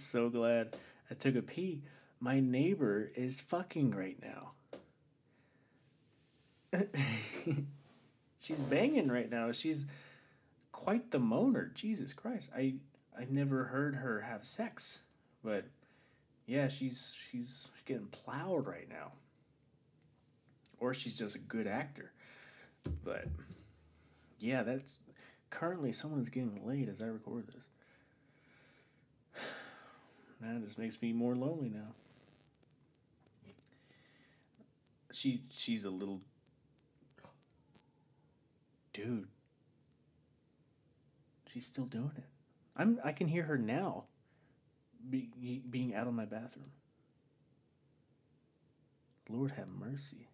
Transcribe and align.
so 0.00 0.28
glad 0.28 0.76
I 1.10 1.14
took 1.14 1.36
a 1.36 1.42
pee. 1.42 1.82
My 2.20 2.40
neighbor 2.40 3.10
is 3.14 3.40
fucking 3.40 3.92
right 3.92 4.18
now. 4.22 4.52
She's 8.40 8.60
banging 8.60 9.08
right 9.08 9.30
now. 9.30 9.52
She's 9.52 9.84
quite 10.72 11.10
the 11.10 11.18
moaner. 11.18 11.72
Jesus 11.74 12.12
Christ. 12.12 12.50
I 12.54 12.74
I 13.16 13.26
never 13.28 13.64
heard 13.64 13.96
her 13.96 14.22
have 14.22 14.44
sex. 14.44 15.00
But 15.42 15.64
yeah, 16.46 16.68
she's 16.68 17.16
she's 17.30 17.68
getting 17.84 18.06
plowed 18.06 18.66
right 18.66 18.88
now. 18.88 19.12
Or 20.80 20.94
she's 20.94 21.18
just 21.18 21.36
a 21.36 21.40
good 21.40 21.66
actor. 21.66 22.12
But 23.04 23.26
yeah, 24.38 24.62
that's 24.62 25.00
currently 25.50 25.92
someone's 25.92 26.30
getting 26.30 26.66
laid 26.66 26.88
as 26.88 27.02
I 27.02 27.06
record 27.06 27.48
this. 27.48 27.68
That 30.40 30.62
just 30.62 30.78
makes 30.78 31.00
me 31.02 31.12
more 31.12 31.34
lonely 31.34 31.68
now. 31.68 31.94
She 35.12 35.40
she's 35.52 35.84
a 35.84 35.90
little 35.90 36.20
dude. 38.92 39.28
She's 41.52 41.66
still 41.66 41.86
doing 41.86 42.12
it. 42.16 42.24
I'm 42.76 43.00
I 43.02 43.12
can 43.12 43.28
hear 43.28 43.44
her 43.44 43.58
now. 43.58 44.04
Be, 45.08 45.30
being 45.68 45.94
out 45.94 46.06
of 46.06 46.14
my 46.14 46.24
bathroom. 46.24 46.72
Lord 49.28 49.52
have 49.52 49.68
mercy. 49.68 50.28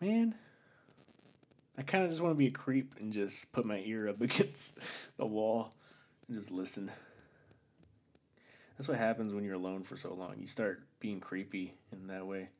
Man, 0.00 0.34
I 1.78 1.82
kind 1.82 2.04
of 2.04 2.10
just 2.10 2.22
want 2.22 2.34
to 2.34 2.38
be 2.38 2.46
a 2.46 2.50
creep 2.50 2.94
and 2.98 3.12
just 3.12 3.52
put 3.52 3.64
my 3.64 3.82
ear 3.84 4.08
up 4.08 4.20
against 4.20 4.78
the 5.16 5.26
wall 5.26 5.74
and 6.26 6.36
just 6.36 6.50
listen. 6.50 6.90
That's 8.76 8.88
what 8.88 8.98
happens 8.98 9.32
when 9.32 9.44
you're 9.44 9.54
alone 9.54 9.82
for 9.82 9.96
so 9.96 10.12
long. 10.12 10.34
You 10.38 10.46
start 10.46 10.82
being 11.00 11.20
creepy 11.20 11.74
in 11.92 12.08
that 12.08 12.26
way. 12.26 12.50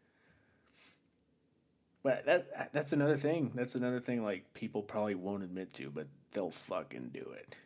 But 2.02 2.24
that 2.26 2.72
that's 2.72 2.92
another 2.92 3.16
thing. 3.16 3.52
That's 3.54 3.74
another 3.74 4.00
thing 4.00 4.22
like 4.22 4.54
people 4.54 4.82
probably 4.82 5.14
won't 5.14 5.42
admit 5.42 5.74
to, 5.74 5.90
but 5.90 6.06
they'll 6.32 6.50
fucking 6.50 7.10
do 7.12 7.34
it. 7.36 7.56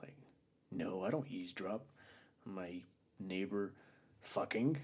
Like, 0.00 0.14
no, 0.72 1.04
I 1.04 1.10
don't 1.10 1.30
eavesdrop. 1.30 1.84
My 2.44 2.82
neighbor 3.20 3.74
fucking. 4.20 4.78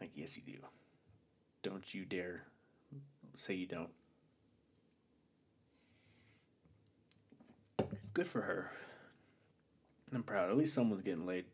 Like, 0.00 0.10
yes 0.14 0.36
you 0.36 0.42
do. 0.44 0.58
Don't 1.62 1.92
you 1.92 2.04
dare 2.04 2.44
say 3.34 3.54
you 3.54 3.66
don't. 3.66 3.90
Good 8.14 8.26
for 8.26 8.42
her. 8.42 8.70
I'm 10.14 10.22
proud. 10.22 10.48
At 10.50 10.56
least 10.56 10.72
someone's 10.72 11.02
getting 11.02 11.26
laid. 11.26 11.44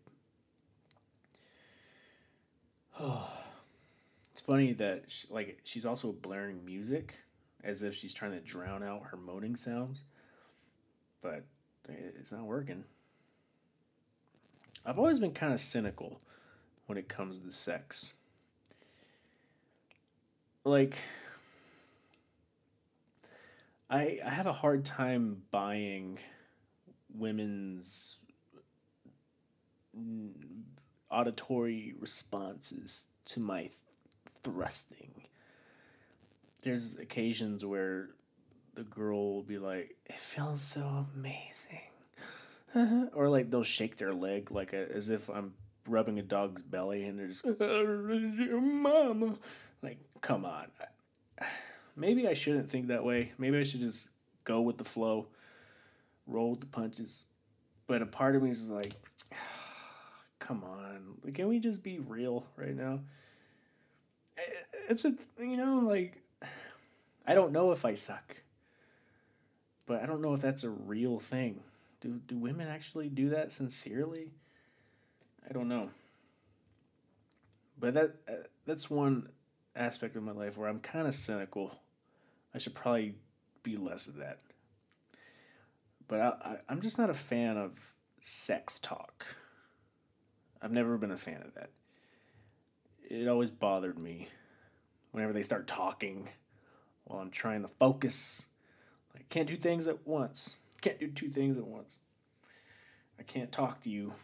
Oh, 3.05 3.29
it's 4.31 4.41
funny 4.41 4.73
that 4.75 5.07
she, 5.09 5.27
like 5.29 5.59
she's 5.65 5.85
also 5.85 6.13
blaring 6.13 6.65
music, 6.65 7.23
as 7.65 7.83
if 7.83 7.97
she's 7.97 8.15
trying 8.15 8.31
to 8.31 8.39
drown 8.39 8.85
out 8.85 9.07
her 9.11 9.17
moaning 9.17 9.57
sounds, 9.57 10.03
but 11.21 11.45
it's 11.89 12.31
not 12.31 12.45
working. 12.45 12.85
I've 14.87 15.01
always 15.01 15.19
been 15.19 15.33
kind 15.33 15.53
of 15.53 15.59
cynical 15.59 16.21
when 16.87 16.97
it 16.97 17.09
comes 17.09 17.39
to 17.39 17.51
sex. 17.51 18.13
Like, 20.63 21.03
I 23.91 24.21
I 24.25 24.31
have 24.31 24.47
a 24.47 24.53
hard 24.53 24.85
time 24.85 25.43
buying 25.51 26.21
women's 27.13 28.19
auditory 31.13 31.95
responses 31.99 33.05
to 33.27 33.41
my 33.41 33.71
thrusting. 34.43 35.23
There's 36.63 36.97
occasions 36.97 37.65
where 37.65 38.11
the 38.75 38.85
girl 38.85 39.35
will 39.35 39.43
be 39.43 39.59
like, 39.59 39.97
"It 40.07 40.19
feels 40.19 40.63
so 40.63 41.07
amazing," 41.15 43.11
or 43.15 43.29
like 43.29 43.51
they'll 43.51 43.63
shake 43.63 43.97
their 43.97 44.15
leg 44.15 44.51
like 44.51 44.73
a, 44.73 44.91
as 44.93 45.11
if 45.11 45.29
I'm 45.29 45.55
rubbing 45.87 46.19
a 46.19 46.23
dog's 46.23 46.63
belly, 46.63 47.05
and 47.05 47.19
they're 47.19 47.29
just, 47.29 47.45
"Mama," 47.61 49.35
like, 49.83 49.99
come 50.21 50.45
on. 50.45 50.67
Maybe 51.97 52.27
I 52.27 52.35
shouldn't 52.35 52.71
think 52.71 52.87
that 52.89 53.05
way. 53.05 53.33
Maybe 53.39 53.59
I 53.59 53.65
should 53.65 53.81
just 53.81 54.09
go 54.45 54.61
with 54.61 54.79
the 54.79 54.85
flow, 54.85 55.27
roll 56.27 56.53
with 56.53 56.61
the 56.61 56.67
punches. 56.67 57.25
But 57.87 58.01
a 58.01 58.07
part 58.07 58.37
of 58.37 58.43
me 58.43 58.51
is 58.51 58.71
like, 58.71 58.93
come 60.43 60.65
on, 60.65 61.33
can 61.33 61.47
we 61.47 61.61
just 61.61 61.85
be 61.85 62.01
real 62.01 62.45
right 62.57 62.77
now? 62.77 63.01
It's 64.89 65.05
a 65.05 65.15
you 65.39 65.57
know 65.57 65.79
like 65.79 66.21
I 67.27 67.35
don't 67.35 67.53
know 67.53 67.71
if 67.71 67.85
I 67.85 67.95
suck, 67.95 68.43
but 69.87 70.03
I 70.03 70.07
don't 70.07 70.21
know 70.21 70.35
if 70.35 70.41
that's 70.41 70.65
a 70.65 70.71
real 70.71 71.21
thing. 71.21 71.61
Do 72.01 72.21
do 72.27 72.37
women 72.37 72.67
actually 72.67 73.09
do 73.09 73.29
that 73.29 73.53
sincerely? 73.53 74.31
I 75.49 75.53
don't 75.53 75.69
know. 75.69 75.91
But 77.79 77.95
that 77.95 78.15
uh, 78.29 78.33
that's 78.67 78.91
one 78.91 79.29
aspect 79.77 80.17
of 80.17 80.25
my 80.25 80.33
life 80.33 80.59
where 80.59 80.69
I'm 80.69 80.81
kind 80.81 81.07
of 81.07 81.15
cynical. 81.15 81.79
I 82.53 82.59
should 82.59 82.75
probably 82.75 83.15
be 83.63 83.77
less 83.77 84.09
of 84.09 84.17
that. 84.17 84.39
But 86.09 86.21
I, 86.21 86.27
I 86.45 86.57
I'm 86.69 86.81
just 86.81 86.99
not 86.99 87.11
a 87.11 87.15
fan 87.15 87.57
of 87.57 87.95
sex 88.21 88.81
talk. 88.81 89.37
I've 90.63 90.73
never 90.73 90.97
been 90.97 91.11
a 91.11 91.17
fan 91.17 91.43
of 91.43 91.55
that. 91.55 91.71
It 93.03 93.27
always 93.27 93.51
bothered 93.51 93.99
me 93.99 94.29
whenever 95.11 95.33
they 95.33 95.43
start 95.43 95.67
talking 95.67 96.29
while 97.05 97.21
I'm 97.21 97.31
trying 97.31 97.63
to 97.63 97.69
focus. 97.69 98.47
I 99.15 99.21
can't 99.29 99.49
do 99.49 99.57
things 99.57 99.89
at 99.89 100.07
once. 100.07 100.57
Can't 100.81 101.01
do 101.01 101.09
two 101.09 101.29
things 101.29 101.59
at 101.59 101.67
once. 101.67 101.99
I 103.19 103.25
can't 103.25 103.51
talk 103.51 103.81
to 103.83 103.91
you. 103.91 104.15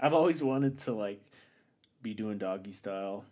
I've 0.00 0.14
always 0.14 0.42
wanted 0.42 0.78
to 0.80 0.92
like 0.92 1.22
be 2.02 2.14
doing 2.14 2.38
doggy 2.38 2.72
style 2.72 3.24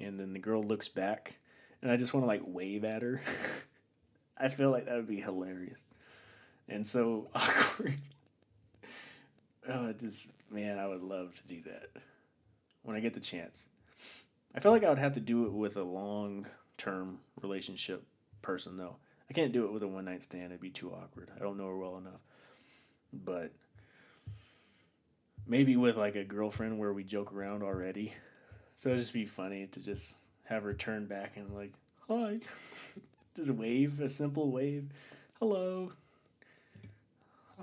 and 0.00 0.18
then 0.18 0.32
the 0.32 0.38
girl 0.38 0.62
looks 0.62 0.88
back 0.88 1.38
and 1.80 1.90
I 1.90 1.96
just 1.96 2.12
want 2.12 2.24
to 2.24 2.28
like 2.28 2.42
wave 2.44 2.84
at 2.84 3.02
her. 3.02 3.22
I 4.36 4.48
feel 4.48 4.70
like 4.70 4.86
that 4.86 4.96
would 4.96 5.08
be 5.08 5.20
hilarious. 5.20 5.78
And 6.68 6.86
so 6.86 7.28
awkward. 7.34 7.98
Oh, 9.68 9.88
it 9.88 9.98
just 10.00 10.28
man, 10.50 10.78
I 10.78 10.86
would 10.86 11.02
love 11.02 11.34
to 11.36 11.46
do 11.46 11.62
that 11.62 12.02
when 12.82 12.96
I 12.96 13.00
get 13.00 13.14
the 13.14 13.20
chance. 13.20 13.68
I 14.54 14.60
feel 14.60 14.72
like 14.72 14.84
I 14.84 14.88
would 14.88 14.98
have 14.98 15.14
to 15.14 15.20
do 15.20 15.46
it 15.46 15.52
with 15.52 15.76
a 15.76 15.82
long 15.82 16.46
term 16.76 17.20
relationship 17.40 18.04
person 18.42 18.76
though. 18.76 18.96
I 19.28 19.32
can't 19.32 19.52
do 19.52 19.64
it 19.64 19.72
with 19.72 19.82
a 19.82 19.88
one 19.88 20.06
night 20.06 20.22
stand. 20.22 20.46
It'd 20.46 20.60
be 20.60 20.70
too 20.70 20.90
awkward. 20.90 21.30
I 21.34 21.38
don't 21.38 21.56
know 21.56 21.68
her 21.68 21.76
well 21.76 21.98
enough. 21.98 22.20
But 23.12 23.52
maybe 25.46 25.76
with 25.76 25.96
like 25.96 26.16
a 26.16 26.24
girlfriend 26.24 26.78
where 26.78 26.92
we 26.92 27.04
joke 27.04 27.32
around 27.32 27.62
already. 27.62 28.14
So 28.74 28.90
it'd 28.90 29.00
just 29.00 29.12
be 29.12 29.26
funny 29.26 29.66
to 29.68 29.80
just 29.80 30.16
have 30.44 30.64
her 30.64 30.74
turn 30.74 31.06
back 31.06 31.36
and 31.36 31.54
like, 31.54 31.74
hi. 32.08 32.40
just 33.36 33.50
wave, 33.50 34.00
a 34.00 34.08
simple 34.08 34.50
wave. 34.50 34.88
Hello 35.38 35.92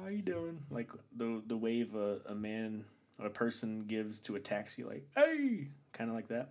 how 0.01 0.09
you 0.09 0.21
doing? 0.21 0.59
Like 0.69 0.91
the 1.15 1.41
the 1.45 1.57
wave 1.57 1.95
a, 1.95 2.19
a 2.27 2.35
man 2.35 2.85
a 3.19 3.29
person 3.29 3.85
gives 3.87 4.19
to 4.21 4.35
a 4.35 4.39
taxi, 4.39 4.83
like 4.83 5.07
hey, 5.15 5.67
kind 5.93 6.09
of 6.09 6.15
like 6.15 6.27
that. 6.29 6.49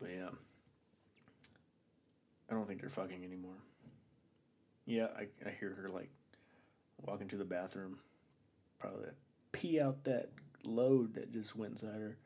But 0.00 0.10
yeah, 0.10 0.28
I 2.50 2.54
don't 2.54 2.66
think 2.66 2.80
they're 2.80 2.90
fucking 2.90 3.24
anymore. 3.24 3.56
Yeah, 4.86 5.08
I 5.16 5.26
I 5.46 5.50
hear 5.50 5.74
her 5.74 5.88
like 5.88 6.10
walking 7.04 7.28
to 7.28 7.36
the 7.36 7.44
bathroom, 7.44 7.98
probably 8.78 9.08
pee 9.52 9.80
out 9.80 10.04
that 10.04 10.30
load 10.64 11.14
that 11.14 11.32
just 11.32 11.56
went 11.56 11.72
inside 11.72 12.00
her. 12.00 12.16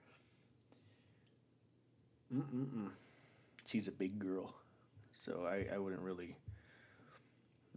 Mm 2.32 2.42
mm 2.42 2.66
mm. 2.66 2.90
She's 3.64 3.88
a 3.88 3.92
big 3.92 4.18
girl. 4.18 4.54
So 5.20 5.46
I, 5.46 5.74
I 5.74 5.78
wouldn't 5.78 6.00
really. 6.00 6.34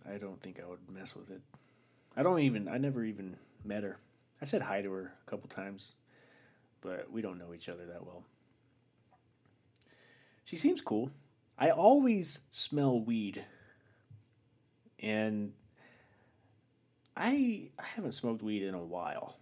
I 0.10 0.18
don't 0.18 0.40
think 0.40 0.62
I 0.62 0.68
would 0.68 0.90
mess 0.90 1.14
with 1.14 1.30
it. 1.30 1.42
I 2.16 2.24
don't 2.24 2.40
even. 2.40 2.70
I 2.70 2.78
never 2.78 3.04
even 3.04 3.36
met 3.66 3.84
her. 3.84 4.00
I 4.42 4.46
said 4.46 4.62
hi 4.62 4.82
to 4.82 4.92
her 4.94 5.12
a 5.26 5.30
couple 5.30 5.50
times, 5.50 5.94
but 6.80 7.12
we 7.12 7.22
don't 7.22 7.38
know 7.38 7.54
each 7.54 7.68
other 7.68 7.86
that 7.86 8.06
well. 8.06 8.24
She 10.46 10.56
seems 10.56 10.80
cool. 10.80 11.12
I 11.60 11.70
always 11.70 12.40
smell 12.50 13.00
weed. 13.00 13.44
And 15.00 15.52
I 17.18 17.72
I 17.78 17.84
haven't 17.96 18.14
smoked 18.14 18.42
weed 18.42 18.64
in 18.64 18.74
a 18.74 18.84
while, 18.84 19.36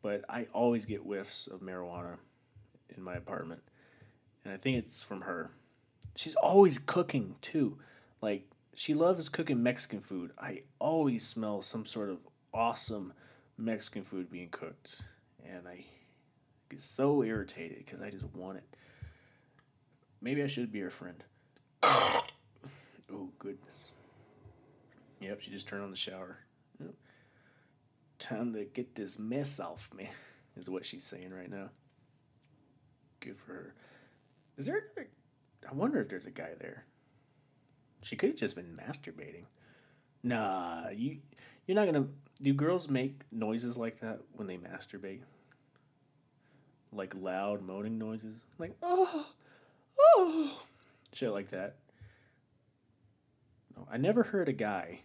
but 0.00 0.24
I 0.28 0.46
always 0.52 0.86
get 0.86 1.00
whiffs 1.00 1.48
of 1.48 1.58
marijuana 1.58 2.18
in 2.96 3.02
my 3.02 3.16
apartment. 3.16 3.62
And 4.44 4.54
I 4.54 4.56
think 4.58 4.76
it's 4.78 5.02
from 5.02 5.22
her 5.22 5.50
she's 6.18 6.34
always 6.34 6.78
cooking 6.78 7.36
too. 7.40 7.78
Like 8.20 8.50
she 8.74 8.92
loves 8.92 9.28
cooking 9.28 9.62
Mexican 9.62 10.00
food. 10.00 10.32
I 10.36 10.60
always 10.80 11.24
smell 11.24 11.62
some 11.62 11.86
sort 11.86 12.10
of 12.10 12.18
awesome 12.52 13.12
Mexican 13.56 14.02
food 14.02 14.30
being 14.30 14.48
cooked, 14.48 15.02
and 15.48 15.68
I 15.68 15.84
get 16.68 16.80
so 16.80 17.22
irritated 17.22 17.78
because 17.78 18.02
I 18.02 18.10
just 18.10 18.24
want 18.34 18.58
it. 18.58 18.64
Maybe 20.20 20.42
I 20.42 20.48
should 20.48 20.72
be 20.72 20.80
her 20.80 20.90
friend. 20.90 21.22
oh 21.84 22.24
goodness. 23.38 23.92
Yep, 25.20 25.40
she 25.40 25.52
just 25.52 25.68
turned 25.68 25.84
on 25.84 25.90
the 25.90 25.96
shower. 25.96 26.38
Yep. 26.80 26.94
Time 28.18 28.52
to 28.54 28.64
get 28.64 28.96
this 28.96 29.20
mess 29.20 29.60
off 29.60 29.90
me, 29.94 30.10
is 30.56 30.68
what 30.68 30.84
she's 30.84 31.04
saying 31.04 31.32
right 31.32 31.50
now. 31.50 31.70
Good 33.20 33.36
for 33.36 33.52
her. 33.52 33.74
Is 34.56 34.66
there? 34.66 34.82
I 35.68 35.74
wonder 35.74 36.00
if 36.00 36.08
there's 36.08 36.26
a 36.26 36.30
guy 36.30 36.50
there. 36.58 36.84
She 38.02 38.16
could 38.16 38.30
have 38.30 38.38
just 38.38 38.56
been 38.56 38.78
masturbating. 38.78 39.44
Nah, 40.22 40.88
you 40.94 41.18
you're 41.66 41.74
not 41.74 41.86
gonna. 41.86 42.06
Do 42.40 42.54
girls 42.54 42.88
make 42.88 43.22
noises 43.32 43.76
like 43.76 44.00
that 44.00 44.20
when 44.32 44.46
they 44.46 44.56
masturbate? 44.56 45.22
Like 46.92 47.14
loud 47.14 47.62
moaning 47.62 47.98
noises, 47.98 48.38
like 48.58 48.76
oh, 48.82 49.26
oh, 49.98 50.62
shit 51.12 51.30
like 51.30 51.50
that. 51.50 51.76
No, 53.76 53.86
I 53.90 53.96
never 53.96 54.22
heard 54.22 54.48
a 54.48 54.52
guy. 54.52 55.00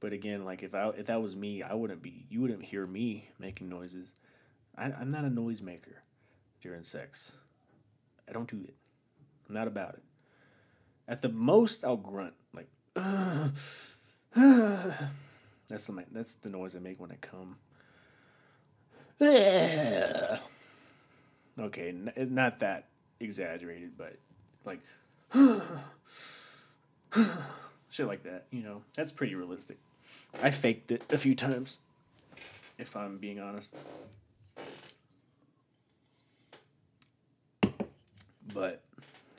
But 0.00 0.12
again, 0.12 0.44
like 0.44 0.62
if 0.62 0.74
I 0.74 0.88
if 0.88 1.06
that 1.06 1.22
was 1.22 1.36
me, 1.36 1.62
I 1.62 1.74
wouldn't 1.74 2.02
be. 2.02 2.26
You 2.28 2.40
wouldn't 2.40 2.64
hear 2.64 2.86
me 2.86 3.28
making 3.38 3.68
noises. 3.68 4.14
I, 4.76 4.86
I'm 4.86 5.10
not 5.10 5.24
a 5.24 5.28
noisemaker 5.28 6.00
during 6.60 6.82
sex. 6.82 7.32
I 8.28 8.32
don't 8.32 8.48
do 8.48 8.60
it. 8.66 8.74
I'm 9.48 9.54
not 9.54 9.68
about 9.68 9.94
it. 9.94 10.02
At 11.08 11.22
the 11.22 11.28
most, 11.28 11.84
I'll 11.84 11.96
grunt 11.96 12.34
like. 12.54 12.68
that's 12.94 13.96
the 14.34 15.08
that's 16.12 16.34
the 16.34 16.48
noise 16.48 16.76
I 16.76 16.78
make 16.78 17.00
when 17.00 17.12
I 17.12 17.16
come. 17.16 17.56
Okay, 21.58 21.90
n- 21.90 22.12
not 22.30 22.60
that 22.60 22.86
exaggerated, 23.20 23.92
but 23.98 24.16
like 24.64 24.80
shit 27.90 28.06
like 28.06 28.22
that. 28.22 28.46
You 28.50 28.62
know, 28.62 28.82
that's 28.94 29.12
pretty 29.12 29.34
realistic. 29.34 29.76
I 30.42 30.50
faked 30.50 30.92
it 30.92 31.04
a 31.10 31.18
few 31.18 31.34
times, 31.34 31.76
if 32.78 32.96
I'm 32.96 33.18
being 33.18 33.38
honest. 33.38 33.76
But 38.54 38.82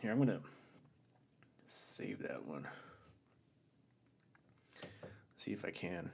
here, 0.01 0.11
I'm 0.11 0.19
gonna 0.19 0.41
save 1.67 2.19
that 2.23 2.45
one. 2.45 2.67
See 5.35 5.51
if 5.51 5.65
I 5.65 5.71
can. 5.71 6.09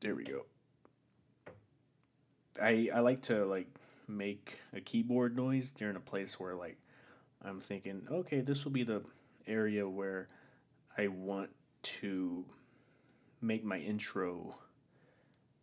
There 0.00 0.14
we 0.14 0.24
go. 0.24 0.44
I 2.62 2.90
I 2.94 3.00
like 3.00 3.22
to 3.22 3.44
like 3.44 3.68
make 4.06 4.60
a 4.72 4.80
keyboard 4.80 5.36
noise 5.36 5.70
during 5.70 5.96
a 5.96 6.00
place 6.00 6.38
where 6.38 6.54
like 6.54 6.78
I'm 7.42 7.60
thinking, 7.60 8.06
okay, 8.10 8.40
this 8.40 8.64
will 8.64 8.72
be 8.72 8.82
the 8.82 9.02
area 9.46 9.88
where 9.88 10.28
I 10.96 11.08
want 11.08 11.50
to 11.82 12.44
make 13.40 13.64
my 13.64 13.78
intro. 13.78 14.56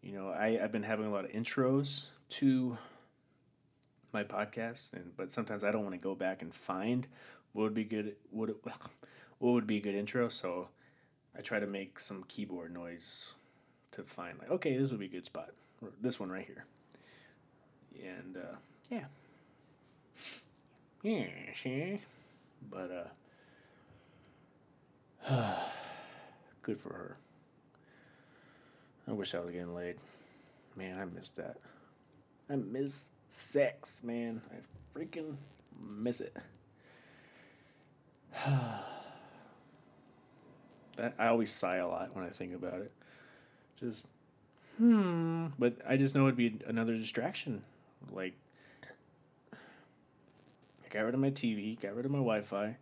You 0.03 0.11
know, 0.11 0.29
I, 0.29 0.59
I've 0.61 0.73
been 0.73 0.83
having 0.83 1.05
a 1.05 1.09
lot 1.09 1.23
of 1.23 1.31
intros 1.31 2.07
to 2.31 2.77
my 4.11 4.23
podcast, 4.23 4.91
and 4.91 5.15
but 5.15 5.31
sometimes 5.31 5.63
I 5.63 5.71
don't 5.71 5.83
want 5.83 5.94
to 5.94 6.00
go 6.00 6.13
back 6.13 6.41
and 6.41 6.53
find 6.53 7.07
what 7.53 7.63
would 7.63 7.73
be 7.73 7.85
good 7.85 8.15
what 8.29 8.50
what 9.39 9.51
would 9.53 9.65
be 9.65 9.77
a 9.77 9.81
good 9.81 9.95
intro. 9.95 10.27
So 10.27 10.67
I 11.38 11.41
try 11.41 11.59
to 11.59 11.67
make 11.67 12.01
some 12.01 12.25
keyboard 12.27 12.73
noise 12.73 13.35
to 13.91 14.03
find 14.03 14.38
like 14.39 14.51
okay, 14.51 14.77
this 14.77 14.91
would 14.91 15.00
be 15.00 15.05
a 15.05 15.09
good 15.09 15.25
spot. 15.25 15.51
This 16.01 16.19
one 16.19 16.29
right 16.29 16.45
here, 16.45 16.65
and 18.01 18.38
uh, 18.38 18.55
yeah, 18.89 19.05
yeah, 21.01 21.97
but 22.69 23.11
uh, 25.29 25.55
good 26.61 26.79
for 26.79 26.94
her. 26.94 27.17
I 29.07 29.11
wish 29.11 29.35
I 29.35 29.39
was 29.39 29.51
getting 29.51 29.75
laid. 29.75 29.97
Man, 30.75 31.00
I 31.00 31.05
missed 31.05 31.35
that. 31.35 31.57
I 32.50 32.55
miss 32.55 33.05
sex, 33.27 34.03
man. 34.03 34.41
I 34.51 34.97
freaking 34.97 35.35
miss 35.79 36.21
it. 36.21 36.35
that 40.95 41.13
I 41.19 41.27
always 41.27 41.51
sigh 41.51 41.77
a 41.77 41.88
lot 41.88 42.15
when 42.15 42.25
I 42.25 42.29
think 42.29 42.55
about 42.55 42.81
it. 42.81 42.91
Just 43.79 44.05
hmm, 44.77 45.47
but 45.59 45.75
I 45.88 45.97
just 45.97 46.15
know 46.15 46.23
it'd 46.23 46.35
be 46.35 46.59
another 46.65 46.95
distraction. 46.95 47.63
Like 48.11 48.33
I 49.53 49.57
got 50.89 51.01
rid 51.01 51.13
of 51.13 51.19
my 51.19 51.31
TV, 51.31 51.79
got 51.79 51.95
rid 51.95 52.05
of 52.05 52.11
my 52.11 52.19
Wi-Fi. 52.19 52.77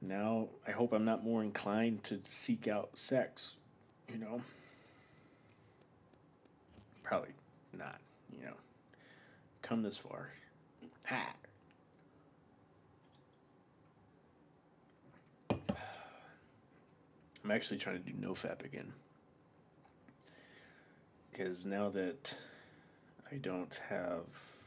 Now 0.00 0.48
I 0.66 0.70
hope 0.70 0.92
I'm 0.92 1.04
not 1.04 1.24
more 1.24 1.42
inclined 1.42 2.04
to 2.04 2.20
seek 2.22 2.68
out 2.68 2.96
sex, 2.96 3.56
you 4.08 4.18
know. 4.18 4.42
Probably 7.06 7.30
not, 7.72 8.00
you 8.36 8.44
know. 8.44 8.54
Come 9.62 9.82
this 9.82 9.96
far. 9.96 10.30
Ha. 11.04 11.34
I'm 17.44 17.50
actually 17.52 17.78
trying 17.78 18.02
to 18.02 18.10
do 18.10 18.12
nofap 18.12 18.64
again. 18.64 18.92
Because 21.30 21.64
now 21.64 21.90
that 21.90 22.36
I 23.30 23.36
don't 23.36 23.80
have 23.88 24.24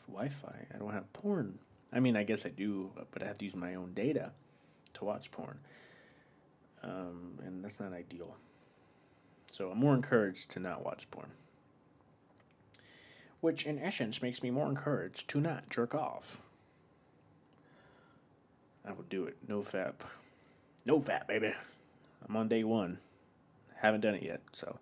Wi 0.07 0.29
Fi, 0.29 0.65
I 0.73 0.77
don't 0.77 0.93
have 0.93 1.11
porn. 1.11 1.59
I 1.91 1.99
mean, 1.99 2.15
I 2.15 2.23
guess 2.23 2.45
I 2.45 2.49
do, 2.49 2.91
but 3.11 3.21
I 3.21 3.25
have 3.25 3.37
to 3.39 3.45
use 3.45 3.55
my 3.55 3.75
own 3.75 3.91
data 3.93 4.31
to 4.93 5.03
watch 5.03 5.29
porn. 5.31 5.59
Um, 6.83 7.39
and 7.45 7.65
that's 7.65 7.81
not 7.81 7.91
ideal. 7.91 8.37
So 9.51 9.71
I'm 9.71 9.79
more 9.79 9.93
encouraged 9.93 10.51
to 10.51 10.61
not 10.61 10.85
watch 10.85 11.11
porn. 11.11 11.31
Which, 13.41 13.65
in 13.65 13.79
essence, 13.79 14.21
makes 14.21 14.43
me 14.43 14.51
more 14.51 14.67
encouraged 14.67 15.27
to 15.29 15.39
not 15.39 15.69
jerk 15.69 15.95
off. 15.95 16.41
I 18.85 18.91
will 18.91 19.05
do 19.09 19.25
it. 19.25 19.37
No 19.47 19.59
fap. 19.59 19.93
No 20.85 20.99
fap, 20.99 21.27
baby. 21.27 21.53
I'm 22.27 22.35
on 22.35 22.47
day 22.47 22.63
one. 22.63 22.99
Haven't 23.77 24.01
done 24.01 24.15
it 24.15 24.23
yet, 24.23 24.41
so 24.51 24.79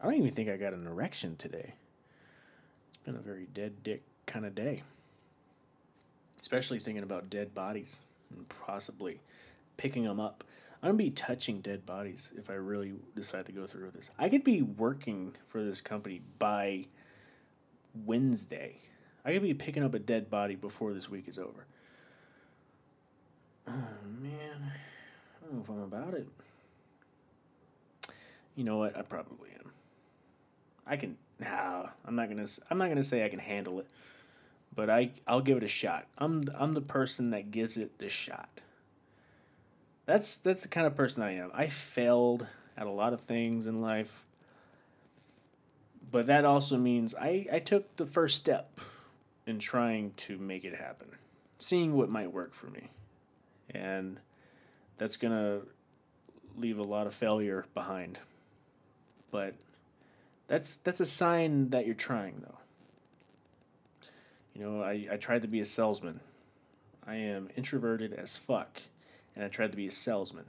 I 0.00 0.04
don't 0.04 0.14
even 0.14 0.30
think 0.30 0.48
I 0.48 0.56
got 0.56 0.74
an 0.74 0.86
erection 0.86 1.36
today. 1.36 1.74
It's 2.88 2.98
been 3.04 3.16
a 3.16 3.20
very 3.20 3.46
dead 3.52 3.82
dick 3.82 4.02
kind 4.26 4.44
of 4.44 4.54
day. 4.54 4.82
Especially 6.40 6.78
thinking 6.78 7.02
about 7.02 7.30
dead 7.30 7.54
bodies 7.54 8.02
and 8.30 8.48
possibly 8.48 9.20
picking 9.76 10.04
them 10.04 10.20
up. 10.20 10.44
I'm 10.82 10.90
gonna 10.90 10.98
be 10.98 11.10
touching 11.10 11.60
dead 11.60 11.86
bodies 11.86 12.32
if 12.36 12.50
I 12.50 12.54
really 12.54 12.94
decide 13.14 13.46
to 13.46 13.52
go 13.52 13.66
through 13.66 13.86
with 13.86 13.94
this. 13.94 14.10
I 14.18 14.28
could 14.28 14.44
be 14.44 14.62
working 14.62 15.34
for 15.44 15.64
this 15.64 15.80
company 15.80 16.20
by 16.38 16.86
Wednesday. 18.04 18.80
I 19.24 19.32
could 19.32 19.42
be 19.42 19.54
picking 19.54 19.82
up 19.82 19.94
a 19.94 19.98
dead 19.98 20.30
body 20.30 20.54
before 20.54 20.92
this 20.92 21.10
week 21.10 21.28
is 21.28 21.38
over. 21.38 21.66
Oh 23.68 23.72
man 24.20 24.72
I 25.42 25.46
don't 25.46 25.56
know 25.56 25.62
if 25.62 25.68
I'm 25.68 25.82
about 25.82 26.14
it. 26.14 26.26
You 28.54 28.64
know 28.64 28.78
what? 28.78 28.96
I 28.96 29.02
probably 29.02 29.50
am. 29.58 29.70
I 30.86 30.96
can. 30.96 31.16
Nah, 31.38 31.88
I'm 32.04 32.16
not 32.16 32.28
gonna. 32.28 32.46
I'm 32.70 32.78
not 32.78 32.88
gonna 32.88 33.02
say 33.02 33.24
I 33.24 33.28
can 33.28 33.38
handle 33.38 33.78
it, 33.80 33.86
but 34.74 34.88
I. 34.88 35.10
I'll 35.26 35.42
give 35.42 35.58
it 35.58 35.62
a 35.62 35.68
shot. 35.68 36.06
I'm. 36.18 36.44
I'm 36.54 36.72
the 36.72 36.80
person 36.80 37.30
that 37.30 37.50
gives 37.50 37.76
it 37.76 37.98
the 37.98 38.08
shot. 38.08 38.60
That's 40.06 40.36
that's 40.36 40.62
the 40.62 40.68
kind 40.68 40.86
of 40.86 40.96
person 40.96 41.22
I 41.22 41.32
am. 41.34 41.50
I 41.52 41.66
failed 41.66 42.46
at 42.76 42.86
a 42.86 42.90
lot 42.90 43.12
of 43.12 43.20
things 43.20 43.66
in 43.66 43.82
life, 43.82 44.24
but 46.10 46.26
that 46.26 46.44
also 46.44 46.76
means 46.76 47.14
I. 47.14 47.46
I 47.52 47.58
took 47.58 47.96
the 47.96 48.06
first 48.06 48.36
step 48.36 48.80
in 49.46 49.58
trying 49.58 50.12
to 50.16 50.38
make 50.38 50.64
it 50.64 50.74
happen, 50.74 51.08
seeing 51.58 51.94
what 51.94 52.08
might 52.08 52.32
work 52.32 52.54
for 52.54 52.66
me, 52.68 52.90
and 53.70 54.18
that's 54.96 55.16
going 55.16 55.32
to 55.32 55.66
leave 56.56 56.78
a 56.78 56.84
lot 56.84 57.06
of 57.06 57.14
failure 57.14 57.66
behind. 57.74 58.18
But 59.30 59.54
that's 60.48 60.76
that's 60.78 61.00
a 61.00 61.06
sign 61.06 61.70
that 61.70 61.86
you're 61.86 61.94
trying 61.94 62.42
though. 62.42 62.58
You 64.54 64.64
know, 64.64 64.82
I, 64.82 65.06
I 65.12 65.16
tried 65.16 65.42
to 65.42 65.48
be 65.48 65.60
a 65.60 65.66
salesman. 65.66 66.20
I 67.06 67.16
am 67.16 67.50
introverted 67.56 68.12
as 68.14 68.36
fuck, 68.36 68.80
and 69.34 69.44
I 69.44 69.48
tried 69.48 69.70
to 69.72 69.76
be 69.76 69.86
a 69.86 69.92
salesman. 69.92 70.46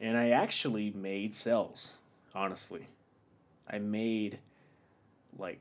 And 0.00 0.16
I 0.16 0.30
actually 0.30 0.90
made 0.90 1.34
sales, 1.34 1.92
honestly. 2.34 2.88
I 3.68 3.78
made 3.78 4.38
like 5.38 5.60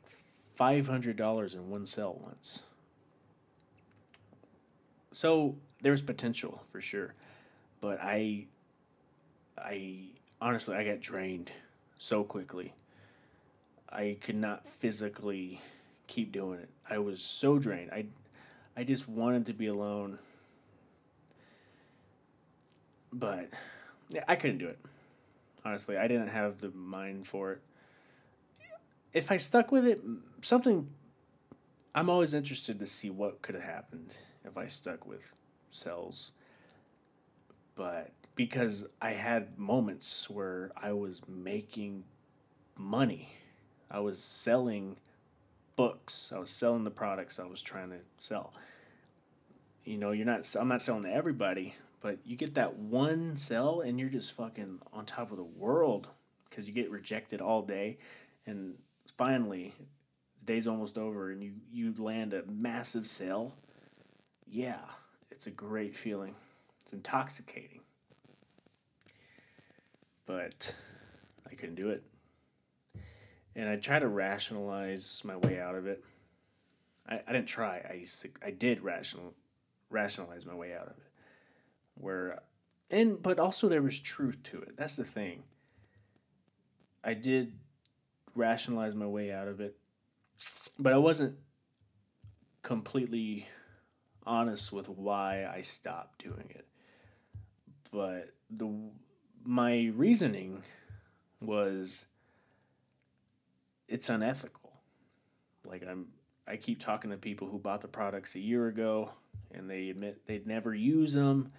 $500 0.60 1.54
in 1.54 1.70
one 1.70 1.86
sale 1.86 2.20
once. 2.24 2.62
So 5.12 5.56
there's 5.82 6.02
potential 6.02 6.64
for 6.68 6.82
sure, 6.82 7.14
but 7.80 8.00
I, 8.02 8.48
I 9.58 9.98
honestly 10.42 10.76
I 10.76 10.84
got 10.84 11.00
drained 11.00 11.52
so 11.98 12.24
quickly. 12.24 12.74
I 13.90 14.18
could 14.22 14.36
not 14.36 14.68
physically 14.68 15.62
keep 16.08 16.32
doing 16.32 16.60
it. 16.60 16.70
I 16.90 16.98
was 16.98 17.22
so 17.22 17.60
drained. 17.60 17.92
I, 17.92 18.06
I 18.76 18.84
just 18.84 19.08
wanted 19.08 19.46
to 19.46 19.54
be 19.54 19.68
alone. 19.68 20.20
But 23.14 23.50
yeah, 24.10 24.26
I 24.28 24.36
couldn't 24.36 24.58
do 24.58 24.68
it. 24.68 24.80
Honestly, 25.64 25.98
I 25.98 26.08
didn't 26.08 26.28
have 26.28 26.60
the 26.60 26.70
mind 26.72 27.26
for 27.26 27.54
it. 27.54 27.62
If 29.16 29.32
I 29.32 29.38
stuck 29.38 29.72
with 29.72 29.88
it, 29.88 30.02
something 30.42 30.90
I'm 31.96 32.10
always 32.10 32.34
interested 32.34 32.78
to 32.80 32.86
see 32.86 33.10
what 33.10 33.42
could 33.42 33.56
have 33.56 33.64
happened 33.64 34.14
if 34.44 34.58
I 34.58 34.68
stuck 34.68 35.08
with 35.08 35.34
cells. 35.72 36.34
But 37.76 38.12
because 38.36 38.86
I 39.02 39.12
had 39.12 39.58
moments 39.58 40.30
where 40.30 40.72
I 40.76 40.92
was 40.92 41.22
making 41.30 42.04
money, 42.78 43.30
I 43.90 44.02
was 44.02 44.20
selling 44.20 44.98
books, 45.78 46.34
I 46.36 46.40
was 46.40 46.50
selling 46.50 46.84
the 46.84 46.92
products 46.92 47.40
I 47.40 47.46
was 47.46 47.62
trying 47.62 47.92
to 47.92 48.00
sell. 48.18 48.54
You 49.86 49.98
know, 49.98 50.12
you're 50.12 50.26
not, 50.26 50.54
I'm 50.60 50.68
not 50.68 50.82
selling 50.82 51.04
to 51.04 51.14
everybody, 51.14 51.76
but 52.02 52.18
you 52.26 52.36
get 52.36 52.56
that 52.56 52.76
one 52.76 53.38
sell 53.38 53.80
and 53.80 53.98
you're 53.98 54.10
just 54.10 54.34
fucking 54.34 54.82
on 54.92 55.06
top 55.06 55.32
of 55.32 55.38
the 55.38 55.44
world 55.44 56.10
because 56.50 56.68
you 56.68 56.74
get 56.74 56.92
rejected 56.92 57.40
all 57.40 57.62
day. 57.62 57.98
And 58.46 58.76
finally, 59.12 59.74
the 60.40 60.46
day's 60.46 60.68
almost 60.68 60.98
over 60.98 61.32
and 61.32 61.44
you, 61.44 61.54
you 61.72 61.94
land 61.98 62.34
a 62.34 62.44
massive 62.46 63.08
sale. 63.08 63.56
Yeah, 64.48 64.82
it's 65.30 65.48
a 65.48 65.52
great 65.52 65.96
feeling. 65.96 66.36
It's 66.82 66.94
intoxicating. 66.94 67.82
But 70.26 70.76
I 71.50 71.56
couldn't 71.56 71.76
do 71.76 71.90
it. 71.90 72.04
And 73.56 73.70
I 73.70 73.78
tried 73.78 74.00
to 74.00 74.08
rationalize 74.08 75.22
my 75.24 75.38
way 75.38 75.60
out 75.60 75.76
of 75.76 75.88
it. 75.88 76.04
I, 77.08 77.22
I 77.28 77.32
didn't 77.32 77.48
try. 77.48 77.78
I, 77.78 78.06
I 78.46 78.52
did 78.52 78.82
rational 78.82 79.34
rationalize 79.90 80.46
my 80.46 80.56
way 80.56 80.74
out 80.74 80.88
of 80.88 80.98
it. 80.98 81.12
Where 81.96 82.42
and 82.92 83.22
but 83.22 83.40
also 83.40 83.70
there 83.70 83.82
was 83.82 84.00
truth 84.00 84.44
to 84.44 84.62
it. 84.62 84.76
That's 84.78 84.96
the 84.96 85.04
thing. 85.04 85.44
I 87.04 87.14
did 87.14 87.54
rationalize 88.36 88.96
my 88.96 89.08
way 89.08 89.32
out 89.32 89.48
of 89.48 89.60
it, 89.60 89.78
but 90.78 90.94
I 90.94 90.98
wasn't 90.98 91.38
completely 92.62 93.48
honest 94.26 94.72
with 94.72 94.90
why 94.90 95.46
I 95.46 95.62
stopped 95.62 96.24
doing 96.24 96.50
it. 96.50 96.68
But 97.92 98.34
the 98.50 98.92
my 99.44 99.92
reasoning 99.96 100.64
was 101.40 102.06
it's 103.88 104.10
unethical. 104.10 104.74
Like 105.64 105.84
I'm 105.88 106.08
I 106.48 106.58
keep 106.58 106.80
talking 106.80 107.12
to 107.12 107.18
people 107.18 107.48
who 107.48 107.60
bought 107.60 107.82
the 107.82 107.88
products 107.88 108.36
a 108.36 108.40
year 108.40 108.68
ago 108.68 109.12
and 109.52 109.70
they 109.70 109.90
admit 109.90 110.26
they'd 110.28 110.48
never 110.48 110.74
use 110.74 111.14
them. 111.14 111.52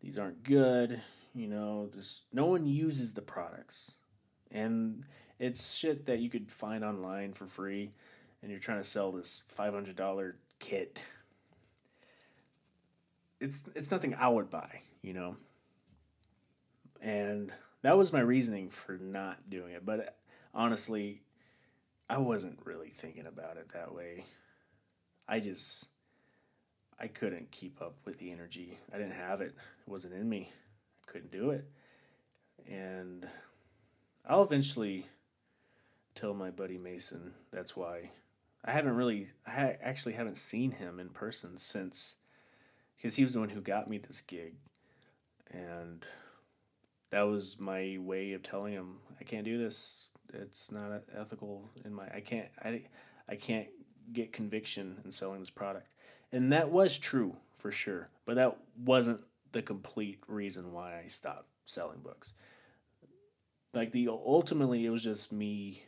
These 0.00 0.18
aren't 0.18 0.42
good, 0.42 1.00
you 1.34 1.46
know, 1.46 1.88
just 1.94 2.22
no 2.32 2.46
one 2.46 2.66
uses 2.66 3.14
the 3.14 3.22
products. 3.22 3.92
And 4.50 5.04
it's 5.38 5.74
shit 5.74 6.06
that 6.06 6.20
you 6.20 6.30
could 6.30 6.50
find 6.50 6.84
online 6.84 7.32
for 7.32 7.46
free 7.46 7.92
and 8.42 8.50
you're 8.50 8.60
trying 8.60 8.78
to 8.78 8.84
sell 8.84 9.12
this 9.12 9.42
$500 9.56 10.32
kit. 10.58 11.00
It's 13.40 13.64
it's 13.74 13.90
nothing 13.90 14.14
I 14.14 14.28
would 14.28 14.50
buy, 14.50 14.80
you 15.02 15.12
know. 15.12 15.36
And 17.02 17.52
that 17.82 17.98
was 17.98 18.12
my 18.12 18.20
reasoning 18.20 18.70
for 18.70 18.96
not 18.96 19.50
doing 19.50 19.72
it. 19.72 19.84
But 19.84 20.16
honestly, 20.54 21.22
I 22.08 22.18
wasn't 22.18 22.60
really 22.64 22.88
thinking 22.88 23.26
about 23.26 23.56
it 23.56 23.70
that 23.74 23.94
way. 23.94 24.24
I 25.28 25.40
just, 25.40 25.88
I 27.00 27.08
couldn't 27.08 27.50
keep 27.50 27.82
up 27.82 27.96
with 28.04 28.18
the 28.18 28.30
energy. 28.30 28.78
I 28.92 28.98
didn't 28.98 29.16
have 29.16 29.40
it, 29.40 29.54
it 29.86 29.90
wasn't 29.90 30.14
in 30.14 30.28
me. 30.28 30.50
I 31.06 31.10
couldn't 31.10 31.32
do 31.32 31.50
it. 31.50 31.64
And 32.70 33.26
I'll 34.26 34.42
eventually 34.42 35.06
tell 36.14 36.34
my 36.34 36.50
buddy 36.50 36.78
Mason 36.78 37.34
that's 37.52 37.76
why. 37.76 38.10
I 38.64 38.72
haven't 38.72 38.96
really, 38.96 39.28
I 39.46 39.76
actually 39.80 40.14
haven't 40.14 40.36
seen 40.36 40.72
him 40.72 40.98
in 40.98 41.10
person 41.10 41.56
since, 41.56 42.16
because 42.96 43.14
he 43.14 43.22
was 43.22 43.34
the 43.34 43.40
one 43.40 43.50
who 43.50 43.60
got 43.60 43.88
me 43.88 43.98
this 43.98 44.20
gig. 44.20 44.54
And 45.50 46.04
that 47.10 47.22
was 47.22 47.58
my 47.60 47.98
way 48.00 48.32
of 48.32 48.42
telling 48.42 48.72
him 48.72 48.96
I 49.20 49.24
can't 49.24 49.44
do 49.44 49.58
this. 49.58 50.08
It's 50.34 50.72
not 50.72 51.04
ethical 51.16 51.70
in 51.84 51.94
my 51.94 52.08
I 52.12 52.20
can't 52.20 52.48
I 52.60 52.82
I 53.28 53.36
can't 53.36 53.68
get 54.12 54.32
conviction 54.32 54.96
in 55.04 55.12
selling 55.12 55.38
this 55.38 55.50
product. 55.50 55.92
And 56.32 56.52
that 56.52 56.70
was 56.70 56.98
true 56.98 57.36
for 57.56 57.70
sure, 57.70 58.08
but 58.24 58.34
that 58.34 58.56
wasn't 58.76 59.22
the 59.52 59.62
complete 59.62 60.18
reason 60.26 60.72
why 60.72 61.00
I 61.02 61.06
stopped 61.06 61.48
selling 61.64 62.00
books. 62.00 62.34
Like 63.72 63.92
the 63.92 64.08
ultimately 64.08 64.86
it 64.86 64.90
was 64.90 65.02
just 65.02 65.32
me 65.32 65.82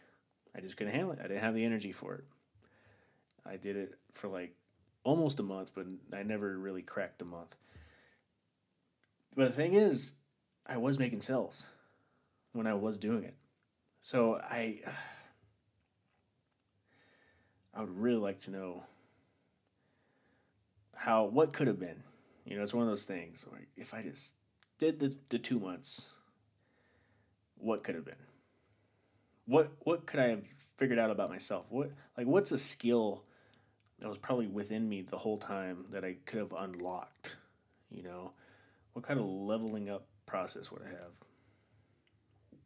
I 0.59 0.61
just 0.61 0.77
couldn't 0.77 0.93
handle 0.93 1.13
it. 1.13 1.21
I 1.21 1.29
didn't 1.29 1.43
have 1.43 1.55
the 1.55 1.65
energy 1.65 1.93
for 1.93 2.15
it. 2.15 2.25
I 3.47 3.57
did 3.57 3.77
it 3.77 3.95
for 4.13 4.29
like 4.29 4.55
almost 5.05 5.39
a 5.39 5.43
month, 5.43 5.71
but 5.75 5.87
I 6.13 6.23
never 6.23 6.59
really 6.59 6.83
cracked 6.83 7.23
a 7.23 7.25
month. 7.25 7.55
But 9.37 9.49
the 9.49 9.55
thing 9.55 9.75
is, 9.75 10.15
I 10.67 10.77
was 10.77 10.99
making 10.99 11.21
sales 11.21 11.67
when 12.53 12.67
I 12.67 12.75
was 12.75 12.99
doing 12.99 13.25
it. 13.25 13.37
So 14.03 14.37
I 14.37 14.81
I 17.75 17.81
would 17.83 17.97
really 17.97 18.19
like 18.19 18.41
to 18.41 18.51
know 18.51 18.83
how 20.97 21.25
what 21.25 21.53
could 21.53 21.69
have 21.69 21.79
been. 21.79 22.03
You 22.45 22.57
know, 22.57 22.63
it's 22.63 22.75
one 22.75 22.83
of 22.83 22.89
those 22.89 23.05
things. 23.05 23.47
Like 23.51 23.69
if 23.77 23.95
I 23.95 24.03
just 24.03 24.35
did 24.79 24.99
the, 24.99 25.17
the 25.31 25.39
two 25.39 25.61
months, 25.61 26.15
what 27.61 27.85
could 27.85 27.95
have 27.95 28.05
been? 28.05 28.15
What 29.47 29.73
what 29.81 30.07
could 30.07 30.21
I 30.21 30.29
have 30.29 30.47
figured 30.77 30.99
out 30.99 31.11
about 31.11 31.31
myself? 31.31 31.67
What 31.71 31.91
like 32.17 32.27
what's 32.27 32.53
a 32.53 32.59
skill 32.59 33.25
that 34.01 34.09
was 34.09 34.19
probably 34.19 34.47
within 34.47 34.89
me 34.89 35.03
the 35.03 35.19
whole 35.19 35.39
time 35.39 35.87
that 35.91 36.05
I 36.05 36.17
could 36.27 36.39
have 36.39 36.53
unlocked? 36.57 37.37
You 37.91 38.03
know, 38.03 38.33
what 38.93 39.05
kind 39.05 39.19
of 39.19 39.27
leveling 39.27 39.89
up 39.89 40.07
process 40.27 40.71
would 40.71 40.83
I 40.83 40.89
have? 40.89 41.13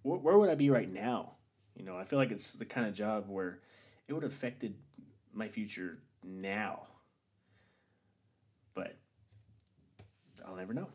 Where, 0.03 0.19
where 0.19 0.39
would 0.39 0.51
I 0.51 0.57
be 0.57 0.71
right 0.71 0.91
now? 0.91 1.35
You 1.77 1.85
know, 1.85 1.97
I 1.97 2.05
feel 2.05 2.19
like 2.19 2.31
it's 2.31 2.55
the 2.55 2.65
kind 2.65 2.87
of 2.87 2.95
job 2.95 3.29
where 3.29 3.61
it 4.09 4.13
would 4.13 4.25
have 4.25 4.33
affected 4.33 4.75
my 5.33 5.49
future 5.49 5.99
now. 6.25 6.87
But 8.75 8.97
I'll 10.47 10.57
never 10.57 10.75
know. 10.75 10.89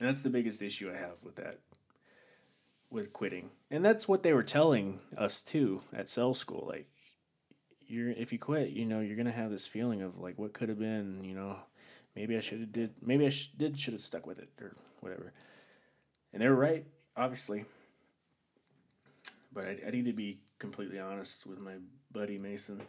And 0.00 0.08
that's 0.08 0.22
the 0.22 0.30
biggest 0.30 0.62
issue 0.62 0.90
I 0.90 0.96
have 0.96 1.22
with 1.24 1.36
that, 1.36 1.58
with 2.90 3.12
quitting. 3.12 3.50
And 3.70 3.84
that's 3.84 4.08
what 4.08 4.22
they 4.22 4.32
were 4.32 4.42
telling 4.42 5.00
us 5.16 5.40
too 5.40 5.82
at 5.92 6.08
cell 6.08 6.34
school. 6.34 6.66
Like, 6.68 6.86
you're 7.86 8.10
if 8.10 8.32
you 8.32 8.38
quit, 8.38 8.70
you 8.70 8.84
know, 8.84 9.00
you're 9.00 9.16
gonna 9.16 9.32
have 9.32 9.50
this 9.50 9.66
feeling 9.66 10.02
of 10.02 10.18
like 10.18 10.38
what 10.38 10.52
could 10.52 10.68
have 10.68 10.78
been. 10.78 11.24
You 11.24 11.34
know, 11.34 11.56
maybe 12.14 12.36
I 12.36 12.40
should 12.40 12.60
have 12.60 12.72
did. 12.72 12.94
Maybe 13.02 13.26
I 13.26 13.30
sh- 13.30 13.52
did 13.56 13.78
should 13.78 13.94
have 13.94 14.02
stuck 14.02 14.26
with 14.26 14.38
it 14.38 14.50
or 14.60 14.76
whatever. 15.00 15.32
And 16.32 16.42
they 16.42 16.48
were 16.48 16.56
right, 16.56 16.86
obviously. 17.16 17.64
But 19.52 19.64
I, 19.64 19.78
I 19.86 19.90
need 19.90 20.04
to 20.04 20.12
be 20.12 20.40
completely 20.58 20.98
honest 20.98 21.46
with 21.46 21.58
my 21.58 21.76
buddy 22.12 22.38
Mason, 22.38 22.82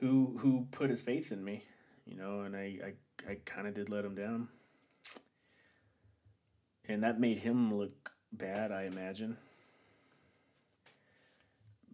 who 0.00 0.36
who 0.40 0.66
put 0.70 0.90
his 0.90 1.02
faith 1.02 1.32
in 1.32 1.44
me, 1.44 1.64
you 2.06 2.16
know, 2.16 2.40
and 2.40 2.56
I 2.56 2.78
I, 2.84 3.30
I 3.30 3.34
kind 3.44 3.66
of 3.66 3.74
did 3.74 3.88
let 3.88 4.04
him 4.04 4.14
down, 4.14 4.48
and 6.86 7.02
that 7.02 7.18
made 7.18 7.38
him 7.38 7.74
look 7.74 8.12
bad, 8.32 8.72
I 8.72 8.84
imagine. 8.84 9.36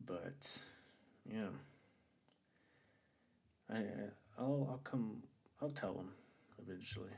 But 0.05 0.59
yeah, 1.31 1.49
I 3.71 3.83
I'll 4.39 4.67
I'll 4.71 4.81
come 4.85 5.23
I'll 5.61 5.71
tell 5.71 5.95
him 5.95 6.11
eventually. 6.63 7.11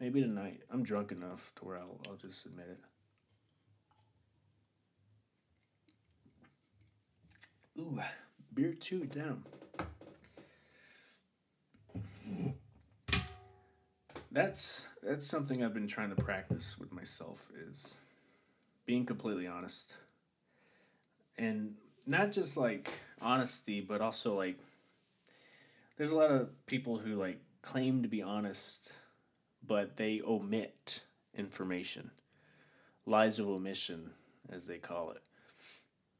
Maybe 0.00 0.20
tonight. 0.20 0.60
I'm 0.70 0.82
drunk 0.82 1.10
enough 1.10 1.52
to 1.56 1.64
where 1.64 1.78
I'll, 1.78 1.98
I'll 2.06 2.16
just 2.16 2.44
admit 2.44 2.66
it. 2.68 2.78
Ooh, 7.80 8.00
beer 8.54 8.72
two 8.72 9.06
down. 9.06 9.44
That's 14.36 14.86
that's 15.02 15.26
something 15.26 15.64
I've 15.64 15.72
been 15.72 15.86
trying 15.86 16.10
to 16.10 16.22
practice 16.22 16.78
with 16.78 16.92
myself 16.92 17.50
is 17.70 17.94
being 18.84 19.06
completely 19.06 19.46
honest. 19.46 19.96
And 21.38 21.76
not 22.06 22.32
just 22.32 22.54
like 22.54 23.00
honesty, 23.18 23.80
but 23.80 24.02
also 24.02 24.36
like 24.36 24.58
there's 25.96 26.10
a 26.10 26.16
lot 26.16 26.30
of 26.30 26.50
people 26.66 26.98
who 26.98 27.14
like 27.14 27.40
claim 27.62 28.02
to 28.02 28.10
be 28.10 28.20
honest, 28.20 28.92
but 29.66 29.96
they 29.96 30.20
omit 30.20 31.00
information. 31.34 32.10
Lies 33.06 33.38
of 33.38 33.48
omission, 33.48 34.10
as 34.50 34.66
they 34.66 34.76
call 34.76 35.12
it. 35.12 35.22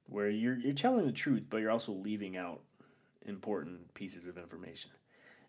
Where 0.06 0.30
you're 0.30 0.56
you're 0.56 0.72
telling 0.72 1.04
the 1.04 1.12
truth, 1.12 1.48
but 1.50 1.58
you're 1.58 1.70
also 1.70 1.92
leaving 1.92 2.34
out 2.34 2.62
important 3.26 3.92
pieces 3.92 4.26
of 4.26 4.38
information. 4.38 4.92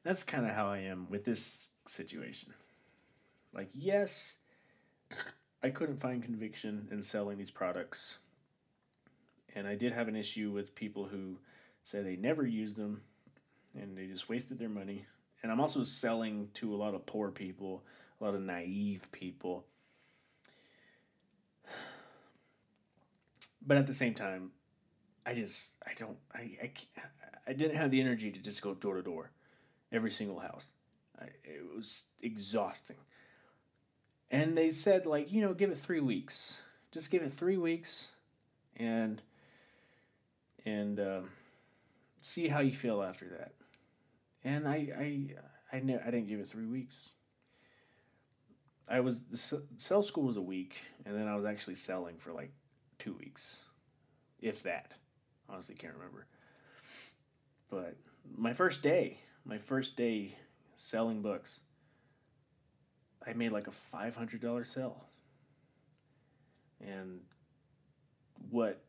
That's 0.03 0.25
kind 0.25 0.45
of 0.45 0.51
how 0.51 0.67
I 0.67 0.79
am 0.79 1.07
with 1.09 1.23
this 1.23 1.69
situation. 1.89 2.53
Like, 3.53 3.69
yes, 3.73 4.37
I 5.63 5.69
couldn't 5.69 5.99
find 5.99 6.21
conviction 6.21 6.87
in 6.91 7.01
selling 7.01 7.37
these 7.37 7.51
products. 7.51 8.17
And 9.55 9.67
I 9.67 9.75
did 9.75 9.93
have 9.93 10.07
an 10.07 10.15
issue 10.15 10.51
with 10.51 10.75
people 10.75 11.05
who 11.05 11.37
say 11.83 12.01
they 12.01 12.15
never 12.15 12.45
used 12.45 12.77
them 12.77 13.01
and 13.73 13.97
they 13.97 14.05
just 14.05 14.29
wasted 14.29 14.59
their 14.59 14.69
money. 14.69 15.05
And 15.41 15.51
I'm 15.51 15.61
also 15.61 15.83
selling 15.83 16.49
to 16.55 16.73
a 16.73 16.77
lot 16.77 16.93
of 16.93 17.05
poor 17.05 17.31
people, 17.31 17.83
a 18.19 18.23
lot 18.23 18.35
of 18.35 18.41
naive 18.41 19.11
people. 19.11 19.65
But 23.65 23.75
at 23.75 23.85
the 23.85 23.93
same 23.93 24.13
time, 24.13 24.51
I 25.25 25.33
just 25.33 25.75
I 25.85 25.91
don't 25.99 26.15
I 26.33 26.39
I, 26.63 26.71
I 27.47 27.51
didn't 27.51 27.75
have 27.75 27.91
the 27.91 27.99
energy 27.99 28.31
to 28.31 28.39
just 28.39 28.61
go 28.61 28.73
door 28.73 28.95
to 28.95 29.01
door, 29.01 29.31
every 29.91 30.09
single 30.09 30.39
house. 30.39 30.71
It 31.43 31.75
was 31.75 32.03
exhausting. 32.21 32.97
And 34.29 34.57
they 34.57 34.69
said 34.69 35.05
like 35.05 35.31
you 35.31 35.41
know 35.41 35.53
give 35.53 35.71
it 35.71 35.77
three 35.77 36.01
weeks, 36.01 36.61
just 36.91 37.11
give 37.11 37.21
it 37.23 37.31
three 37.31 37.57
weeks, 37.57 38.09
and 38.75 39.21
and 40.65 40.99
um, 40.99 41.29
see 42.21 42.49
how 42.49 42.59
you 42.59 42.73
feel 42.73 43.01
after 43.01 43.25
that. 43.29 43.53
And 44.43 44.67
I 44.67 44.89
I 44.97 45.75
I 45.75 45.79
ne- 45.79 45.99
I 45.99 46.11
didn't 46.11 46.27
give 46.27 46.39
it 46.39 46.49
three 46.49 46.65
weeks. 46.65 47.11
I 48.89 48.99
was 48.99 49.23
the 49.23 49.63
sell 49.77 50.03
school 50.03 50.23
was 50.25 50.37
a 50.37 50.41
week, 50.41 50.77
and 51.05 51.15
then 51.15 51.27
I 51.27 51.35
was 51.35 51.45
actually 51.45 51.75
selling 51.75 52.17
for 52.17 52.31
like 52.31 52.51
two 52.99 53.13
weeks, 53.13 53.63
if 54.41 54.63
that. 54.63 54.93
Honestly, 55.49 55.75
can't 55.75 55.93
remember. 55.93 56.25
But 57.69 57.95
my 58.35 58.53
first 58.53 58.81
day, 58.81 59.19
my 59.45 59.57
first 59.57 59.95
day 59.95 60.35
selling 60.77 61.21
books, 61.21 61.59
I 63.25 63.33
made 63.33 63.51
like 63.51 63.67
a 63.67 63.71
five 63.71 64.15
hundred 64.15 64.39
dollar 64.39 64.63
sale. 64.63 65.03
And 66.79 67.21
what 68.49 68.81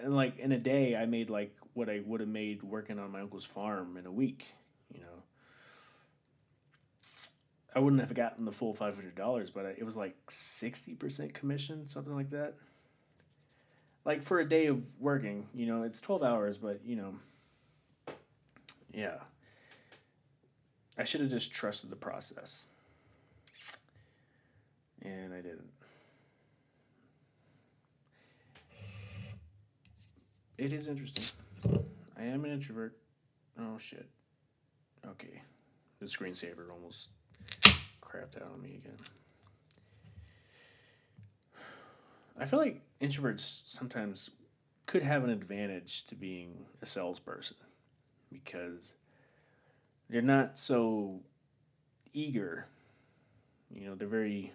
and 0.00 0.16
like 0.16 0.38
in 0.38 0.50
a 0.50 0.58
day 0.58 0.96
I 0.96 1.06
made 1.06 1.30
like 1.30 1.54
what 1.74 1.88
I 1.88 2.00
would 2.04 2.20
have 2.20 2.28
made 2.28 2.62
working 2.62 2.98
on 2.98 3.12
my 3.12 3.20
uncle's 3.20 3.44
farm 3.44 3.96
in 3.96 4.06
a 4.06 4.10
week, 4.10 4.54
you 4.92 5.00
know. 5.00 5.22
I 7.74 7.78
wouldn't 7.78 8.02
have 8.02 8.12
gotten 8.12 8.44
the 8.44 8.52
full 8.52 8.74
five 8.74 8.96
hundred 8.96 9.14
dollars, 9.14 9.50
but 9.50 9.64
it 9.64 9.84
was 9.84 9.96
like 9.96 10.16
sixty 10.28 10.94
percent 10.94 11.34
commission, 11.34 11.88
something 11.88 12.14
like 12.14 12.30
that. 12.30 12.54
Like 14.04 14.22
for 14.22 14.40
a 14.40 14.48
day 14.48 14.66
of 14.66 15.00
working, 15.00 15.46
you 15.54 15.66
know, 15.66 15.82
it's 15.82 16.00
twelve 16.00 16.22
hours, 16.22 16.58
but 16.58 16.80
you 16.84 16.96
know, 16.96 17.14
yeah. 18.92 19.18
I 20.98 21.04
should 21.04 21.20
have 21.20 21.30
just 21.30 21.52
trusted 21.52 21.90
the 21.90 21.96
process. 21.96 22.66
And 25.02 25.32
I 25.32 25.40
didn't. 25.40 25.70
It 30.58 30.72
is 30.72 30.86
interesting. 30.86 31.44
I 32.16 32.24
am 32.24 32.44
an 32.44 32.52
introvert. 32.52 32.96
Oh 33.58 33.78
shit. 33.78 34.06
Okay. 35.06 35.42
The 35.98 36.06
screensaver 36.06 36.70
almost 36.70 37.08
crapped 38.00 38.36
out 38.40 38.52
on 38.52 38.62
me 38.62 38.80
again. 38.84 38.98
I 42.38 42.44
feel 42.44 42.58
like 42.58 42.80
introverts 43.00 43.62
sometimes 43.66 44.30
could 44.86 45.02
have 45.02 45.24
an 45.24 45.30
advantage 45.30 46.04
to 46.06 46.14
being 46.14 46.66
a 46.80 46.86
salesperson 46.86 47.56
because 48.30 48.94
they're 50.12 50.20
not 50.20 50.58
so 50.58 51.20
eager. 52.12 52.66
You 53.70 53.88
know, 53.88 53.94
they're 53.94 54.06
very, 54.06 54.52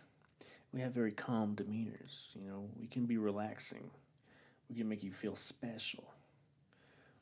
we 0.72 0.82
have 0.82 0.92
very 0.92 1.12
calm 1.12 1.56
demeanors. 1.56 2.36
You 2.36 2.48
know, 2.48 2.70
we 2.80 2.86
can 2.86 3.08
be 3.08 3.18
relaxing, 3.18 3.90
we 4.70 4.76
can 4.76 4.88
make 4.88 5.02
you 5.02 5.12
feel 5.12 5.36
special, 5.36 6.14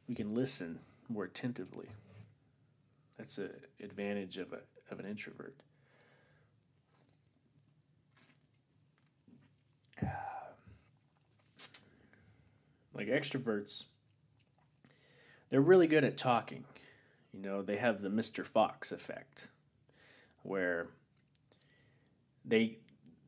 we 0.10 0.16
can 0.16 0.36
listen 0.36 0.80
more 1.08 1.24
attentively. 1.24 1.88
That's 3.18 3.38
an 3.38 3.52
advantage 3.82 4.38
of, 4.38 4.52
a, 4.52 4.60
of 4.92 5.00
an 5.00 5.06
introvert. 5.06 5.56
Like 12.94 13.08
extroverts, 13.08 13.86
they're 15.50 15.62
really 15.62 15.88
good 15.88 16.04
at 16.04 16.18
talking. 16.18 16.66
You 17.36 17.42
know, 17.42 17.62
they 17.62 17.78
have 17.78 18.02
the 18.02 18.10
Mr. 18.10 18.46
Fox 18.46 18.92
effect 18.94 19.50
where 20.44 20.88
they 22.46 22.78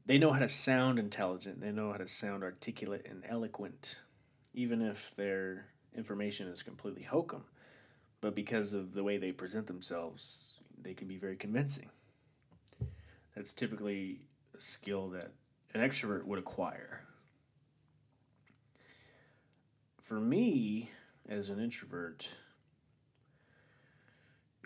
they 0.05 0.17
know 0.17 0.31
how 0.31 0.39
to 0.39 0.47
sound 0.47 0.97
intelligent, 0.97 1.59
they 1.59 1.71
know 1.71 1.91
how 1.91 1.97
to 1.97 2.07
sound 2.07 2.41
articulate 2.41 3.05
and 3.05 3.23
eloquent, 3.27 3.97
even 4.53 4.81
if 4.81 5.13
their 5.17 5.65
information 5.93 6.47
is 6.47 6.63
completely 6.63 7.03
hokum. 7.03 7.43
But 8.21 8.33
because 8.33 8.73
of 8.73 8.93
the 8.93 9.03
way 9.03 9.17
they 9.17 9.33
present 9.33 9.67
themselves, 9.67 10.61
they 10.81 10.93
can 10.93 11.09
be 11.09 11.17
very 11.17 11.35
convincing. 11.35 11.89
That's 13.35 13.51
typically 13.51 14.21
a 14.55 14.59
skill 14.59 15.09
that 15.09 15.31
an 15.73 15.81
extrovert 15.81 16.23
would 16.23 16.39
acquire. 16.39 17.01
For 20.01 20.21
me, 20.21 20.91
as 21.27 21.49
an 21.49 21.59
introvert, 21.59 22.29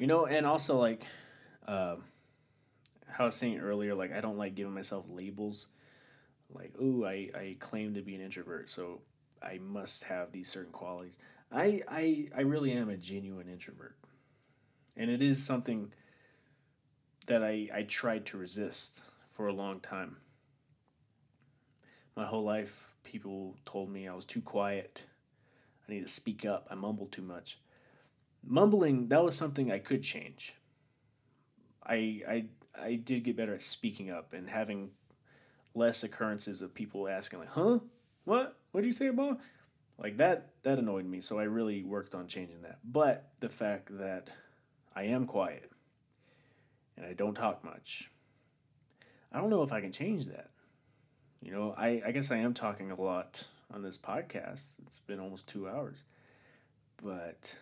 you 0.02 0.08
know, 0.08 0.26
and 0.26 0.48
also 0.48 0.80
like, 0.80 1.06
uh, 1.68 1.98
how 3.08 3.26
I 3.26 3.28
was 3.28 3.36
saying 3.36 3.60
earlier, 3.60 3.94
like 3.94 4.12
I 4.12 4.20
don't 4.20 4.36
like 4.40 4.56
giving 4.56 4.74
myself 4.74 5.06
labels. 5.08 5.68
Like, 6.52 6.74
ooh, 6.82 7.06
I, 7.06 7.30
I 7.36 7.56
claim 7.60 7.94
to 7.94 8.02
be 8.02 8.16
an 8.16 8.22
introvert, 8.22 8.68
so 8.68 9.02
I 9.44 9.60
must 9.60 10.06
have 10.06 10.32
these 10.32 10.50
certain 10.50 10.72
qualities. 10.72 11.20
I, 11.52 11.84
I 11.88 12.30
I 12.36 12.42
really 12.42 12.72
am 12.72 12.90
a 12.90 12.98
genuine 12.98 13.48
introvert. 13.48 13.96
And 14.98 15.12
it 15.12 15.22
is 15.22 15.46
something 15.46 15.94
that 17.28 17.44
I, 17.44 17.70
I 17.72 17.84
tried 17.84 18.26
to 18.28 18.40
resist 18.40 19.02
for 19.28 19.46
a 19.46 19.54
long 19.54 19.80
time. 19.82 20.18
My 22.16 22.26
whole 22.26 22.44
life, 22.44 22.96
people 23.04 23.56
told 23.66 23.92
me 23.92 24.08
I 24.08 24.16
was 24.16 24.26
too 24.26 24.42
quiet. 24.42 25.04
I 25.88 25.92
need 25.92 26.02
to 26.02 26.12
speak 26.12 26.44
up. 26.44 26.68
I 26.72 26.76
mumble 26.76 27.06
too 27.06 27.22
much. 27.22 27.60
Mumbling, 28.44 29.08
that 29.10 29.24
was 29.24 29.36
something 29.36 29.72
I 29.72 29.80
could 29.80 30.04
change. 30.04 30.56
I, 31.86 32.22
I, 32.28 32.46
I 32.80 32.96
did 32.96 33.24
get 33.24 33.38
better 33.38 33.54
at 33.54 33.62
speaking 33.62 34.10
up 34.10 34.34
and 34.34 34.50
having 34.50 34.92
less 35.74 36.04
occurrences 36.04 36.62
of 36.62 36.74
people 36.74 37.08
asking, 37.08 37.40
like, 37.40 37.50
huh? 37.50 37.80
What? 38.26 38.58
What 38.72 38.82
did 38.82 38.88
you 38.88 38.94
say 38.94 39.08
about? 39.08 39.40
Like 39.98 40.18
that, 40.18 40.50
that 40.64 40.80
annoyed 40.80 41.06
me. 41.06 41.22
So 41.22 41.38
I 41.40 41.44
really 41.44 41.84
worked 41.84 42.16
on 42.16 42.28
changing 42.28 42.62
that. 42.64 42.80
But 42.84 43.30
the 43.40 43.50
fact 43.50 43.98
that 43.98 44.30
I 44.96 45.04
am 45.04 45.26
quiet 45.26 45.72
and 46.98 47.06
I 47.06 47.14
don't 47.14 47.36
talk 47.36 47.64
much, 47.64 48.10
I 49.32 49.40
don't 49.40 49.50
know 49.50 49.64
if 49.64 49.72
I 49.72 49.82
can 49.82 49.92
change 49.92 50.26
that. 50.28 50.50
You 51.42 51.52
know, 51.52 51.74
I, 51.78 52.02
I 52.06 52.12
guess 52.12 52.32
I 52.32 52.38
am 52.38 52.54
talking 52.54 52.92
a 52.92 53.00
lot 53.00 53.48
on 53.74 53.82
this 53.82 53.98
podcast. 53.98 54.74
It's 54.86 55.00
been 55.00 55.20
almost 55.20 55.48
two 55.48 55.68
hours. 55.68 56.04
But 57.02 57.56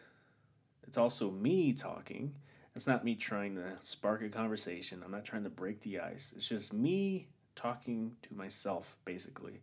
it's 0.89 0.97
also 0.97 1.30
me 1.30 1.71
talking. 1.71 2.34
It's 2.75 2.88
not 2.88 3.06
me 3.06 3.13
trying 3.13 3.54
to 3.54 3.73
spark 3.84 4.23
a 4.23 4.30
conversation. 4.30 5.04
I'm 5.06 5.12
not 5.12 5.23
trying 5.23 5.43
to 5.43 5.49
break 5.52 5.82
the 5.82 5.99
ice. 5.99 6.34
It's 6.36 6.47
just 6.47 6.73
me 6.73 7.28
talking 7.54 8.15
to 8.23 8.34
myself, 8.34 8.97
basically. 9.06 9.62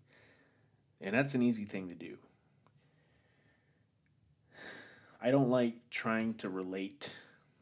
And 1.00 1.16
that's 1.16 1.34
an 1.34 1.42
easy 1.42 1.64
thing 1.64 1.88
to 1.88 1.96
do. 1.96 2.18
I 5.20 5.32
don't 5.32 5.50
like 5.50 5.90
trying 5.90 6.34
to 6.34 6.48
relate 6.48 7.12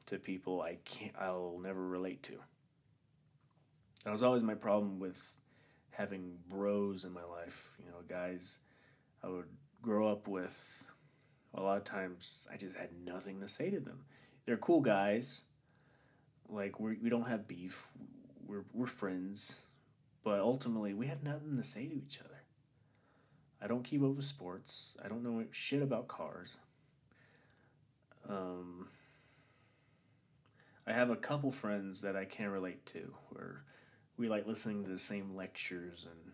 to 0.06 0.18
people 0.18 0.60
I 0.60 0.76
can't 0.84 1.14
I'll 1.18 1.58
never 1.58 1.88
relate 1.88 2.22
to. 2.24 2.34
That 4.04 4.10
was 4.10 4.22
always 4.22 4.42
my 4.42 4.56
problem 4.56 5.00
with 5.00 5.26
having 5.92 6.36
bros 6.50 7.06
in 7.06 7.12
my 7.12 7.24
life, 7.24 7.78
you 7.82 7.86
know, 7.90 8.02
guys 8.06 8.58
I 9.22 9.28
would 9.28 9.48
grow 9.80 10.12
up 10.12 10.28
with, 10.28 10.84
a 11.54 11.62
lot 11.62 11.76
of 11.76 11.84
times 11.84 12.46
I 12.52 12.56
just 12.56 12.76
had 12.76 12.90
nothing 13.04 13.40
to 13.40 13.48
say 13.48 13.70
to 13.70 13.80
them. 13.80 14.04
They're 14.46 14.56
cool 14.56 14.80
guys. 14.80 15.42
Like 16.48 16.78
we 16.78 16.96
we 16.96 17.08
don't 17.08 17.28
have 17.28 17.48
beef. 17.48 17.88
We're 18.46 18.64
we're 18.72 18.86
friends, 18.86 19.62
but 20.22 20.40
ultimately 20.40 20.92
we 20.92 21.06
have 21.06 21.22
nothing 21.22 21.56
to 21.56 21.62
say 21.62 21.86
to 21.86 21.94
each 21.94 22.18
other. 22.20 22.42
I 23.62 23.66
don't 23.66 23.82
keep 23.82 24.02
up 24.02 24.16
with 24.16 24.24
sports. 24.24 24.96
I 25.02 25.08
don't 25.08 25.22
know 25.22 25.42
shit 25.50 25.80
about 25.80 26.08
cars. 26.08 26.58
Um, 28.28 28.88
I 30.86 30.92
have 30.92 31.08
a 31.08 31.16
couple 31.16 31.50
friends 31.50 32.02
that 32.02 32.16
I 32.16 32.26
can 32.26 32.50
relate 32.50 32.84
to 32.86 33.14
where 33.30 33.64
we 34.18 34.28
like 34.28 34.46
listening 34.46 34.84
to 34.84 34.90
the 34.90 34.98
same 34.98 35.34
lectures 35.34 36.06
and 36.10 36.32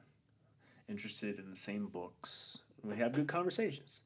interested 0.88 1.38
in 1.38 1.50
the 1.50 1.56
same 1.56 1.86
books. 1.86 2.58
We 2.82 2.96
have 2.96 3.12
good 3.12 3.28
conversations. 3.28 4.00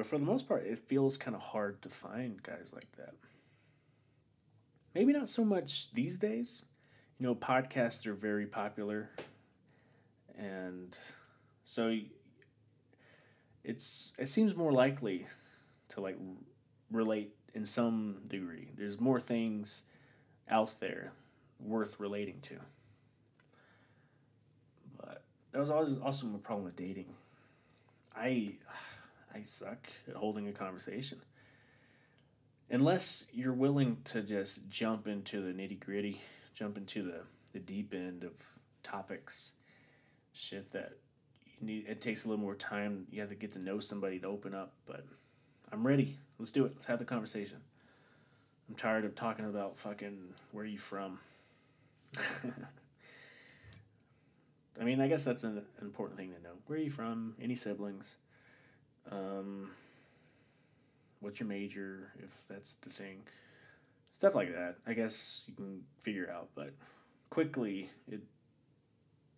But 0.00 0.06
for 0.06 0.16
the 0.16 0.24
most 0.24 0.48
part, 0.48 0.64
it 0.64 0.78
feels 0.78 1.18
kind 1.18 1.34
of 1.34 1.42
hard 1.42 1.82
to 1.82 1.90
find 1.90 2.42
guys 2.42 2.70
like 2.72 2.90
that. 2.96 3.12
Maybe 4.94 5.12
not 5.12 5.28
so 5.28 5.44
much 5.44 5.92
these 5.92 6.16
days. 6.16 6.64
You 7.18 7.26
know, 7.26 7.34
podcasts 7.34 8.06
are 8.06 8.14
very 8.14 8.46
popular. 8.46 9.10
And 10.38 10.96
so 11.64 11.98
it's 13.62 14.14
it 14.18 14.28
seems 14.28 14.56
more 14.56 14.72
likely 14.72 15.26
to 15.90 16.00
like 16.00 16.16
relate 16.90 17.34
in 17.52 17.66
some 17.66 18.22
degree. 18.26 18.70
There's 18.78 18.98
more 18.98 19.20
things 19.20 19.82
out 20.48 20.76
there 20.80 21.12
worth 21.62 22.00
relating 22.00 22.40
to. 22.40 22.54
But 24.96 25.24
that 25.52 25.58
was 25.58 25.68
always 25.68 25.98
also 25.98 26.26
my 26.26 26.38
problem 26.38 26.64
with 26.64 26.76
dating. 26.76 27.12
I 28.16 28.54
I 29.34 29.42
suck 29.42 29.88
at 30.08 30.16
holding 30.16 30.48
a 30.48 30.52
conversation. 30.52 31.22
Unless 32.70 33.26
you're 33.32 33.52
willing 33.52 33.98
to 34.04 34.22
just 34.22 34.68
jump 34.68 35.08
into 35.08 35.40
the 35.42 35.52
nitty 35.52 35.80
gritty, 35.80 36.20
jump 36.54 36.76
into 36.76 37.02
the, 37.02 37.22
the 37.52 37.58
deep 37.58 37.92
end 37.92 38.22
of 38.24 38.60
topics, 38.82 39.52
shit 40.32 40.72
that 40.72 40.92
you 41.60 41.66
need 41.66 41.86
it 41.88 42.00
takes 42.00 42.24
a 42.24 42.28
little 42.28 42.42
more 42.42 42.54
time. 42.54 43.06
You 43.10 43.20
have 43.20 43.30
to 43.30 43.34
get 43.34 43.52
to 43.52 43.58
know 43.58 43.80
somebody 43.80 44.18
to 44.20 44.26
open 44.26 44.54
up, 44.54 44.72
but 44.86 45.04
I'm 45.72 45.86
ready. 45.86 46.18
Let's 46.38 46.52
do 46.52 46.64
it. 46.64 46.72
Let's 46.74 46.86
have 46.86 46.98
the 46.98 47.04
conversation. 47.04 47.58
I'm 48.68 48.76
tired 48.76 49.04
of 49.04 49.14
talking 49.14 49.46
about 49.46 49.78
fucking 49.78 50.34
where 50.52 50.64
you 50.64 50.78
from. 50.78 51.18
I 54.80 54.84
mean, 54.84 55.00
I 55.00 55.08
guess 55.08 55.24
that's 55.24 55.44
an 55.44 55.62
important 55.82 56.18
thing 56.18 56.32
to 56.32 56.42
know. 56.42 56.54
Where 56.66 56.78
are 56.78 56.82
you 56.82 56.90
from? 56.90 57.34
Any 57.40 57.54
siblings? 57.54 58.14
Um, 59.10 59.70
what's 61.20 61.40
your 61.40 61.48
major, 61.48 62.12
if 62.22 62.44
that's 62.48 62.76
the 62.82 62.90
thing? 62.90 63.22
Stuff 64.12 64.34
like 64.34 64.52
that. 64.54 64.76
I 64.86 64.92
guess 64.92 65.44
you 65.48 65.54
can 65.54 65.82
figure 66.00 66.30
out, 66.30 66.50
but 66.54 66.74
quickly 67.30 67.90
it 68.10 68.20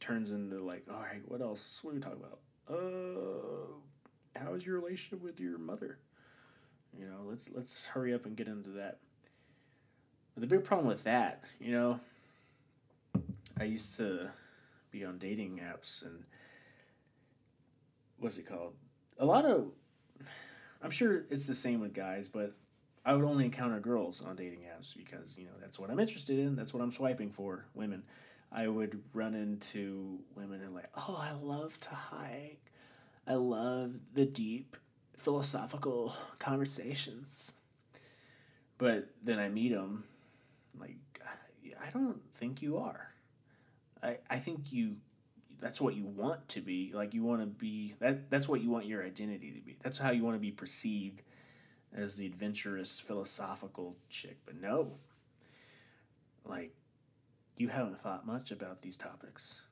turns 0.00 0.32
into 0.32 0.58
like, 0.58 0.84
all 0.90 1.00
right, 1.00 1.22
what 1.26 1.40
else? 1.40 1.80
What 1.82 1.92
are 1.92 1.94
we 1.94 2.00
talking 2.00 2.18
about? 2.18 2.38
Uh, 2.68 4.38
how 4.38 4.54
is 4.54 4.66
your 4.66 4.78
relationship 4.78 5.22
with 5.22 5.40
your 5.40 5.58
mother? 5.58 5.98
You 6.98 7.06
know, 7.06 7.20
let's 7.24 7.50
let's 7.54 7.88
hurry 7.88 8.12
up 8.12 8.26
and 8.26 8.36
get 8.36 8.48
into 8.48 8.70
that. 8.70 8.98
But 10.34 10.40
the 10.42 10.46
big 10.46 10.64
problem 10.64 10.88
with 10.88 11.04
that, 11.04 11.44
you 11.60 11.72
know, 11.72 12.00
I 13.58 13.64
used 13.64 13.96
to 13.98 14.30
be 14.90 15.04
on 15.04 15.18
dating 15.18 15.60
apps 15.60 16.04
and 16.04 16.24
what's 18.18 18.38
it 18.38 18.46
called? 18.46 18.74
A 19.22 19.24
lot 19.24 19.44
of 19.44 19.70
I'm 20.82 20.90
sure 20.90 21.24
it's 21.30 21.46
the 21.46 21.54
same 21.54 21.78
with 21.80 21.94
guys, 21.94 22.26
but 22.28 22.54
I 23.04 23.14
would 23.14 23.24
only 23.24 23.44
encounter 23.44 23.78
girls 23.78 24.20
on 24.20 24.34
dating 24.34 24.60
apps 24.60 24.96
because, 24.96 25.38
you 25.38 25.44
know, 25.44 25.52
that's 25.60 25.78
what 25.78 25.90
I'm 25.90 26.00
interested 26.00 26.40
in, 26.40 26.56
that's 26.56 26.74
what 26.74 26.82
I'm 26.82 26.90
swiping 26.90 27.30
for, 27.30 27.66
women. 27.72 28.02
I 28.50 28.66
would 28.66 29.00
run 29.14 29.34
into 29.34 30.18
women 30.34 30.60
and 30.60 30.74
like, 30.74 30.90
"Oh, 30.96 31.16
I 31.20 31.32
love 31.40 31.78
to 31.80 31.90
hike. 31.90 32.72
I 33.24 33.34
love 33.34 33.94
the 34.12 34.26
deep 34.26 34.76
philosophical 35.16 36.14
conversations. 36.40 37.52
But 38.76 39.10
then 39.22 39.38
I 39.38 39.48
meet 39.48 39.70
them, 39.72 40.02
like, 40.76 40.96
I 41.80 41.90
don't 41.90 42.20
think 42.34 42.60
you 42.60 42.76
are. 42.76 43.12
I, 44.02 44.18
I 44.28 44.38
think 44.38 44.72
you, 44.72 44.96
that's 45.62 45.80
what 45.80 45.94
you 45.94 46.04
want 46.04 46.48
to 46.48 46.60
be. 46.60 46.90
Like, 46.92 47.14
you 47.14 47.22
want 47.22 47.40
to 47.40 47.46
be, 47.46 47.94
that, 48.00 48.28
that's 48.30 48.48
what 48.48 48.60
you 48.60 48.68
want 48.68 48.86
your 48.86 49.04
identity 49.04 49.52
to 49.52 49.60
be. 49.60 49.78
That's 49.80 49.98
how 49.98 50.10
you 50.10 50.24
want 50.24 50.34
to 50.34 50.40
be 50.40 50.50
perceived 50.50 51.22
as 51.94 52.16
the 52.16 52.26
adventurous, 52.26 52.98
philosophical 52.98 53.96
chick. 54.10 54.38
But 54.44 54.60
no, 54.60 54.94
like, 56.44 56.74
you 57.56 57.68
haven't 57.68 58.00
thought 58.00 58.26
much 58.26 58.50
about 58.50 58.82
these 58.82 58.96
topics. 58.96 59.62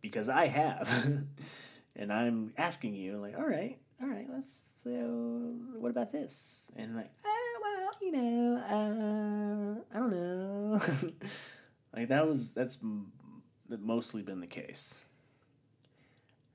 Because 0.00 0.30
I 0.30 0.46
have. 0.46 0.88
and 1.96 2.10
I'm 2.10 2.54
asking 2.56 2.94
you, 2.94 3.18
like, 3.18 3.36
all 3.36 3.46
right, 3.46 3.78
all 4.00 4.08
right, 4.08 4.26
let's, 4.32 4.70
so 4.82 4.90
what 5.78 5.90
about 5.90 6.12
this? 6.12 6.72
And 6.76 6.96
like, 6.96 7.10
ah, 7.26 7.60
well, 7.60 7.90
you 8.00 8.12
know, 8.12 8.56
uh, 8.56 9.94
I 9.94 9.98
don't 9.98 10.10
know. 10.10 10.80
like 11.94 12.08
that 12.08 12.26
was, 12.26 12.52
that's 12.52 12.78
mostly 13.68 14.22
been 14.22 14.40
the 14.40 14.46
case. 14.46 14.94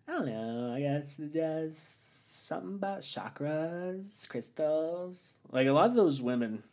I 0.07 0.11
don't 0.11 0.25
know, 0.25 0.73
I 0.75 0.81
guess 0.81 1.17
just 1.31 2.47
something 2.47 2.75
about 2.75 3.01
chakras, 3.01 4.27
crystals. 4.27 5.35
Like 5.51 5.67
a 5.67 5.71
lot 5.71 5.89
of 5.89 5.95
those 5.95 6.21
women, 6.21 6.63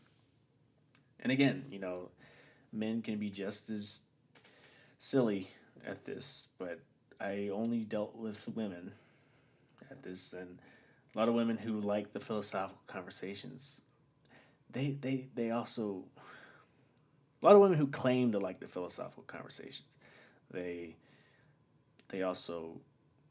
and 1.20 1.31
again, 1.31 1.66
you 1.70 1.79
know, 1.79 2.11
men 2.72 3.03
can 3.03 3.18
be 3.18 3.31
just 3.31 3.70
as 3.70 4.00
silly 4.98 5.48
at 5.87 6.05
this, 6.05 6.48
but 6.59 6.81
I 7.20 7.50
only 7.53 7.85
dealt 7.85 8.16
with 8.16 8.48
women 8.55 8.92
at 9.90 10.03
this, 10.03 10.33
and 10.33 10.59
a 11.14 11.18
lot 11.18 11.29
of 11.29 11.35
women 11.35 11.59
who 11.59 11.81
like 11.81 12.12
the 12.12 12.20
philosophical 12.20 12.83
conversations. 12.87 13.83
They 14.72 14.92
they 14.92 15.29
they 15.35 15.50
also 15.50 16.05
a 17.42 17.46
lot 17.46 17.55
of 17.55 17.61
women 17.61 17.79
who 17.79 17.87
claim 17.87 18.33
to 18.33 18.38
like 18.38 18.61
the 18.61 18.68
philosophical 18.68 19.24
conversations. 19.24 19.98
They 20.51 20.97
they 22.09 22.23
also 22.23 22.81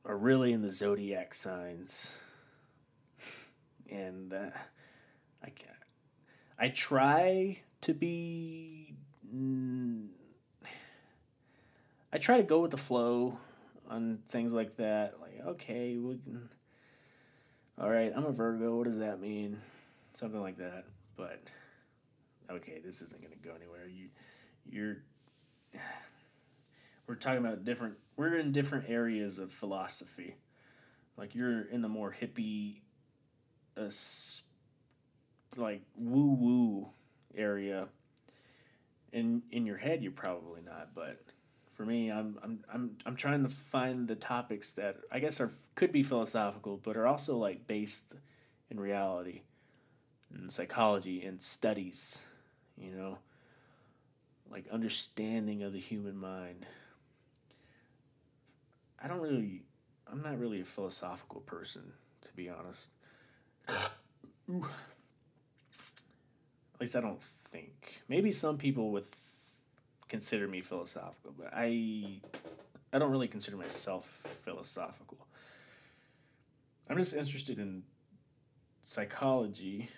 are 0.05 0.17
really 0.17 0.53
in 0.53 0.61
the 0.61 0.71
zodiac 0.71 1.33
signs, 1.33 2.15
and 3.89 4.33
uh, 4.33 4.51
I 5.43 5.51
I 6.59 6.67
try 6.67 7.61
to 7.81 7.93
be. 7.93 8.93
Mm, 9.33 10.07
I 12.11 12.17
try 12.17 12.37
to 12.37 12.43
go 12.43 12.59
with 12.59 12.71
the 12.71 12.77
flow 12.77 13.37
on 13.89 14.19
things 14.27 14.51
like 14.51 14.75
that. 14.75 15.21
Like, 15.21 15.39
okay, 15.45 15.95
we 15.95 16.17
can. 16.17 16.49
All 17.79 17.89
right, 17.89 18.11
I'm 18.13 18.25
a 18.25 18.31
Virgo. 18.31 18.75
What 18.75 18.87
does 18.87 18.97
that 18.97 19.21
mean? 19.21 19.59
Something 20.13 20.41
like 20.41 20.57
that. 20.57 20.83
But 21.15 21.41
okay, 22.51 22.81
this 22.83 23.01
isn't 23.01 23.21
going 23.21 23.33
to 23.33 23.47
go 23.47 23.55
anywhere. 23.55 23.87
You, 23.87 24.09
you're. 24.69 24.97
We're 27.09 27.15
talking 27.15 27.39
about 27.39 27.65
different. 27.65 27.95
We're 28.17 28.35
in 28.35 28.51
different 28.51 28.87
areas 28.87 29.39
of 29.39 29.51
philosophy. 29.51 30.35
Like 31.17 31.33
you're 31.33 31.63
in 31.63 31.81
the 31.81 31.89
more 31.89 32.13
hippie, 32.13 32.81
uh, 33.75 33.89
like 35.59 35.81
woo 35.97 36.35
woo 36.35 36.89
area. 37.35 37.87
In 39.11 39.41
in 39.49 39.65
your 39.65 39.77
head, 39.77 40.03
you're 40.03 40.11
probably 40.11 40.61
not, 40.61 40.89
but 40.93 41.19
for 41.71 41.83
me, 41.83 42.11
I'm 42.11 42.37
I'm 42.43 42.59
I'm 42.71 42.97
I'm 43.07 43.15
trying 43.15 43.41
to 43.41 43.49
find 43.49 44.07
the 44.07 44.15
topics 44.15 44.73
that 44.73 44.97
I 45.11 45.17
guess 45.17 45.41
are 45.41 45.49
could 45.73 45.91
be 45.91 46.03
philosophical, 46.03 46.77
but 46.77 46.95
are 46.95 47.07
also 47.07 47.35
like 47.37 47.65
based 47.65 48.13
in 48.69 48.79
reality, 48.79 49.41
in 50.31 50.51
psychology 50.51 51.25
and 51.25 51.41
studies, 51.41 52.21
you 52.77 52.91
know, 52.91 53.17
like 54.51 54.67
understanding 54.67 55.63
of 55.63 55.73
the 55.73 55.79
human 55.79 56.15
mind. 56.15 56.67
I 59.01 59.07
don't 59.07 59.21
really, 59.21 59.63
I'm 60.11 60.21
not 60.21 60.37
really 60.39 60.61
a 60.61 60.65
philosophical 60.65 61.41
person, 61.41 61.93
to 62.21 62.33
be 62.33 62.49
honest. 62.49 62.89
At 63.67 63.91
least 66.79 66.95
I 66.95 67.01
don't 67.01 67.21
think. 67.21 68.01
Maybe 68.07 68.31
some 68.31 68.57
people 68.57 68.91
with 68.91 69.15
consider 70.07 70.47
me 70.47 70.61
philosophical, 70.61 71.33
but 71.37 71.51
I 71.53 72.21
I 72.91 72.97
don't 72.97 73.11
really 73.11 73.27
consider 73.27 73.55
myself 73.57 74.05
philosophical. 74.41 75.27
I'm 76.89 76.97
just 76.97 77.15
interested 77.15 77.59
in 77.59 77.83
psychology 78.81 79.89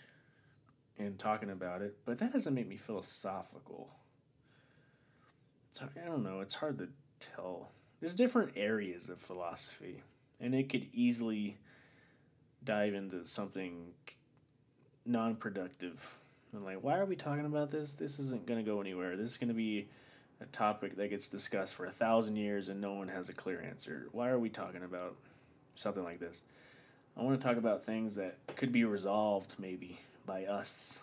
and 0.97 1.17
talking 1.17 1.49
about 1.49 1.81
it, 1.81 1.97
but 2.05 2.19
that 2.19 2.33
doesn't 2.33 2.53
make 2.53 2.67
me 2.67 2.75
philosophical. 2.75 3.95
It's, 5.69 5.81
I 5.81 6.05
don't 6.05 6.23
know, 6.23 6.41
it's 6.41 6.55
hard 6.55 6.77
to 6.79 6.89
tell. 7.21 7.71
There's 8.01 8.15
different 8.15 8.53
areas 8.55 9.07
of 9.09 9.21
philosophy, 9.21 10.01
and 10.39 10.53
it 10.55 10.69
could 10.69 10.87
easily 10.91 11.57
dive 12.63 12.95
into 12.95 13.25
something 13.25 13.93
non 15.05 15.35
productive. 15.35 16.17
And 16.51 16.63
like, 16.63 16.79
why 16.83 16.97
are 16.97 17.05
we 17.05 17.15
talking 17.15 17.45
about 17.45 17.69
this? 17.69 17.93
This 17.93 18.19
isn't 18.19 18.45
going 18.45 18.63
to 18.63 18.69
go 18.69 18.81
anywhere. 18.81 19.15
This 19.15 19.29
is 19.29 19.37
going 19.37 19.49
to 19.49 19.53
be 19.53 19.87
a 20.41 20.45
topic 20.47 20.97
that 20.97 21.09
gets 21.09 21.27
discussed 21.27 21.75
for 21.75 21.85
a 21.85 21.91
thousand 21.91 22.35
years 22.35 22.67
and 22.67 22.81
no 22.81 22.93
one 22.93 23.07
has 23.07 23.29
a 23.29 23.33
clear 23.33 23.61
answer. 23.61 24.07
Why 24.11 24.29
are 24.29 24.39
we 24.39 24.49
talking 24.49 24.83
about 24.83 25.15
something 25.75 26.03
like 26.03 26.19
this? 26.19 26.41
I 27.15 27.21
want 27.21 27.39
to 27.39 27.47
talk 27.47 27.57
about 27.57 27.85
things 27.85 28.15
that 28.15 28.37
could 28.55 28.71
be 28.71 28.83
resolved 28.83 29.55
maybe 29.59 29.99
by 30.25 30.45
us. 30.45 30.99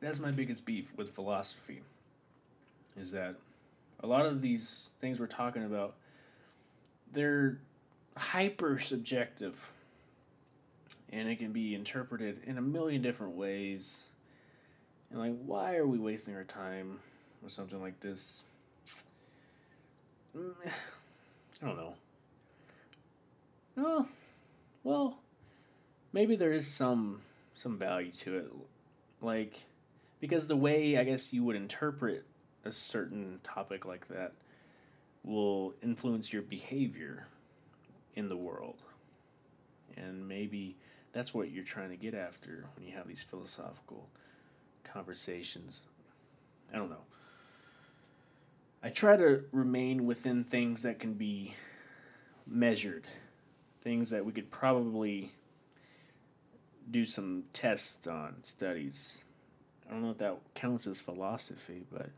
That's 0.00 0.18
my 0.20 0.30
biggest 0.30 0.64
beef 0.64 0.96
with 0.96 1.10
philosophy 1.10 1.82
is 2.98 3.10
that 3.12 3.36
a 4.00 4.06
lot 4.06 4.26
of 4.26 4.42
these 4.42 4.90
things 4.98 5.18
we're 5.18 5.26
talking 5.26 5.64
about 5.64 5.94
they're 7.12 7.58
hyper 8.16 8.78
subjective. 8.78 9.72
And 11.12 11.28
it 11.28 11.36
can 11.36 11.52
be 11.52 11.74
interpreted 11.74 12.40
in 12.44 12.58
a 12.58 12.62
million 12.62 13.00
different 13.00 13.34
ways. 13.34 14.06
And 15.10 15.20
like 15.20 15.36
why 15.44 15.76
are 15.76 15.86
we 15.86 15.98
wasting 15.98 16.34
our 16.34 16.44
time 16.44 16.98
with 17.42 17.52
something 17.52 17.80
like 17.80 18.00
this? 18.00 18.42
Mm, 20.36 20.52
i 21.62 21.66
don't 21.66 21.76
know. 21.76 21.94
Oh 23.78 24.06
well 24.84 25.18
maybe 26.12 26.36
there 26.36 26.52
is 26.52 26.66
some 26.66 27.20
some 27.54 27.78
value 27.78 28.10
to 28.10 28.36
it. 28.36 28.52
Like 29.22 29.62
because 30.20 30.46
the 30.46 30.56
way 30.56 30.98
i 30.98 31.04
guess 31.04 31.32
you 31.32 31.44
would 31.44 31.56
interpret 31.56 32.24
a 32.64 32.72
certain 32.72 33.40
topic 33.42 33.84
like 33.84 34.08
that 34.08 34.32
will 35.26 35.74
influence 35.82 36.32
your 36.32 36.42
behavior 36.42 37.26
in 38.14 38.28
the 38.28 38.36
world. 38.36 38.82
And 39.96 40.28
maybe 40.28 40.76
that's 41.12 41.34
what 41.34 41.50
you're 41.50 41.64
trying 41.64 41.90
to 41.90 41.96
get 41.96 42.14
after 42.14 42.66
when 42.74 42.86
you 42.86 42.96
have 42.96 43.08
these 43.08 43.22
philosophical 43.22 44.08
conversations. 44.84 45.82
I 46.72 46.76
don't 46.76 46.90
know. 46.90 47.04
I 48.82 48.90
try 48.90 49.16
to 49.16 49.44
remain 49.52 50.06
within 50.06 50.44
things 50.44 50.82
that 50.82 50.98
can 50.98 51.14
be 51.14 51.54
measured. 52.46 53.06
Things 53.82 54.10
that 54.10 54.24
we 54.24 54.32
could 54.32 54.50
probably 54.50 55.32
do 56.88 57.04
some 57.04 57.44
tests 57.52 58.06
on 58.06 58.36
studies. 58.42 59.24
I 59.88 59.92
don't 59.92 60.02
know 60.02 60.10
if 60.10 60.18
that 60.18 60.36
counts 60.54 60.86
as 60.86 61.00
philosophy, 61.00 61.82
but 61.92 62.10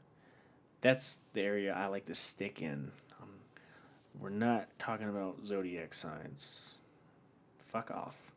that's 0.81 1.19
the 1.35 1.43
area 1.43 1.75
I 1.75 1.87
like 1.87 2.07
to 2.07 2.15
stick 2.15 2.63
in. 2.63 2.93
Um, 3.21 3.29
we're 4.19 4.31
not 4.31 4.69
talking 4.79 5.09
about 5.09 5.45
zodiac 5.45 5.95
signs. 5.95 6.77
Fuck 7.59 7.91
off. 7.91 8.33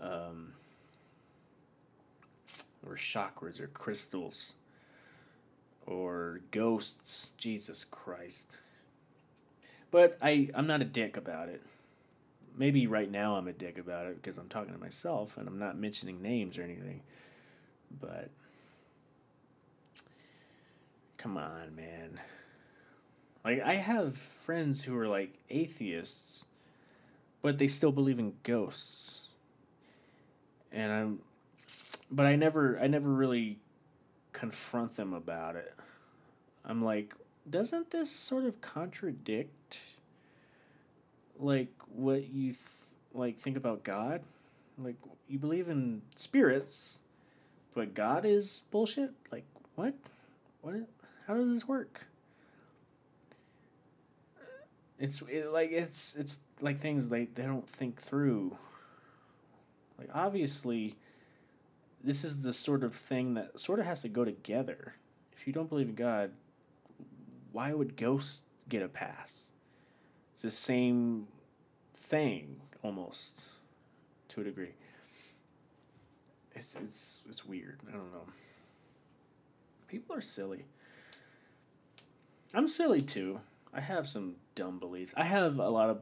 Um, 0.00 0.54
or 2.86 2.94
chakras 2.94 3.60
or 3.60 3.66
crystals 3.68 4.54
or 5.86 6.40
ghosts. 6.50 7.30
Jesus 7.36 7.84
Christ. 7.84 8.56
But 9.90 10.18
I, 10.20 10.50
I'm 10.54 10.66
not 10.66 10.82
a 10.82 10.84
dick 10.84 11.16
about 11.16 11.48
it 11.48 11.62
maybe 12.58 12.86
right 12.86 13.10
now 13.10 13.36
I'm 13.36 13.48
a 13.48 13.52
dick 13.52 13.78
about 13.78 14.06
it 14.06 14.20
because 14.20 14.36
I'm 14.36 14.48
talking 14.48 14.74
to 14.74 14.80
myself 14.80 15.36
and 15.36 15.48
I'm 15.48 15.58
not 15.58 15.78
mentioning 15.78 16.20
names 16.20 16.58
or 16.58 16.62
anything. 16.62 17.02
But 17.90 18.30
come 21.16 21.36
on, 21.36 21.74
man. 21.74 22.20
Like 23.44 23.60
I 23.60 23.74
have 23.74 24.16
friends 24.16 24.84
who 24.84 24.96
are 24.98 25.08
like 25.08 25.34
atheists, 25.50 26.44
but 27.42 27.58
they 27.58 27.68
still 27.68 27.92
believe 27.92 28.18
in 28.18 28.34
ghosts. 28.42 29.28
And 30.70 30.92
I'm 30.92 31.18
but 32.10 32.26
I 32.26 32.36
never 32.36 32.78
I 32.80 32.86
never 32.86 33.10
really 33.10 33.58
confront 34.32 34.96
them 34.96 35.12
about 35.12 35.56
it. 35.56 35.74
I'm 36.64 36.84
like, 36.84 37.14
doesn't 37.48 37.90
this 37.90 38.10
sort 38.10 38.44
of 38.44 38.60
contradict 38.60 39.78
like 41.38 41.72
what 41.88 42.28
you 42.28 42.52
th- 42.52 42.58
like 43.14 43.38
think 43.38 43.56
about 43.56 43.84
God. 43.84 44.22
Like 44.76 44.96
you 45.28 45.38
believe 45.38 45.68
in 45.68 46.02
spirits, 46.16 46.98
but 47.78 47.94
God 47.94 48.24
is 48.24 48.64
bullshit. 48.72 49.12
Like 49.30 49.44
what? 49.76 49.94
What? 50.62 50.74
How 51.28 51.34
does 51.34 51.48
this 51.48 51.68
work? 51.68 52.08
It's 54.98 55.22
it, 55.30 55.52
like 55.52 55.70
it's 55.70 56.16
it's 56.16 56.40
like 56.60 56.80
things 56.80 57.08
they 57.08 57.26
they 57.26 57.44
don't 57.44 57.70
think 57.70 58.00
through. 58.00 58.58
Like 59.96 60.10
obviously, 60.12 60.96
this 62.02 62.24
is 62.24 62.42
the 62.42 62.52
sort 62.52 62.82
of 62.82 62.92
thing 62.96 63.34
that 63.34 63.60
sort 63.60 63.78
of 63.78 63.86
has 63.86 64.02
to 64.02 64.08
go 64.08 64.24
together. 64.24 64.96
If 65.32 65.46
you 65.46 65.52
don't 65.52 65.68
believe 65.68 65.90
in 65.90 65.94
God, 65.94 66.32
why 67.52 67.72
would 67.74 67.96
ghosts 67.96 68.42
get 68.68 68.82
a 68.82 68.88
pass? 68.88 69.52
It's 70.32 70.42
the 70.42 70.50
same 70.50 71.28
thing 71.94 72.56
almost 72.82 73.44
to 74.30 74.40
a 74.40 74.44
degree. 74.44 74.72
It's 76.58 76.74
it's 76.74 77.22
it's 77.28 77.44
weird. 77.44 77.78
I 77.88 77.92
don't 77.92 78.12
know. 78.12 78.26
People 79.86 80.16
are 80.16 80.20
silly. 80.20 80.64
I'm 82.52 82.66
silly 82.66 83.00
too. 83.00 83.40
I 83.72 83.80
have 83.80 84.08
some 84.08 84.36
dumb 84.54 84.78
beliefs. 84.78 85.14
I 85.16 85.24
have 85.24 85.58
a 85.58 85.68
lot 85.68 85.88
of 85.88 86.00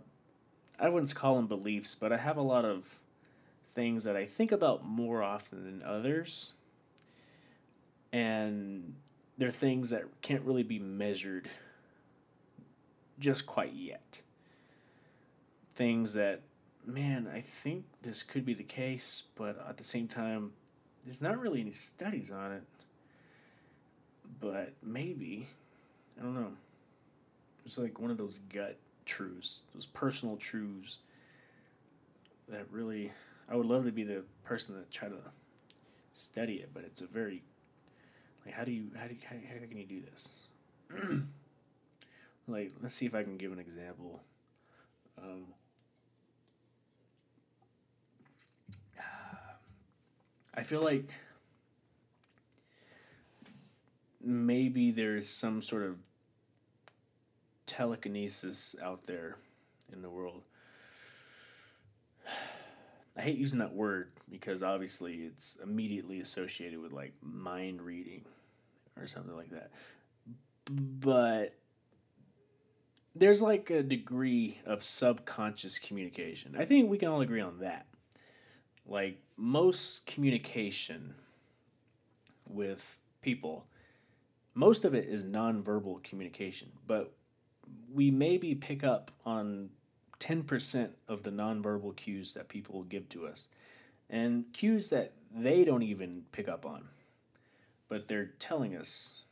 I 0.80 0.88
wouldn't 0.88 1.14
call 1.14 1.36
them 1.36 1.46
beliefs, 1.46 1.94
but 1.94 2.12
I 2.12 2.16
have 2.16 2.38
a 2.38 2.42
lot 2.42 2.64
of 2.64 3.00
things 3.74 4.04
that 4.04 4.16
I 4.16 4.24
think 4.24 4.50
about 4.50 4.84
more 4.84 5.22
often 5.22 5.64
than 5.64 5.82
others. 5.82 6.54
And 8.12 8.94
they're 9.36 9.50
things 9.50 9.90
that 9.90 10.04
can't 10.22 10.42
really 10.42 10.62
be 10.62 10.78
measured 10.78 11.48
just 13.18 13.46
quite 13.46 13.74
yet 13.74 14.22
things 15.76 16.14
that, 16.14 16.40
man, 16.86 17.28
I 17.32 17.40
think 17.40 17.84
this 18.02 18.22
could 18.22 18.46
be 18.46 18.54
the 18.54 18.62
case, 18.62 19.24
but 19.34 19.58
at 19.68 19.76
the 19.76 19.84
same 19.84 20.06
time, 20.06 20.52
there's 21.04 21.20
not 21.20 21.38
really 21.38 21.60
any 21.60 21.72
studies 21.72 22.30
on 22.30 22.52
it. 22.52 22.62
But 24.40 24.74
maybe, 24.82 25.48
I 26.18 26.22
don't 26.22 26.34
know. 26.34 26.52
It's 27.64 27.78
like 27.78 28.00
one 28.00 28.10
of 28.10 28.18
those 28.18 28.38
gut 28.38 28.76
truths, 29.04 29.62
those 29.74 29.86
personal 29.86 30.36
truths 30.36 30.98
that 32.48 32.66
really, 32.70 33.12
I 33.48 33.56
would 33.56 33.66
love 33.66 33.84
to 33.84 33.92
be 33.92 34.04
the 34.04 34.22
person 34.44 34.76
that 34.76 34.90
try 34.90 35.08
to 35.08 35.16
study 36.12 36.54
it, 36.54 36.70
but 36.72 36.84
it's 36.84 37.00
a 37.00 37.06
very, 37.06 37.42
like, 38.44 38.54
how 38.54 38.64
do 38.64 38.70
you, 38.70 38.90
how 38.96 39.08
do 39.08 39.14
you, 39.14 39.20
how, 39.28 39.36
how 39.36 39.66
can 39.66 39.78
you 39.78 39.86
do 39.86 40.02
this? 40.02 40.28
like, 42.48 42.70
let's 42.80 42.94
see 42.94 43.06
if 43.06 43.14
I 43.14 43.24
can 43.24 43.36
give 43.36 43.52
an 43.52 43.58
example. 43.58 44.20
Um, 45.20 45.46
I 50.56 50.62
feel 50.62 50.82
like 50.82 51.12
maybe 54.22 54.90
there's 54.90 55.28
some 55.28 55.60
sort 55.60 55.82
of 55.82 55.98
telekinesis 57.66 58.74
out 58.82 59.04
there 59.04 59.36
in 59.92 60.00
the 60.00 60.08
world. 60.08 60.42
I 63.16 63.22
hate 63.22 63.38
using 63.38 63.58
that 63.58 63.74
word 63.74 64.10
because 64.30 64.62
obviously 64.62 65.14
it's 65.14 65.58
immediately 65.62 66.20
associated 66.20 66.80
with 66.80 66.92
like 66.92 67.12
mind 67.22 67.82
reading 67.82 68.24
or 68.98 69.06
something 69.06 69.36
like 69.36 69.50
that. 69.50 69.70
But 70.70 71.54
there's 73.14 73.42
like 73.42 73.70
a 73.70 73.82
degree 73.82 74.60
of 74.66 74.82
subconscious 74.82 75.78
communication. 75.78 76.56
I 76.58 76.64
think 76.64 76.90
we 76.90 76.98
can 76.98 77.08
all 77.08 77.20
agree 77.20 77.40
on 77.40 77.60
that 77.60 77.86
like 78.88 79.18
most 79.36 80.06
communication 80.06 81.14
with 82.48 82.98
people, 83.20 83.66
most 84.54 84.84
of 84.84 84.94
it 84.94 85.06
is 85.06 85.24
nonverbal 85.24 86.02
communication, 86.02 86.72
but 86.86 87.12
we 87.92 88.10
maybe 88.10 88.54
pick 88.54 88.84
up 88.84 89.10
on 89.24 89.70
10% 90.20 90.90
of 91.08 91.22
the 91.24 91.30
nonverbal 91.30 91.94
cues 91.94 92.34
that 92.34 92.48
people 92.48 92.82
give 92.84 93.08
to 93.10 93.26
us 93.26 93.48
and 94.08 94.44
cues 94.52 94.88
that 94.88 95.12
they 95.34 95.64
don't 95.64 95.82
even 95.82 96.24
pick 96.32 96.48
up 96.48 96.64
on, 96.64 96.88
but 97.88 98.08
they're 98.08 98.30
telling 98.38 98.76
us 98.76 99.24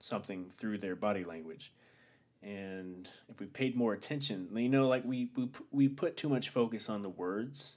something 0.00 0.50
through 0.56 0.78
their 0.78 0.96
body 0.96 1.22
language. 1.22 1.72
And 2.42 3.08
if 3.28 3.40
we 3.40 3.46
paid 3.46 3.76
more 3.76 3.92
attention, 3.92 4.48
you 4.54 4.68
know, 4.68 4.88
like 4.88 5.04
we, 5.04 5.30
we, 5.36 5.48
we 5.70 5.88
put 5.88 6.16
too 6.16 6.28
much 6.28 6.48
focus 6.48 6.88
on 6.88 7.02
the 7.02 7.08
words 7.08 7.76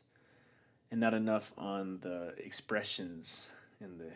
and 0.91 0.99
not 0.99 1.13
enough 1.13 1.53
on 1.57 1.99
the 2.01 2.33
expressions 2.37 3.49
and 3.79 3.99
the 3.99 4.11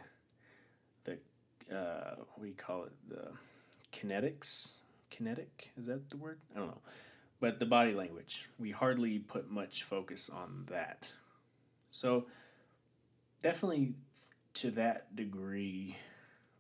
the 1.03 1.75
uh, 1.75 2.15
what 2.35 2.57
call 2.57 2.85
it? 2.85 2.93
The 3.07 3.31
kinetics? 3.91 4.77
Kinetic? 5.09 5.71
Is 5.77 5.85
that 5.85 6.09
the 6.09 6.17
word? 6.17 6.39
I 6.55 6.59
don't 6.59 6.69
know. 6.69 6.81
But 7.39 7.59
the 7.59 7.65
body 7.65 7.93
language 7.93 8.49
we 8.57 8.71
hardly 8.71 9.19
put 9.19 9.49
much 9.49 9.83
focus 9.83 10.29
on 10.29 10.65
that. 10.69 11.09
So 11.91 12.25
definitely 13.41 13.93
to 14.55 14.71
that 14.71 15.15
degree 15.15 15.97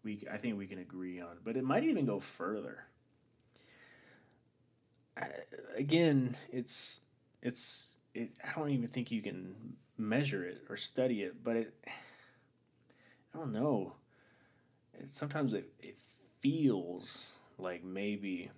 we 0.03 0.23
I 0.31 0.37
think 0.37 0.57
we 0.57 0.67
can 0.67 0.79
agree 0.79 1.21
on 1.21 1.37
but 1.43 1.55
it 1.55 1.63
might 1.63 1.83
even 1.83 2.05
go 2.05 2.19
further. 2.19 2.85
I, 5.17 5.27
again 5.75 6.35
it's 6.51 6.99
it's 7.41 7.95
it, 8.13 8.31
I 8.43 8.59
don't 8.59 8.69
even 8.69 8.89
think 8.89 9.11
you 9.11 9.21
can 9.21 9.77
measure 9.97 10.43
it 10.43 10.63
or 10.69 10.77
study 10.77 11.23
it, 11.23 11.43
but 11.43 11.55
it 11.55 11.73
I 13.33 13.39
don't 13.39 13.53
know. 13.53 13.93
It, 14.93 15.09
sometimes 15.09 15.53
it, 15.53 15.71
it 15.79 15.97
feels 16.39 17.33
like 17.57 17.83
maybe 17.83 18.51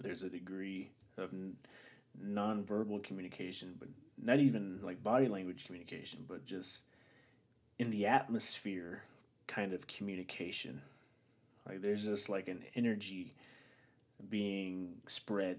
there's 0.00 0.22
a 0.22 0.28
degree 0.28 0.90
of 1.16 1.32
n- 1.32 1.56
nonverbal 2.22 3.02
communication, 3.02 3.74
but 3.78 3.88
not 4.22 4.38
even 4.38 4.80
like 4.82 5.02
body 5.02 5.28
language 5.28 5.64
communication, 5.64 6.24
but 6.28 6.44
just 6.44 6.82
in 7.78 7.90
the 7.90 8.06
atmosphere 8.06 9.02
kind 9.46 9.72
of 9.72 9.86
communication. 9.86 10.82
Like 11.68 11.82
there's 11.82 12.04
just 12.04 12.28
like 12.28 12.48
an 12.48 12.64
energy 12.74 13.34
being 14.28 14.94
spread 15.06 15.58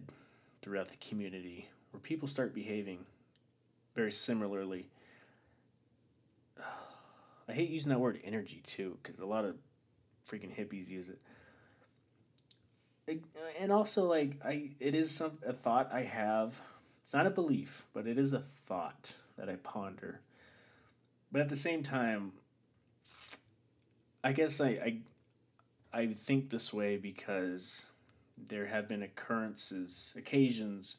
throughout 0.62 0.90
the 0.90 0.98
community 0.98 1.70
where 1.92 2.00
people 2.00 2.28
start 2.28 2.54
behaving 2.54 3.06
very 3.98 4.12
similarly. 4.12 4.86
I 7.50 7.54
hate 7.54 7.70
using 7.70 7.90
that 7.90 8.00
word 8.00 8.20
energy 8.24 8.62
too 8.64 9.00
because 9.02 9.20
a 9.20 9.26
lot 9.26 9.44
of 9.44 9.56
freaking 10.30 10.56
hippies 10.56 10.88
use 10.88 11.10
it. 11.10 11.20
Uh, 13.10 13.40
and 13.60 13.72
also, 13.72 14.04
like 14.04 14.34
I, 14.46 14.70
it 14.80 14.94
is 14.94 15.10
some 15.10 15.40
a 15.46 15.52
thought 15.52 15.90
I 15.92 16.02
have. 16.02 16.62
It's 17.04 17.14
not 17.14 17.26
a 17.26 17.32
belief, 17.32 17.86
but 17.94 18.06
it 18.06 18.20
is 18.20 18.34
a 18.34 18.40
thought 18.40 19.14
that 19.36 19.50
I 19.50 19.56
ponder. 19.56 20.20
But 21.32 21.42
at 21.42 21.50
the 21.50 21.56
same 21.56 21.82
time, 21.82 22.34
I 24.24 24.32
guess 24.32 24.62
I, 24.62 24.68
I, 24.68 24.98
I 25.92 26.08
think 26.14 26.50
this 26.50 26.72
way 26.72 26.98
because 26.98 27.86
there 28.38 28.68
have 28.68 28.88
been 28.88 29.02
occurrences, 29.02 30.14
occasions 30.16 30.98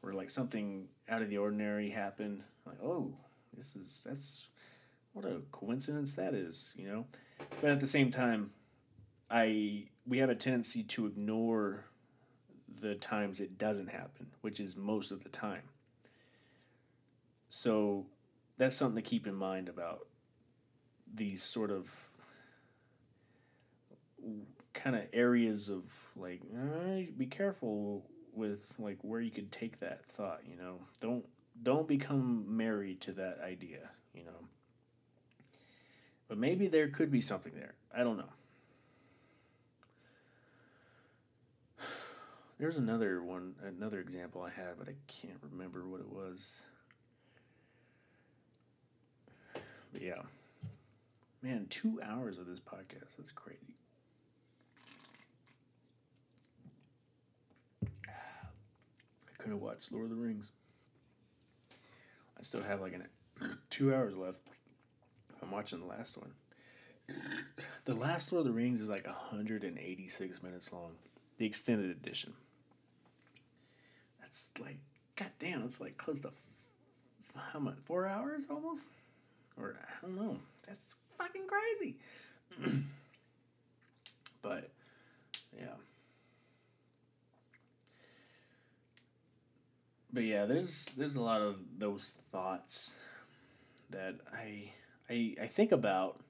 where 0.00 0.12
like 0.12 0.30
something 0.30 0.88
out 1.08 1.22
of 1.22 1.30
the 1.30 1.38
ordinary 1.38 1.90
happened. 1.90 2.42
Like, 2.66 2.82
oh, 2.82 3.14
this 3.56 3.74
is 3.76 4.04
that's 4.06 4.48
what 5.12 5.24
a 5.24 5.42
coincidence 5.50 6.12
that 6.14 6.34
is, 6.34 6.74
you 6.76 6.88
know. 6.88 7.06
But 7.60 7.70
at 7.70 7.80
the 7.80 7.86
same 7.86 8.10
time, 8.10 8.50
I 9.30 9.88
we 10.06 10.18
have 10.18 10.30
a 10.30 10.34
tendency 10.34 10.82
to 10.82 11.06
ignore 11.06 11.84
the 12.80 12.94
times 12.94 13.40
it 13.40 13.58
doesn't 13.58 13.90
happen, 13.90 14.28
which 14.40 14.60
is 14.60 14.76
most 14.76 15.10
of 15.10 15.24
the 15.24 15.28
time. 15.28 15.62
So 17.48 18.06
that's 18.56 18.76
something 18.76 19.02
to 19.02 19.08
keep 19.08 19.26
in 19.26 19.34
mind 19.34 19.68
about 19.68 20.06
these 21.12 21.42
sort 21.42 21.70
of 21.70 22.10
kind 24.74 24.94
of 24.94 25.06
areas 25.12 25.68
of 25.68 25.92
like 26.16 26.40
uh, 26.54 27.00
be 27.16 27.26
careful 27.26 28.04
with 28.38 28.74
like 28.78 28.98
where 29.02 29.20
you 29.20 29.30
could 29.30 29.52
take 29.52 29.80
that 29.80 30.06
thought 30.06 30.40
you 30.48 30.56
know? 30.56 30.78
Don't 31.00 31.26
don't 31.60 31.88
become 31.88 32.56
married 32.56 33.00
to 33.02 33.12
that 33.12 33.40
idea 33.44 33.90
you 34.14 34.24
know? 34.24 34.46
But 36.28 36.38
maybe 36.38 36.68
there 36.68 36.88
could 36.88 37.10
be 37.10 37.20
something 37.20 37.52
there. 37.54 37.74
I 37.94 38.04
don't 38.04 38.18
know. 38.18 38.32
There's 42.58 42.76
another 42.76 43.22
one 43.22 43.54
another 43.62 44.00
example 44.00 44.42
i 44.42 44.50
had 44.50 44.78
but 44.78 44.88
i 44.88 44.94
can't 45.06 45.38
remember 45.42 45.86
what 45.86 46.00
it 46.00 46.08
was. 46.08 46.62
But 49.92 50.02
yeah. 50.02 50.22
Man 51.42 51.66
two 51.68 52.00
hours 52.02 52.38
of 52.38 52.46
this 52.46 52.60
podcast 52.60 53.16
that's 53.16 53.32
crazy 53.32 53.77
could 59.38 59.50
have 59.50 59.60
watched 59.60 59.92
Lord 59.92 60.04
of 60.04 60.10
the 60.10 60.16
Rings. 60.16 60.50
I 62.38 62.42
still 62.42 62.62
have 62.62 62.80
like 62.80 62.94
an 62.94 63.06
two 63.70 63.94
hours 63.94 64.16
left. 64.16 64.42
I'm 65.42 65.50
watching 65.50 65.80
the 65.80 65.86
last 65.86 66.18
one. 66.18 66.32
The 67.84 67.94
last 67.94 68.32
Lord 68.32 68.46
of 68.46 68.52
the 68.52 68.56
Rings 68.58 68.82
is 68.82 68.90
like 68.90 69.06
186 69.06 70.42
minutes 70.42 70.70
long. 70.74 70.96
The 71.38 71.46
extended 71.46 71.90
edition. 71.90 72.34
That's 74.20 74.50
like, 74.60 74.76
goddamn, 75.16 75.62
it's 75.62 75.80
like 75.80 75.96
close 75.96 76.20
to 76.20 76.32
how 77.52 77.58
much? 77.58 77.76
Four 77.84 78.06
hours 78.06 78.44
almost? 78.50 78.88
Or 79.56 79.76
I 79.82 80.06
don't 80.06 80.16
know. 80.16 80.36
That's 80.66 80.96
fucking 81.16 81.46
crazy. 81.46 81.96
but 84.42 84.70
yeah. 85.56 85.74
But 90.12 90.24
yeah, 90.24 90.46
there's 90.46 90.86
there's 90.96 91.16
a 91.16 91.22
lot 91.22 91.40
of 91.42 91.56
those 91.78 92.14
thoughts 92.30 92.94
that 93.90 94.16
I 94.32 94.72
I 95.08 95.34
I 95.42 95.46
think 95.46 95.72
about. 95.72 96.20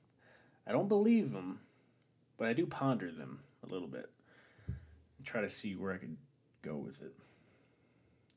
I 0.67 0.73
don't 0.73 0.89
believe 0.89 1.33
them, 1.33 1.61
but 2.37 2.49
I 2.49 2.53
do 2.53 2.67
ponder 2.67 3.11
them 3.11 3.41
a 3.67 3.73
little 3.73 3.89
bit 3.89 4.11
and 4.67 5.27
try 5.27 5.41
to 5.41 5.49
see 5.49 5.75
where 5.75 5.95
I 5.95 5.97
could 5.97 6.17
go 6.61 6.77
with 6.77 7.01
it. 7.03 7.15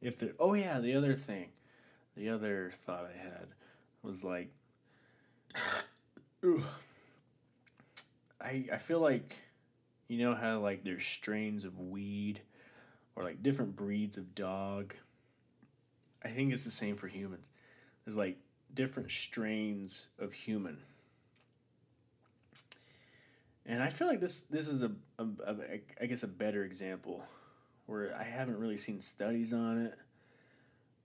If 0.01 0.17
the 0.17 0.33
oh 0.39 0.53
yeah, 0.53 0.79
the 0.79 0.95
other 0.95 1.15
thing, 1.15 1.49
the 2.15 2.29
other 2.29 2.71
thought 2.73 3.09
I 3.13 3.17
had 3.21 3.47
was 4.03 4.23
like, 4.23 4.51
I 8.41 8.65
I 8.71 8.77
feel 8.77 8.99
like, 8.99 9.39
you 10.07 10.19
know 10.19 10.35
how 10.35 10.59
like 10.59 10.83
there's 10.83 11.05
strains 11.05 11.65
of 11.65 11.79
weed, 11.79 12.41
or 13.15 13.23
like 13.23 13.43
different 13.43 13.75
breeds 13.75 14.17
of 14.17 14.33
dog 14.33 14.95
I 16.23 16.29
think 16.29 16.53
it's 16.53 16.63
the 16.65 16.71
same 16.71 16.95
for 16.95 17.07
humans. 17.07 17.49
There's 18.05 18.17
like 18.17 18.37
different 18.73 19.11
strains 19.11 20.07
of 20.19 20.33
human. 20.33 20.79
And 23.65 23.81
I 23.81 23.89
feel 23.89 24.07
like 24.07 24.19
this 24.19 24.43
this 24.43 24.67
is 24.67 24.83
a, 24.83 24.91
a, 25.19 25.25
a 25.45 25.55
I 26.01 26.05
guess 26.05 26.23
a 26.23 26.27
better 26.27 26.63
example 26.63 27.23
where 27.85 28.15
I 28.15 28.23
haven't 28.23 28.59
really 28.59 28.77
seen 28.77 29.01
studies 29.01 29.53
on 29.53 29.85
it, 29.85 29.97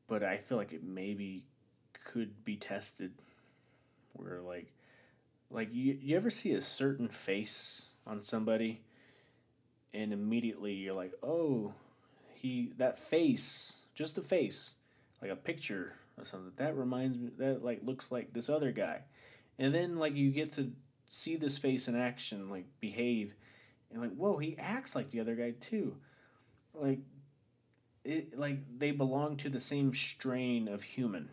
but 0.06 0.22
I 0.22 0.36
feel 0.38 0.58
like 0.58 0.72
it 0.72 0.84
maybe 0.84 1.44
could 2.04 2.44
be 2.44 2.56
tested 2.56 3.12
where 4.12 4.40
like 4.40 4.72
like 5.50 5.68
you, 5.72 5.98
you 6.00 6.16
ever 6.16 6.30
see 6.30 6.52
a 6.52 6.60
certain 6.60 7.08
face 7.08 7.90
on 8.06 8.22
somebody 8.22 8.82
and 9.92 10.12
immediately 10.12 10.72
you're 10.72 10.94
like, 10.94 11.12
"Oh, 11.22 11.74
he 12.34 12.72
that 12.78 12.98
face, 12.98 13.82
just 13.94 14.18
a 14.18 14.22
face 14.22 14.74
like 15.20 15.30
a 15.30 15.36
picture 15.36 15.94
or 16.18 16.24
something. 16.24 16.52
That 16.56 16.76
reminds 16.76 17.18
me 17.18 17.30
that 17.38 17.64
like 17.64 17.80
looks 17.84 18.10
like 18.10 18.32
this 18.32 18.48
other 18.48 18.72
guy. 18.72 19.02
And 19.58 19.74
then 19.74 19.96
like 19.96 20.14
you 20.14 20.30
get 20.30 20.52
to 20.54 20.72
see 21.08 21.36
this 21.36 21.58
face 21.58 21.88
in 21.88 21.96
action, 21.96 22.50
like 22.50 22.66
behave, 22.80 23.34
and 23.90 24.00
like, 24.02 24.14
whoa, 24.14 24.38
he 24.38 24.56
acts 24.58 24.94
like 24.94 25.10
the 25.10 25.20
other 25.20 25.34
guy 25.34 25.54
too. 25.58 25.96
Like 26.74 27.00
it 28.04 28.38
like 28.38 28.58
they 28.78 28.90
belong 28.90 29.36
to 29.38 29.48
the 29.48 29.60
same 29.60 29.94
strain 29.94 30.68
of 30.68 30.82
human. 30.82 31.30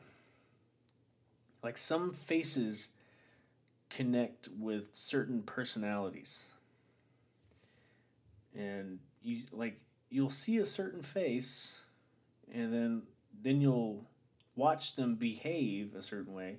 Like 1.64 1.78
some 1.78 2.12
faces 2.12 2.90
connect 3.90 4.50
with 4.58 4.90
certain 4.94 5.44
personalities. 5.44 6.46
And 8.56 9.00
you 9.22 9.44
like 9.52 9.80
you'll 10.10 10.30
see 10.30 10.58
a 10.58 10.66
certain 10.66 11.02
face 11.02 11.82
and 12.54 12.74
then 12.74 13.02
then 13.42 13.62
you'll 13.62 14.06
watch 14.56 14.96
them 14.96 15.16
behave 15.16 15.96
a 15.96 16.02
certain 16.02 16.34
way. 16.34 16.58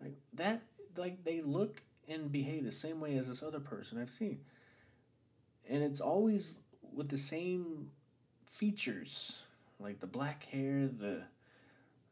Like 0.00 0.14
that 0.34 0.62
like 0.96 1.24
they 1.24 1.40
look 1.40 1.82
and 2.08 2.32
behave 2.32 2.64
the 2.64 2.72
same 2.72 3.00
way 3.00 3.16
as 3.16 3.28
this 3.28 3.42
other 3.42 3.60
person 3.60 4.00
i've 4.00 4.10
seen. 4.10 4.40
And 5.68 5.82
it's 5.82 6.00
always 6.00 6.58
with 6.92 7.08
the 7.08 7.18
same 7.18 7.90
features 8.46 9.44
like 9.78 10.00
the 10.00 10.06
black 10.06 10.44
hair 10.46 10.88
the 10.88 11.22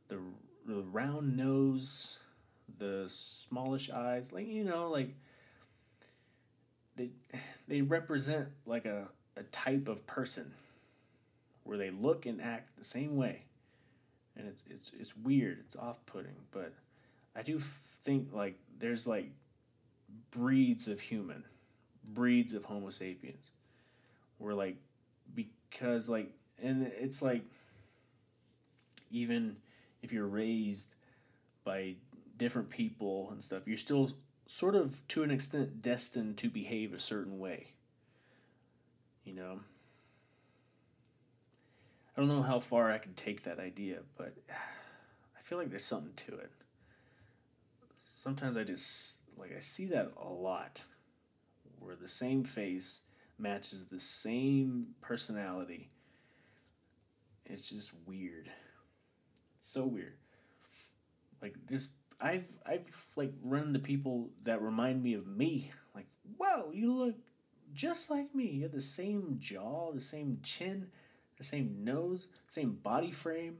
the, 0.08 0.18
the 0.66 0.82
round 0.82 1.36
nose 1.36 2.18
the 2.78 3.04
smallish 3.08 3.90
eyes 3.90 4.32
like 4.32 4.46
you 4.46 4.62
know 4.64 4.88
like 4.88 5.14
they 6.96 7.10
they 7.66 7.82
represent 7.82 8.48
like 8.66 8.84
a, 8.84 9.08
a 9.36 9.42
type 9.44 9.88
of 9.88 10.06
person 10.06 10.52
where 11.64 11.76
they 11.76 11.90
look 11.90 12.24
and 12.24 12.40
act 12.40 12.76
the 12.76 12.84
same 12.84 13.16
way 13.16 13.42
and 14.38 14.46
it's 14.46 14.62
it's 14.70 14.92
it's 14.98 15.16
weird. 15.16 15.58
It's 15.60 15.76
off 15.76 15.98
putting, 16.06 16.36
but 16.52 16.72
I 17.34 17.42
do 17.42 17.58
think 17.58 18.28
like 18.32 18.58
there's 18.78 19.06
like 19.06 19.30
breeds 20.30 20.88
of 20.88 21.00
human, 21.00 21.44
breeds 22.08 22.54
of 22.54 22.64
Homo 22.64 22.90
sapiens, 22.90 23.50
where 24.38 24.54
like 24.54 24.76
because 25.34 26.08
like 26.08 26.32
and 26.62 26.90
it's 26.98 27.20
like 27.20 27.42
even 29.10 29.56
if 30.02 30.12
you're 30.12 30.26
raised 30.26 30.94
by 31.64 31.94
different 32.36 32.70
people 32.70 33.28
and 33.32 33.42
stuff, 33.42 33.64
you're 33.66 33.76
still 33.76 34.12
sort 34.46 34.74
of 34.74 35.06
to 35.08 35.22
an 35.22 35.30
extent 35.30 35.82
destined 35.82 36.38
to 36.38 36.48
behave 36.48 36.94
a 36.94 36.98
certain 36.98 37.38
way. 37.38 37.72
You 39.24 39.34
know. 39.34 39.60
I 42.18 42.20
don't 42.20 42.30
know 42.30 42.42
how 42.42 42.58
far 42.58 42.90
I 42.90 42.98
can 42.98 43.14
take 43.14 43.44
that 43.44 43.60
idea, 43.60 43.98
but 44.16 44.34
I 44.50 45.40
feel 45.40 45.56
like 45.56 45.70
there's 45.70 45.84
something 45.84 46.14
to 46.26 46.34
it. 46.34 46.50
sometimes 48.02 48.56
I 48.56 48.64
just 48.64 49.18
like 49.36 49.54
I 49.54 49.60
see 49.60 49.86
that 49.86 50.10
a 50.20 50.28
lot 50.28 50.82
where 51.78 51.94
the 51.94 52.08
same 52.08 52.42
face 52.42 53.02
matches 53.38 53.86
the 53.86 54.00
same 54.00 54.96
personality. 55.00 55.90
It's 57.46 57.70
just 57.70 57.92
weird. 58.04 58.50
So 59.60 59.84
weird. 59.84 60.14
Like 61.40 61.54
this 61.68 61.86
I've 62.20 62.50
I've 62.66 63.06
like 63.14 63.32
run 63.44 63.68
into 63.68 63.78
people 63.78 64.30
that 64.42 64.60
remind 64.60 65.04
me 65.04 65.14
of 65.14 65.28
me. 65.28 65.70
Like, 65.94 66.08
whoa, 66.36 66.72
you 66.72 66.92
look 66.92 67.14
just 67.72 68.10
like 68.10 68.34
me. 68.34 68.46
You 68.46 68.62
have 68.64 68.72
the 68.72 68.80
same 68.80 69.36
jaw, 69.38 69.92
the 69.92 70.00
same 70.00 70.40
chin, 70.42 70.88
the 71.38 71.44
same 71.44 71.84
nose, 71.84 72.26
same 72.48 72.72
body 72.82 73.12
frame. 73.12 73.58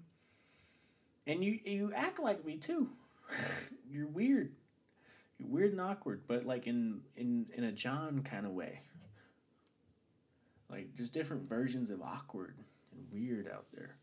And 1.26 1.42
you 1.42 1.58
you 1.64 1.92
act 1.94 2.18
like 2.18 2.44
me 2.44 2.56
too. 2.56 2.90
You're 3.90 4.06
weird. 4.06 4.52
You're 5.38 5.48
weird 5.48 5.72
and 5.72 5.80
awkward, 5.80 6.22
but 6.26 6.44
like 6.44 6.66
in 6.66 7.00
in 7.16 7.46
in 7.54 7.64
a 7.64 7.72
John 7.72 8.22
kind 8.22 8.44
of 8.44 8.52
way. 8.52 8.80
Like 10.68 10.88
there's 10.96 11.10
different 11.10 11.48
versions 11.48 11.90
of 11.90 12.02
awkward 12.02 12.54
and 12.92 13.06
weird 13.12 13.48
out 13.48 13.66
there. 13.72 13.96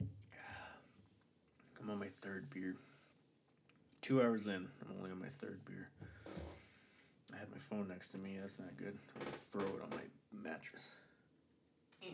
I'm 1.80 1.90
on 1.90 1.98
my 1.98 2.08
third 2.22 2.50
beer. 2.50 2.76
Two 4.00 4.22
hours 4.22 4.46
in, 4.46 4.54
I'm 4.80 4.96
only 4.96 5.10
on 5.10 5.20
my 5.20 5.28
third 5.28 5.60
beer. 5.66 5.90
I 7.34 7.38
had 7.38 7.50
my 7.50 7.58
phone 7.58 7.88
next 7.88 8.08
to 8.08 8.18
me. 8.18 8.38
That's 8.40 8.58
not 8.58 8.76
good. 8.76 8.98
I'm 9.14 9.24
gonna 9.24 9.36
throw 9.50 9.62
it 9.62 9.82
on 9.82 9.90
my 9.90 10.50
mattress. 10.50 10.86
Eh. 12.02 12.06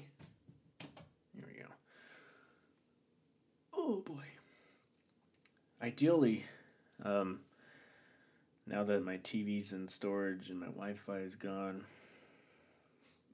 Here 1.35 1.45
we 1.47 1.61
go. 1.61 1.69
Oh 3.73 3.97
boy. 4.01 4.25
Ideally, 5.83 6.45
um, 7.05 7.41
now 8.67 8.85
that 8.85 9.05
my 9.05 9.19
TV's 9.19 9.73
in 9.73 9.89
storage 9.89 10.49
and 10.49 10.59
my 10.59 10.67
Wi-Fi 10.67 11.19
is 11.19 11.37
gone, 11.37 11.85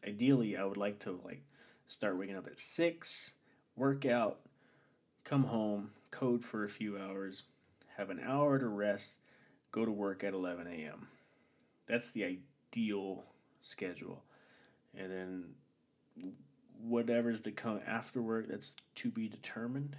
ideally 0.06 0.56
I 0.56 0.64
would 0.64 0.76
like 0.76 0.98
to 1.00 1.20
like 1.24 1.42
start 1.86 2.18
waking 2.18 2.36
up 2.36 2.46
at 2.46 2.58
six, 2.58 3.34
work 3.76 4.04
out, 4.04 4.40
come 5.24 5.44
home, 5.44 5.90
code 6.10 6.44
for 6.44 6.64
a 6.64 6.68
few 6.68 6.98
hours, 6.98 7.44
have 7.96 8.10
an 8.10 8.20
hour 8.24 8.58
to 8.58 8.66
rest, 8.66 9.18
go 9.70 9.84
to 9.84 9.92
work 9.92 10.24
at 10.24 10.34
11 10.34 10.66
a.m. 10.66 11.08
That's 11.90 12.12
the 12.12 12.24
ideal 12.24 13.24
schedule. 13.62 14.22
And 14.96 15.10
then 15.10 15.44
whatever's 16.80 17.40
to 17.40 17.50
come 17.50 17.80
after 17.84 18.22
work, 18.22 18.46
that's 18.48 18.76
to 18.96 19.10
be 19.10 19.28
determined. 19.28 19.96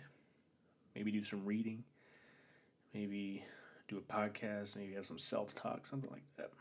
Maybe 0.96 1.12
do 1.12 1.24
some 1.24 1.46
reading, 1.46 1.84
maybe 2.94 3.46
do 3.88 3.98
a 3.98 4.02
podcast, 4.02 4.76
maybe 4.78 4.94
have 4.94 5.06
some 5.06 5.20
self 5.20 5.54
talk, 5.54 5.86
something 5.86 6.10
like 6.12 6.24
that. 6.38 6.52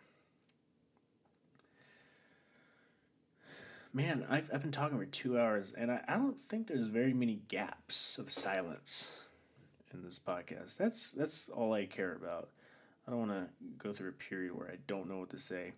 Man, 3.92 4.24
I've, 4.28 4.50
I've 4.52 4.62
been 4.62 4.70
talking 4.70 4.98
for 4.98 5.04
two 5.04 5.38
hours, 5.38 5.72
and 5.76 5.90
I, 5.90 6.04
I 6.06 6.14
don't 6.14 6.40
think 6.40 6.68
there's 6.68 6.86
very 6.86 7.12
many 7.12 7.40
gaps 7.48 8.18
of 8.18 8.30
silence 8.30 9.24
in 9.92 10.04
this 10.04 10.18
podcast. 10.18 10.76
That's 10.76 11.10
that's 11.10 11.48
all 11.48 11.72
I 11.72 11.86
care 11.86 12.12
about. 12.12 12.50
I 13.10 13.12
don't 13.12 13.28
want 13.28 13.32
to 13.32 13.48
go 13.76 13.92
through 13.92 14.10
a 14.10 14.12
period 14.12 14.56
where 14.56 14.68
I 14.68 14.76
don't 14.86 15.08
know 15.08 15.18
what 15.18 15.30
to 15.30 15.38
say. 15.38 15.72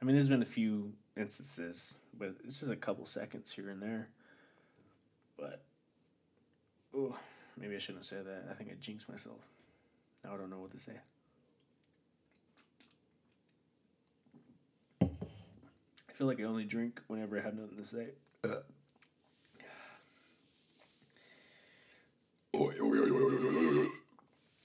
I 0.00 0.04
mean, 0.04 0.14
there's 0.14 0.28
been 0.28 0.42
a 0.42 0.44
few 0.44 0.92
instances, 1.16 1.96
but 2.12 2.34
it's 2.44 2.60
just 2.60 2.70
a 2.70 2.76
couple 2.76 3.06
seconds 3.06 3.50
here 3.50 3.70
and 3.70 3.80
there. 3.80 4.08
But, 5.38 5.62
oh, 6.94 7.16
maybe 7.58 7.74
I 7.74 7.78
shouldn't 7.78 8.00
have 8.00 8.06
said 8.06 8.26
that. 8.26 8.48
I 8.50 8.52
think 8.52 8.68
I 8.70 8.74
jinxed 8.78 9.08
myself. 9.08 9.38
Now 10.22 10.34
I 10.34 10.36
don't 10.36 10.50
know 10.50 10.58
what 10.58 10.70
to 10.72 10.78
say. 10.78 11.00
I 15.00 16.12
feel 16.12 16.26
like 16.26 16.38
I 16.38 16.42
only 16.42 16.66
drink 16.66 17.00
whenever 17.06 17.38
I 17.38 17.40
have 17.40 17.54
nothing 17.54 17.78
to 17.78 17.84
say. 17.84 18.08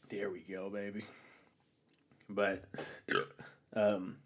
There 0.09 0.29
we 0.29 0.39
go, 0.41 0.69
baby. 0.69 1.05
But 2.33 2.65
um 3.73 4.17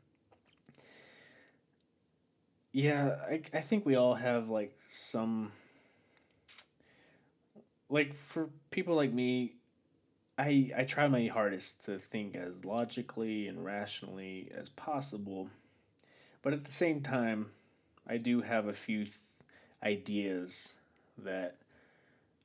yeah, 2.71 3.15
I 3.29 3.41
I 3.53 3.61
think 3.61 3.85
we 3.85 3.95
all 3.95 4.15
have 4.15 4.49
like 4.49 4.77
some 4.89 5.51
like 7.89 8.13
for 8.13 8.49
people 8.71 8.95
like 8.95 9.13
me, 9.13 9.53
I 10.37 10.71
I 10.77 10.83
try 10.83 11.07
my 11.07 11.27
hardest 11.27 11.85
to 11.85 11.99
think 11.99 12.35
as 12.35 12.65
logically 12.65 13.47
and 13.47 13.63
rationally 13.63 14.51
as 14.55 14.69
possible. 14.69 15.49
But 16.41 16.53
at 16.53 16.63
the 16.63 16.71
same 16.71 17.01
time, 17.01 17.51
I 18.07 18.17
do 18.17 18.41
have 18.41 18.67
a 18.67 18.73
few 18.73 19.05
th- 19.05 19.15
ideas 19.83 20.73
that 21.17 21.57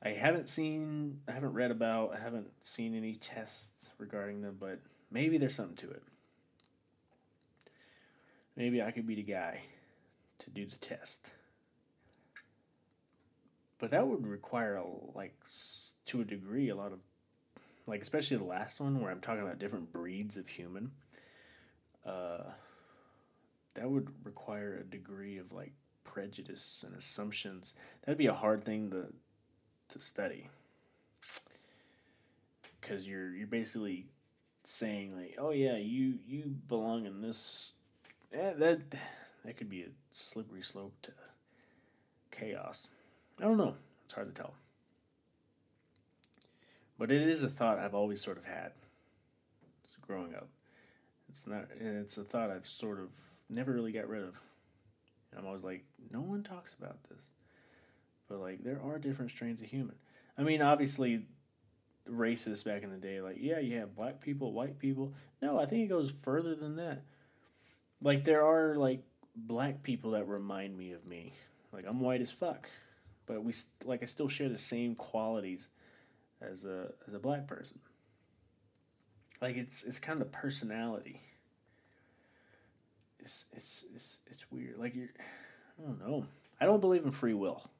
I 0.03 0.11
haven't 0.11 0.49
seen, 0.49 1.21
I 1.29 1.33
haven't 1.33 1.53
read 1.53 1.71
about, 1.71 2.15
I 2.15 2.21
haven't 2.21 2.49
seen 2.61 2.95
any 2.95 3.15
tests 3.15 3.91
regarding 3.99 4.43
them, 4.43 4.57
but 4.59 4.81
maybe 5.11 5.39
there's 5.39 5.55
something 5.55 5.77
to 5.77 5.91
it. 5.91 6.03
Maybe 8.57 8.83
I 8.83 8.91
could 8.91 9.07
be 9.07 9.15
the 9.15 9.23
guy 9.23 9.63
to 10.39 10.51
do 10.51 10.67
the 10.67 10.77
test. 10.77 11.31
But 13.79 13.91
that 13.91 14.07
would 14.07 14.27
require 14.27 14.77
a, 14.77 14.85
like 15.15 15.35
to 16.07 16.21
a 16.21 16.25
degree 16.25 16.69
a 16.69 16.75
lot 16.75 16.93
of 16.93 16.99
like 17.87 18.03
especially 18.03 18.37
the 18.37 18.45
last 18.45 18.81
one 18.81 19.01
where 19.01 19.11
I'm 19.11 19.21
talking 19.21 19.43
about 19.43 19.59
different 19.59 19.93
breeds 19.93 20.37
of 20.37 20.49
human. 20.49 20.93
Uh 22.05 22.51
that 23.75 23.91
would 23.91 24.11
require 24.25 24.75
a 24.75 24.85
degree 24.85 25.39
of 25.39 25.53
like 25.53 25.73
prejudice 26.05 26.85
and 26.87 26.95
assumptions. 26.95 27.75
That'd 28.05 28.19
be 28.19 28.27
a 28.27 28.35
hard 28.35 28.65
thing 28.65 28.91
to 28.91 29.07
to 29.91 30.01
study 30.05 30.51
because 32.81 33.07
you're 33.07 33.35
you're 33.35 33.47
basically 33.47 34.07
saying 34.71 35.17
like 35.17 35.35
oh 35.37 35.51
yeah 35.51 35.77
you 35.77 36.15
you 36.29 36.45
belong 36.69 37.05
in 37.05 37.23
this 37.23 37.73
eh, 38.33 38.53
that 38.57 38.81
that 39.45 39.57
could 39.57 39.69
be 39.69 39.83
a 39.83 39.89
slippery 40.13 40.63
slope 40.63 40.95
to 41.03 41.11
chaos. 42.31 42.87
I 43.41 43.45
don't 43.45 43.57
know. 43.57 43.75
It's 44.05 44.15
hard 44.15 44.33
to 44.33 44.43
tell. 44.43 44.55
But 46.99 47.11
it 47.11 47.23
is 47.23 47.43
a 47.43 47.49
thought 47.49 47.79
i've 47.79 47.95
always 47.95 48.21
sort 48.23 48.39
of 48.39 48.45
had 48.45 48.73
growing 50.01 50.35
up. 50.37 50.49
It's 51.29 51.47
not 51.49 51.67
it's 51.81 52.17
a 52.17 52.23
thought 52.23 52.51
i've 52.51 52.67
sort 52.67 53.01
of 53.01 53.17
never 53.49 53.73
really 53.73 53.93
got 53.93 54.09
rid 54.09 54.23
of. 54.23 54.41
And 55.33 55.41
i'm 55.41 55.47
always 55.47 55.65
like 55.65 55.85
no 56.13 56.21
one 56.21 56.45
talks 56.45 56.75
about 56.75 57.03
this. 57.09 57.31
But 58.29 58.39
like 58.39 58.63
there 58.63 58.81
are 58.81 58.99
different 58.99 59.33
strains 59.33 59.61
of 59.61 59.67
human. 59.67 59.97
I 60.39 60.43
mean, 60.43 60.63
obviously, 60.63 61.25
racist 62.11 62.65
back 62.65 62.83
in 62.83 62.91
the 62.91 62.97
day, 62.97 63.21
like 63.21 63.37
yeah, 63.39 63.59
you 63.59 63.79
have 63.79 63.95
black 63.95 64.21
people, 64.21 64.53
white 64.53 64.79
people. 64.79 65.15
No, 65.41 65.59
I 65.59 65.67
think 65.67 65.85
it 65.85 65.89
goes 65.89 66.11
further 66.11 66.55
than 66.55 66.77
that. 66.77 67.03
Like 68.03 68.25
there 68.25 68.45
are 68.45 68.77
like 68.77 69.03
black 69.37 69.83
people 69.83 70.13
that 70.13 70.27
remind 70.27 70.77
me 70.77 70.93
of 70.93 71.07
me. 71.07 71.35
Like 71.73 71.85
I'm 71.87 72.01
white 72.01 72.21
as 72.21 72.33
fuck, 72.33 72.69
but 73.27 73.45
we 73.45 73.55
like 73.85 74.03
I 74.03 74.07
still 74.07 74.29
share 74.29 74.49
the 74.49 74.59
same 74.59 74.95
qualities 74.95 75.69
as 76.41 76.65
a 76.65 76.93
as 77.07 77.15
a 77.15 77.19
black 77.19 77.47
person. 77.47 77.79
Like 79.41 79.57
it's 79.57 79.83
it's 79.83 79.99
kind 79.99 80.21
of 80.21 80.31
the 80.31 80.37
personality. 80.37 81.21
It's 83.19 83.45
it's 83.53 83.85
it's 83.95 84.19
it's 84.27 84.51
weird. 84.51 84.79
Like 84.79 84.95
you're 84.95 85.11
I 85.79 85.87
don't 85.87 86.01
know. 86.01 86.27
I 86.61 86.67
don't 86.67 86.81
believe 86.81 87.05
in 87.05 87.11
free 87.11 87.35
will 87.35 87.71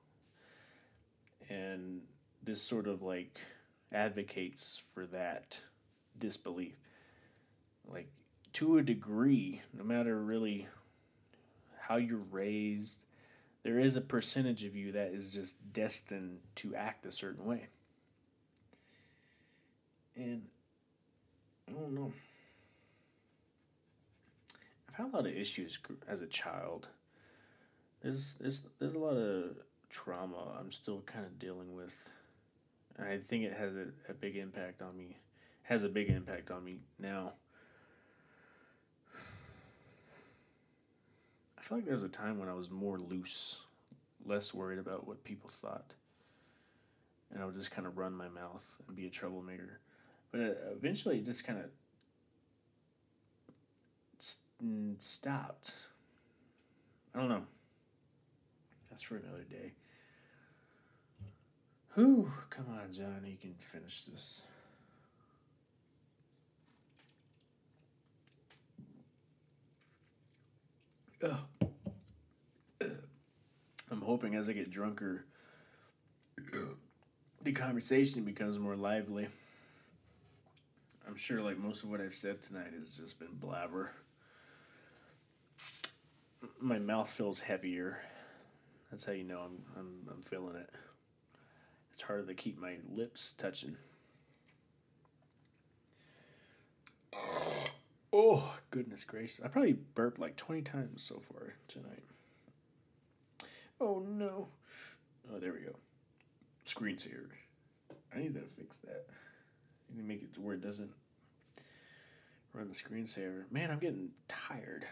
and 1.51 2.03
this 2.43 2.63
sort 2.63 2.87
of 2.87 3.03
like 3.03 3.41
advocates 3.93 4.83
for 4.95 5.07
that 5.07 5.59
disbelief. 6.19 6.77
Like 7.87 8.09
to 8.55 8.79
a 8.79 8.83
degree 8.83 9.63
no 9.73 9.85
matter 9.85 10.21
really 10.21 10.67
how 11.79 11.97
you're 11.97 12.19
raised 12.19 13.05
there 13.63 13.79
is 13.79 13.97
a 13.97 14.01
percentage 14.01 14.65
of 14.65 14.75
you 14.75 14.93
that 14.93 15.13
is 15.13 15.33
just 15.33 15.73
destined 15.73 16.39
to 16.57 16.75
act 16.75 17.05
a 17.05 17.13
certain 17.13 17.45
way. 17.45 17.69
And 20.17 20.47
i 21.69 21.73
don't 21.73 21.95
know. 21.95 22.13
I've 24.89 24.95
had 24.95 25.07
a 25.07 25.17
lot 25.17 25.27
of 25.27 25.33
issues 25.33 25.79
as 26.09 26.21
a 26.21 26.27
child. 26.27 26.89
There's 28.03 28.37
there's 28.41 28.63
there's 28.79 28.95
a 28.95 28.99
lot 28.99 29.17
of 29.17 29.57
trauma 29.91 30.57
I'm 30.59 30.73
still 30.73 31.03
kind 31.03 31.27
of 31.27 31.39
dealing 31.39 31.75
with. 31.75 31.95
I 32.99 33.19
think 33.19 33.45
it 33.45 33.53
has 33.55 33.75
a, 33.77 33.87
a 34.09 34.15
big 34.15 34.37
impact 34.37 34.83
on 34.83 34.97
me, 34.97 35.17
has 35.63 35.85
a 35.85 35.89
big 35.89 36.09
impact 36.11 36.51
on 36.51 36.65
me 36.65 36.81
now. 36.99 37.33
I 41.59 41.63
feel 41.63 41.79
like 41.79 41.85
there 41.85 41.95
was 41.95 42.03
a 42.03 42.09
time 42.09 42.39
when 42.39 42.49
I 42.49 42.55
was 42.55 42.71
more 42.71 42.99
loose, 42.99 43.65
less 44.25 44.53
worried 44.55 44.79
about 44.79 45.07
what 45.07 45.23
people 45.25 45.49
thought. 45.51 45.95
and 47.33 47.43
I 47.43 47.47
would 47.47 47.55
just 47.55 47.71
kind 47.71 47.87
of 47.87 47.97
run 47.97 48.15
my 48.15 48.29
mouth 48.29 48.65
and 48.87 48.97
be 48.97 49.07
a 49.07 49.11
troublemaker. 49.11 49.81
But 50.33 50.41
uh, 50.41 50.53
eventually, 50.77 51.19
it 51.19 51.25
just 51.27 51.45
kind 51.45 51.59
of 51.59 51.67
st- 54.19 55.03
stopped. 55.03 55.73
I 57.15 57.19
don't 57.19 57.29
know. 57.29 57.43
That's 58.91 59.03
for 59.03 59.17
another 59.17 59.45
day. 59.49 59.73
Whew, 61.95 62.31
come 62.51 62.67
on, 62.71 62.93
John, 62.93 63.23
you 63.27 63.37
can 63.37 63.55
finish 63.55 64.03
this. 64.03 64.43
I'm 73.91 74.03
hoping 74.03 74.37
as 74.37 74.49
I 74.49 74.53
get 74.53 74.71
drunker, 74.71 75.25
the 77.43 77.53
conversation 77.53 78.25
becomes 78.25 78.59
more 78.59 78.77
lively. 78.77 79.29
I'm 81.07 81.17
sure, 81.17 81.43
like 81.43 81.59
most 81.59 81.83
of 81.83 81.91
what 81.91 82.01
I've 82.01 82.15
said 82.15 82.41
tonight, 82.41 82.73
has 82.79 82.97
just 82.97 83.19
been 83.19 83.35
blabber. 83.35 83.91
My 86.61 86.79
mouth 86.79 87.11
feels 87.11 87.41
heavier. 87.41 87.99
That's 88.91 89.05
how 89.05 89.13
you 89.13 89.25
know 89.25 89.41
I'm 89.41 89.63
I'm 89.77 90.09
I'm 90.11 90.23
feeling 90.23 90.57
it. 90.57 90.71
It's 92.01 92.07
harder 92.07 92.25
to 92.25 92.35
keep 92.35 92.59
my 92.59 92.77
lips 92.91 93.33
touching. 93.33 93.77
Oh, 98.11 98.57
goodness 98.71 99.05
gracious. 99.05 99.39
I 99.45 99.49
probably 99.49 99.75
burped 99.75 100.19
like 100.19 100.35
20 100.37 100.63
times 100.63 101.03
so 101.03 101.17
far 101.17 101.57
tonight. 101.69 102.05
Oh 103.79 104.03
no. 104.09 104.49
Oh, 105.31 105.39
there 105.39 105.53
we 105.53 105.59
go. 105.59 105.77
Screensaver. 106.65 107.29
I 108.17 108.21
need 108.21 108.33
to 108.33 108.41
fix 108.41 108.79
that. 108.79 109.05
I 109.11 109.97
need 109.97 110.01
to 110.01 110.09
make 110.09 110.23
it 110.23 110.33
to 110.37 110.41
where 110.41 110.55
it 110.55 110.63
doesn't 110.63 110.93
run 112.55 112.69
the 112.69 112.75
screensaver. 112.75 113.43
Man, 113.51 113.71
I'm 113.71 113.79
getting 113.79 114.13
tired. 114.27 114.87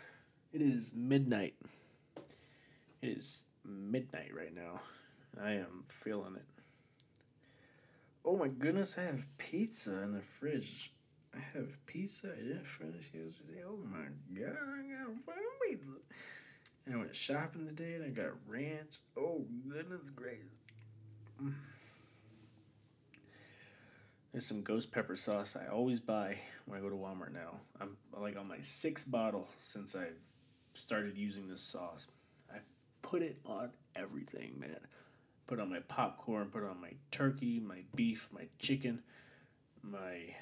It 0.52 0.60
is 0.60 0.92
midnight. 0.94 1.54
It 3.00 3.08
is 3.16 3.44
midnight 3.64 4.32
right 4.36 4.54
now. 4.54 4.82
I 5.42 5.52
am 5.52 5.84
feeling 5.88 6.36
it. 6.36 6.44
Oh 8.28 8.36
my 8.36 8.48
goodness, 8.48 8.96
I 8.98 9.04
have 9.04 9.26
pizza 9.38 10.02
in 10.02 10.12
the 10.12 10.20
fridge. 10.20 10.92
I 11.34 11.38
have 11.54 11.78
pizza 11.86 12.28
I 12.30 12.42
didn't 12.42 12.66
finish 12.66 13.10
yesterday. 13.14 13.62
Oh 13.66 13.78
my 13.90 14.04
god, 14.38 14.54
I 14.54 14.82
got 14.82 15.24
fucking 15.24 15.42
pizza. 15.66 15.86
And 16.84 16.94
I 16.94 16.98
went 16.98 17.16
shopping 17.16 17.64
today 17.64 17.94
and 17.94 18.04
I 18.04 18.08
got 18.10 18.32
ranch. 18.46 18.98
Oh 19.16 19.46
goodness 19.66 20.10
gracious. 20.14 20.44
Mm. 21.42 21.54
There's 24.32 24.44
some 24.44 24.60
ghost 24.60 24.92
pepper 24.92 25.16
sauce 25.16 25.56
I 25.56 25.72
always 25.72 25.98
buy 25.98 26.36
when 26.66 26.78
I 26.78 26.82
go 26.82 26.90
to 26.90 26.96
Walmart 26.96 27.32
now. 27.32 27.60
I'm 27.80 27.96
like 28.14 28.36
on 28.36 28.46
my 28.46 28.60
sixth 28.60 29.10
bottle 29.10 29.48
since 29.56 29.94
I've 29.94 30.20
started 30.74 31.16
using 31.16 31.48
this 31.48 31.62
sauce. 31.62 32.06
I 32.52 32.58
put 33.00 33.22
it 33.22 33.38
on 33.46 33.70
everything, 33.96 34.56
man. 34.60 34.80
Put 35.48 35.58
on 35.58 35.70
my 35.70 35.80
popcorn, 35.80 36.50
put 36.50 36.62
on 36.62 36.80
my 36.80 36.92
turkey, 37.10 37.58
my 37.58 37.80
beef, 37.96 38.28
my 38.32 38.44
chicken, 38.60 39.02
my 39.82 40.34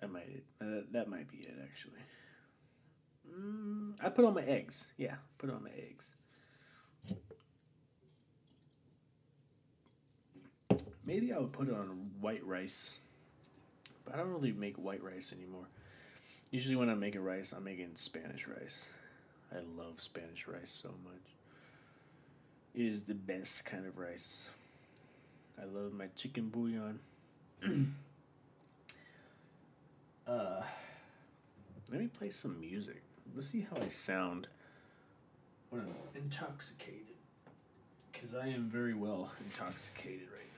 that 0.00 0.12
might 0.12 0.44
uh, 0.60 0.82
that 0.92 1.08
might 1.08 1.28
be 1.28 1.38
it 1.38 1.56
actually. 1.62 2.00
Mm, 3.28 3.94
I 4.02 4.10
put 4.10 4.24
on 4.24 4.34
my 4.34 4.42
eggs. 4.42 4.92
Yeah, 4.96 5.14
put 5.38 5.50
on 5.50 5.64
my 5.64 5.70
eggs. 5.70 6.12
Maybe 11.04 11.32
I 11.32 11.38
would 11.38 11.52
put 11.52 11.68
it 11.68 11.74
on 11.74 12.10
white 12.20 12.44
rice, 12.46 13.00
but 14.04 14.14
I 14.14 14.18
don't 14.18 14.28
really 14.30 14.52
make 14.52 14.76
white 14.76 15.02
rice 15.02 15.32
anymore. 15.32 15.64
Usually, 16.50 16.76
when 16.76 16.90
I'm 16.90 17.00
making 17.00 17.22
rice, 17.22 17.52
I'm 17.52 17.64
making 17.64 17.92
Spanish 17.94 18.46
rice. 18.46 18.90
I 19.50 19.60
love 19.60 20.02
Spanish 20.02 20.46
rice 20.46 20.70
so 20.70 20.90
much. 21.02 21.37
Is 22.78 23.02
the 23.02 23.14
best 23.14 23.64
kind 23.64 23.86
of 23.86 23.98
rice. 23.98 24.46
I 25.60 25.64
love 25.64 25.92
my 25.92 26.06
chicken 26.14 26.48
bouillon. 26.48 27.00
uh, 30.28 30.62
let 31.90 32.00
me 32.00 32.06
play 32.06 32.30
some 32.30 32.60
music. 32.60 33.02
Let's 33.34 33.48
see 33.50 33.66
how 33.68 33.82
I 33.82 33.88
sound 33.88 34.46
when 35.70 35.80
I'm 35.82 35.92
intoxicated. 36.14 37.16
Because 38.12 38.32
I 38.32 38.46
am 38.46 38.68
very 38.68 38.94
well 38.94 39.32
intoxicated 39.44 40.28
right 40.32 40.52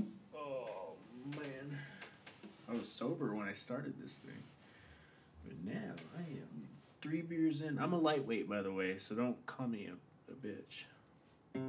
now. 0.00 0.06
Oh, 0.36 0.94
man. 1.36 1.78
I 2.68 2.72
was 2.72 2.88
sober 2.88 3.36
when 3.36 3.46
I 3.46 3.52
started 3.52 4.02
this 4.02 4.16
thing. 4.16 4.42
But 5.46 5.64
now 5.64 5.94
I 6.18 6.22
am 6.22 6.66
three 7.00 7.22
beers 7.22 7.62
in. 7.62 7.78
I'm 7.78 7.92
a 7.92 7.98
lightweight, 8.00 8.48
by 8.48 8.62
the 8.62 8.72
way, 8.72 8.98
so 8.98 9.14
don't 9.14 9.46
call 9.46 9.68
me 9.68 9.86
a, 9.86 10.32
a 10.32 10.34
bitch. 10.34 10.86
Oh, 11.56 11.62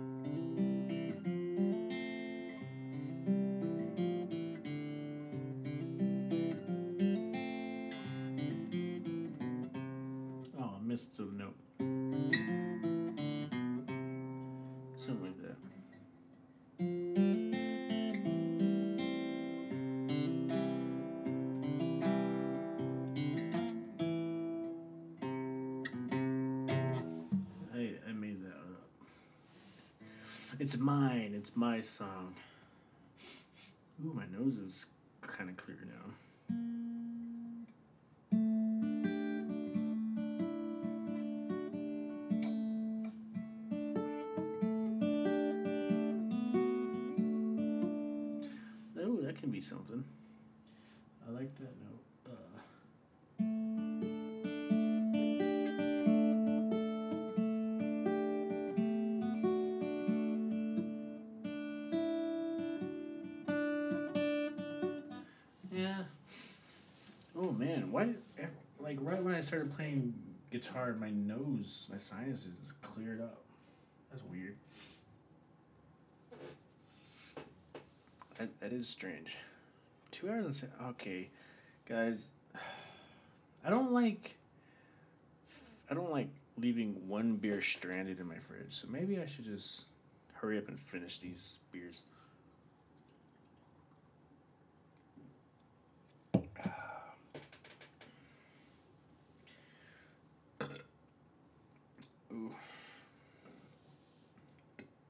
missed 10.84 11.18
a 11.20 11.24
note. 11.24 11.56
It's 30.72 30.80
mine. 30.80 31.34
It's 31.36 31.52
my 31.54 31.82
song. 31.82 32.34
Ooh, 34.06 34.14
my 34.14 34.24
nose 34.32 34.56
is 34.56 34.86
kind 35.20 35.50
of 35.50 35.58
clear 35.58 35.80
now. 35.84 36.14
I 69.42 69.44
started 69.44 69.76
playing 69.76 70.14
guitar, 70.52 70.94
my 70.94 71.10
nose, 71.10 71.88
my 71.89 71.98
sinuses 71.98 72.74
cleared 72.84 73.20
up. 73.20 73.42
That's 74.12 74.22
weird. 74.24 74.56
That, 78.38 78.60
that 78.60 78.72
is 78.72 78.88
strange. 78.88 79.38
Two 80.12 80.30
hours 80.30 80.62
and 80.62 80.72
okay, 80.89 81.30
guys. 81.89 82.30
I 83.66 83.72
don't 83.72 83.92
like. 83.92 84.38
I 85.89 85.96
don't 85.96 86.12
like 86.12 86.30
leaving 86.56 87.08
one 87.08 87.38
beer 87.38 87.64
stranded 87.64 88.20
in 88.20 88.28
my 88.28 88.38
fridge. 88.38 88.76
So 88.76 88.89
maybe 88.92 89.20
I 89.20 89.26
should 89.26 89.46
just 89.46 89.86
hurry 90.34 90.60
up 90.60 90.68
and 90.68 90.78
finish 90.80 91.18
these 91.18 91.58
beers. 91.72 92.02
Ooh. 102.42 102.52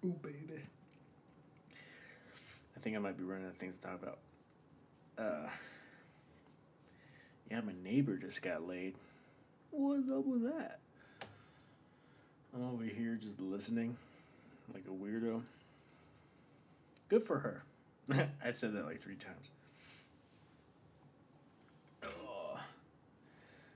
Ooh, 0.06 0.16
baby. 0.22 0.62
I 2.76 2.80
think 2.80 2.96
I 2.96 3.00
might 3.00 3.18
be 3.18 3.24
running 3.24 3.46
out 3.46 3.52
of 3.52 3.58
things 3.58 3.78
to 3.78 3.84
talk 3.84 4.02
about. 4.02 4.18
Uh, 5.18 5.48
yeah, 7.50 7.62
my 7.62 7.74
neighbor 7.84 8.18
just 8.18 8.42
got 8.42 8.68
laid. 8.68 8.96
What's 9.70 10.10
up 10.12 10.26
with 10.26 10.44
that? 10.44 10.80
I'm 12.54 12.64
over 12.64 12.84
here 12.84 13.16
just 13.16 13.40
listening 13.40 13.96
like 14.74 14.84
a 14.88 14.92
weirdo. 14.92 15.42
Good 17.10 17.24
for 17.24 17.40
her. 17.40 17.64
I 18.44 18.52
said 18.52 18.74
that 18.74 18.86
like 18.86 19.02
three 19.02 19.16
times. 19.16 19.52
Oh. 22.04 22.60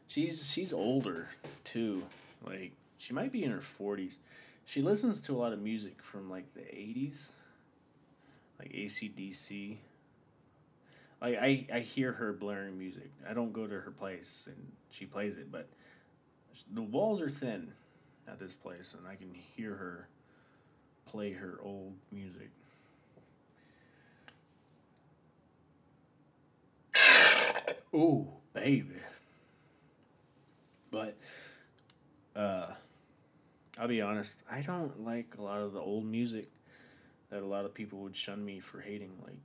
She's 0.08 0.52
she's 0.52 0.74
older 0.74 1.28
too. 1.64 2.04
Like 2.46 2.72
she 2.98 3.14
might 3.14 3.32
be 3.32 3.44
in 3.44 3.52
her 3.52 3.62
forties. 3.62 4.20
She 4.66 4.82
listens 4.82 5.20
to 5.22 5.36
a 5.36 5.38
lot 5.38 5.54
of 5.54 5.60
music 5.60 6.02
from 6.02 6.30
like 6.30 6.54
the 6.54 6.64
eighties, 6.76 7.34
like 8.60 8.72
ACDC. 8.72 9.78
Like 11.22 11.38
I, 11.40 11.66
I 11.74 11.80
hear 11.80 12.14
her 12.14 12.34
blaring 12.34 12.78
music. 12.78 13.12
I 13.30 13.34
don't 13.34 13.54
go 13.54 13.68
to 13.68 13.80
her 13.82 13.92
place 13.92 14.48
and 14.48 14.72
she 14.90 15.06
plays 15.06 15.36
it, 15.36 15.52
but 15.52 15.70
the 16.72 16.82
walls 16.82 17.22
are 17.22 17.30
thin 17.30 17.74
at 18.28 18.40
this 18.40 18.56
place, 18.56 18.96
and 18.98 19.08
I 19.08 19.16
can 19.16 19.34
hear 19.34 19.76
her 19.76 20.08
play 21.06 21.34
her 21.34 21.60
old 21.62 21.94
music. 22.12 22.50
Oh, 27.94 28.28
baby. 28.54 29.00
But 30.92 31.18
uh 32.36 32.72
I'll 33.78 33.88
be 33.88 34.02
honest, 34.02 34.44
I 34.50 34.62
don't 34.62 35.04
like 35.04 35.36
a 35.38 35.42
lot 35.42 35.60
of 35.62 35.74
the 35.74 35.82
old 35.82 36.06
music 36.06 36.50
that 37.30 37.42
a 37.42 37.46
lot 37.46 37.66
of 37.66 37.74
people 37.74 38.00
would 38.00 38.16
shun 38.16 38.46
me 38.46 38.60
for 38.60 38.80
hating, 38.80 39.12
like 39.24 39.36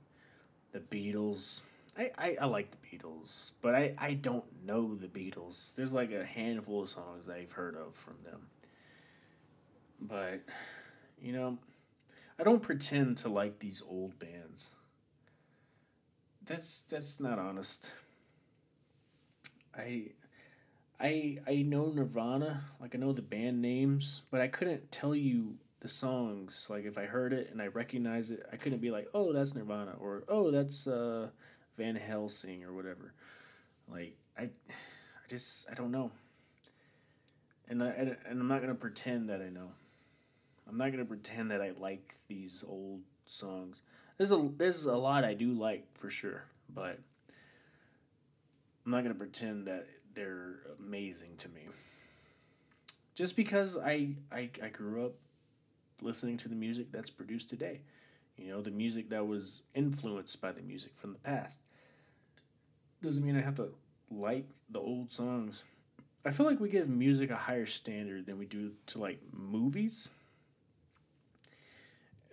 the 0.71 0.79
Beatles. 0.79 1.61
I, 1.97 2.11
I, 2.17 2.37
I 2.41 2.45
like 2.45 2.71
the 2.71 2.77
Beatles, 2.97 3.51
but 3.61 3.75
I, 3.75 3.93
I 3.97 4.13
don't 4.13 4.45
know 4.65 4.95
the 4.95 5.07
Beatles. 5.07 5.75
There's 5.75 5.91
like 5.91 6.11
a 6.13 6.25
handful 6.25 6.83
of 6.83 6.89
songs 6.89 7.27
I've 7.27 7.51
heard 7.51 7.75
of 7.75 7.95
from 7.95 8.15
them. 8.23 8.47
But, 9.99 10.41
you 11.21 11.33
know, 11.33 11.57
I 12.39 12.43
don't 12.43 12.61
pretend 12.61 13.17
to 13.17 13.29
like 13.29 13.59
these 13.59 13.83
old 13.87 14.17
bands. 14.17 14.69
That's 16.43 16.81
that's 16.89 17.19
not 17.19 17.37
honest. 17.37 17.91
I 19.77 20.07
I 21.01 21.37
I 21.47 21.63
know 21.63 21.91
Nirvana, 21.91 22.61
like 22.79 22.93
I 22.93 22.99
know 22.99 23.11
the 23.11 23.23
band 23.23 23.61
names, 23.61 24.21
but 24.29 24.39
I 24.39 24.47
couldn't 24.47 24.91
tell 24.91 25.15
you 25.15 25.55
the 25.79 25.87
songs. 25.87 26.67
Like 26.69 26.85
if 26.85 26.97
I 26.97 27.05
heard 27.05 27.33
it 27.33 27.49
and 27.51 27.61
I 27.61 27.67
recognize 27.67 28.29
it, 28.29 28.45
I 28.51 28.55
couldn't 28.55 28.79
be 28.79 28.91
like, 28.91 29.07
"Oh, 29.13 29.33
that's 29.33 29.55
Nirvana," 29.55 29.95
or 29.99 30.23
"Oh, 30.27 30.51
that's 30.51 30.85
uh, 30.85 31.29
Van 31.75 31.95
Helsing," 31.95 32.63
or 32.63 32.73
whatever. 32.73 33.13
Like 33.89 34.15
I, 34.37 34.43
I 34.43 35.27
just 35.27 35.69
I 35.71 35.73
don't 35.73 35.91
know. 35.91 36.11
And 37.67 37.83
I 37.83 37.87
and 37.87 38.17
I'm 38.39 38.47
not 38.47 38.61
gonna 38.61 38.75
pretend 38.75 39.29
that 39.29 39.41
I 39.41 39.49
know. 39.49 39.71
I'm 40.69 40.77
not 40.77 40.91
gonna 40.91 41.05
pretend 41.05 41.49
that 41.49 41.61
I 41.61 41.71
like 41.71 42.15
these 42.27 42.63
old 42.67 43.01
songs. 43.25 43.81
There's 44.17 44.31
a 44.31 44.49
there's 44.55 44.85
a 44.85 44.95
lot 44.95 45.23
I 45.23 45.33
do 45.33 45.53
like 45.53 45.87
for 45.97 46.11
sure, 46.11 46.45
but 46.69 46.99
I'm 48.85 48.91
not 48.91 49.01
gonna 49.01 49.15
pretend 49.15 49.65
that 49.65 49.87
they're 50.13 50.59
amazing 50.79 51.37
to 51.37 51.49
me. 51.49 51.67
Just 53.15 53.35
because 53.35 53.77
I, 53.77 54.15
I 54.31 54.49
I 54.63 54.69
grew 54.69 55.05
up 55.05 55.13
listening 56.01 56.37
to 56.37 56.47
the 56.47 56.55
music 56.55 56.91
that's 56.91 57.09
produced 57.09 57.49
today. 57.49 57.81
You 58.37 58.51
know, 58.51 58.61
the 58.61 58.71
music 58.71 59.09
that 59.09 59.27
was 59.27 59.61
influenced 59.75 60.41
by 60.41 60.51
the 60.51 60.61
music 60.61 60.93
from 60.95 61.13
the 61.13 61.19
past. 61.19 61.61
Doesn't 63.01 63.23
mean 63.23 63.37
I 63.37 63.41
have 63.41 63.55
to 63.55 63.69
like 64.09 64.45
the 64.69 64.79
old 64.79 65.11
songs. 65.11 65.63
I 66.25 66.31
feel 66.31 66.45
like 66.45 66.59
we 66.59 66.69
give 66.69 66.87
music 66.87 67.31
a 67.31 67.35
higher 67.35 67.65
standard 67.65 68.25
than 68.25 68.37
we 68.37 68.45
do 68.45 68.73
to 68.87 68.99
like 68.99 69.19
movies. 69.31 70.09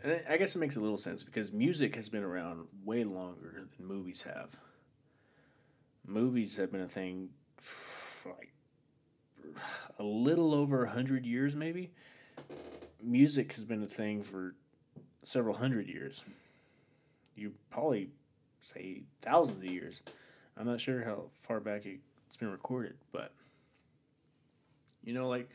And 0.02 0.22
I 0.28 0.36
guess 0.36 0.54
it 0.54 0.58
makes 0.58 0.76
a 0.76 0.80
little 0.80 0.98
sense 0.98 1.22
because 1.22 1.52
music 1.52 1.96
has 1.96 2.08
been 2.08 2.22
around 2.22 2.68
way 2.84 3.02
longer 3.04 3.66
than 3.76 3.86
movies 3.86 4.22
have. 4.22 4.56
Movies 6.06 6.56
have 6.56 6.70
been 6.70 6.80
a 6.80 6.88
thing 6.88 7.30
like 8.24 8.52
a 9.98 10.02
little 10.02 10.54
over 10.54 10.84
a 10.84 10.90
hundred 10.90 11.26
years, 11.26 11.54
maybe. 11.54 11.90
Music 13.02 13.54
has 13.54 13.64
been 13.64 13.82
a 13.82 13.86
thing 13.86 14.22
for 14.22 14.54
several 15.24 15.56
hundred 15.56 15.88
years. 15.88 16.24
You 17.34 17.54
probably 17.70 18.10
say 18.60 19.02
thousands 19.20 19.64
of 19.64 19.70
years. 19.70 20.02
I'm 20.56 20.66
not 20.66 20.80
sure 20.80 21.04
how 21.04 21.26
far 21.32 21.60
back 21.60 21.86
it's 21.86 22.36
been 22.36 22.50
recorded, 22.50 22.96
but 23.12 23.32
you 25.04 25.14
know, 25.14 25.28
like 25.28 25.48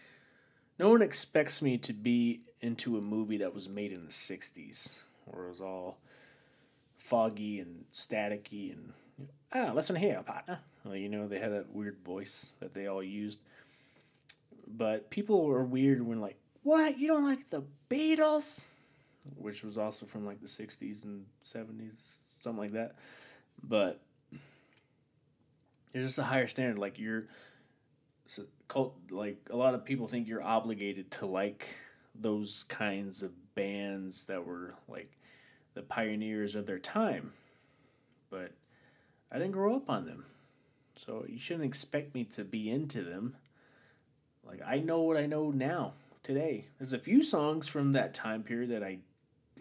no 0.80 0.89
one 0.89 1.01
expects 1.01 1.62
me 1.62 1.78
to 1.80 1.93
be 1.93 2.41
into 2.62 2.97
a 2.97 3.01
movie 3.01 3.38
that 3.38 3.54
was 3.54 3.68
made 3.68 3.91
in 3.91 4.06
the 4.06 4.12
'60s, 4.12 4.95
where 5.26 5.45
it 5.45 5.49
was 5.49 5.62
all 5.62 5.97
foggy 6.95 7.60
and 7.60 7.86
staticky 7.93 8.72
and 8.72 8.93
ah, 9.54 9.72
listen 9.74 9.95
here, 9.95 10.22
partner. 10.24 10.60
Well, 10.84 10.95
you 10.95 11.10
know, 11.10 11.28
they 11.28 11.39
had 11.39 11.51
that 11.51 11.74
weird 11.74 11.97
voice 12.06 12.47
that 12.60 12.74
they 12.74 12.88
all 12.88 13.04
used. 13.04 13.39
But 14.68 15.10
people 15.10 15.49
are 15.51 15.64
weird 15.64 16.01
when 16.01 16.20
like, 16.20 16.38
what? 16.64 16.97
You 16.97 17.08
don't 17.08 17.26
like 17.26 17.49
the 17.49 17.64
Beatles? 17.89 18.64
Which 19.38 19.64
was 19.64 19.78
also 19.78 20.06
from 20.06 20.26
like 20.26 20.41
the 20.41 20.47
60s 20.47 21.04
and 21.04 21.26
70s, 21.45 22.16
something 22.39 22.62
like 22.62 22.72
that. 22.72 22.95
But 23.62 24.01
there's 25.91 26.08
just 26.08 26.20
a 26.20 26.24
higher 26.24 26.47
standard. 26.47 26.80
Like, 26.80 26.99
you're, 26.99 27.26
cult, 28.68 28.95
like, 29.12 29.38
a 29.49 29.56
lot 29.56 29.76
of 29.76 29.86
people 29.86 30.08
think 30.08 30.28
you're 30.28 30.43
obligated 30.43 31.12
to 31.12 31.26
like 31.26 31.78
those 32.16 32.64
kinds 32.64 33.24
of 33.24 33.32
bands 33.56 34.26
that 34.26 34.45
were 34.45 34.76
like 34.88 35.12
the 35.74 35.82
pioneers 35.82 36.56
of 36.56 36.66
their 36.66 36.80
time. 36.80 37.34
But 38.30 38.51
I 39.34 39.39
didn't 39.39 39.53
grow 39.53 39.75
up 39.75 39.89
on 39.89 40.05
them. 40.05 40.25
So 40.95 41.25
you 41.27 41.39
shouldn't 41.39 41.65
expect 41.65 42.13
me 42.13 42.23
to 42.25 42.43
be 42.43 42.69
into 42.69 43.03
them. 43.03 43.36
Like 44.45 44.61
I 44.65 44.79
know 44.79 45.01
what 45.01 45.17
I 45.17 45.25
know 45.25 45.49
now, 45.49 45.93
today. 46.21 46.65
There's 46.77 46.93
a 46.93 46.99
few 46.99 47.23
songs 47.23 47.67
from 47.67 47.93
that 47.93 48.13
time 48.13 48.43
period 48.43 48.69
that 48.69 48.84
I 48.84 48.99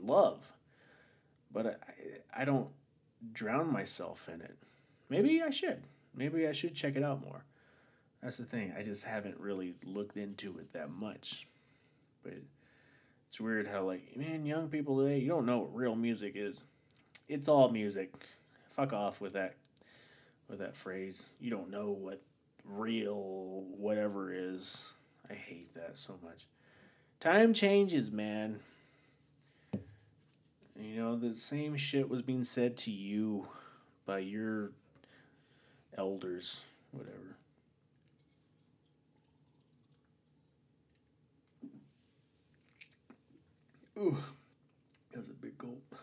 love, 0.01 0.53
but 1.51 1.67
I, 2.35 2.43
I 2.43 2.45
don't 2.45 2.69
drown 3.33 3.73
myself 3.73 4.29
in 4.29 4.41
it. 4.43 4.57
Maybe 5.09 5.43
I 5.43 5.51
should. 5.51 5.83
Maybe 6.15 6.47
I 6.47 6.53
should 6.53 6.75
check 6.75 6.97
it 6.97 7.03
out 7.05 7.23
more. 7.23 7.45
That's 8.23 8.37
the 8.37 8.45
thing. 8.45 8.73
I 8.79 8.83
just 8.83 9.05
haven't 9.05 9.41
really 9.41 9.75
looked 9.85 10.17
into 10.17 10.59
it 10.59 10.73
that 10.73 10.91
much. 10.91 11.47
But 12.23 12.35
it's 13.27 13.41
weird 13.41 13.67
how 13.67 13.83
like, 13.85 14.17
man, 14.17 14.45
young 14.45 14.69
people 14.69 14.99
today, 14.99 15.19
you 15.19 15.29
don't 15.29 15.47
know 15.47 15.59
what 15.59 15.75
real 15.75 15.97
music 15.97 16.33
is. 16.37 16.63
It's 17.29 17.49
all 17.49 17.71
music. 17.71 18.13
Fuck 18.71 18.93
off 18.93 19.21
with 19.21 19.33
that 19.33 19.57
with 20.53 20.61
that 20.61 20.77
phrase. 20.77 21.33
You 21.41 21.51
don't 21.51 21.71
know 21.71 21.91
what 21.91 22.21
real 22.65 23.65
whatever 23.77 24.33
is. 24.33 24.93
I 25.29 25.35
hate 25.35 25.75
that 25.75 25.97
so 25.97 26.19
much. 26.23 26.47
Time 27.19 27.55
changes, 27.55 28.13
man. 28.13 28.61
You 30.79 30.97
know, 30.97 31.17
the 31.17 31.35
same 31.35 31.77
shit 31.77 32.09
was 32.09 32.21
being 32.23 32.45
said 32.45 32.77
to 32.79 32.91
you 32.91 33.49
by 34.05 34.19
your 34.19 34.73
elders, 35.97 36.61
whatever. 36.91 37.37
Ooh, 43.99 44.19
that 45.13 45.21
was 45.21 45.31
a 45.31 45.35
big 45.35 45.57
gulp. 45.57 45.95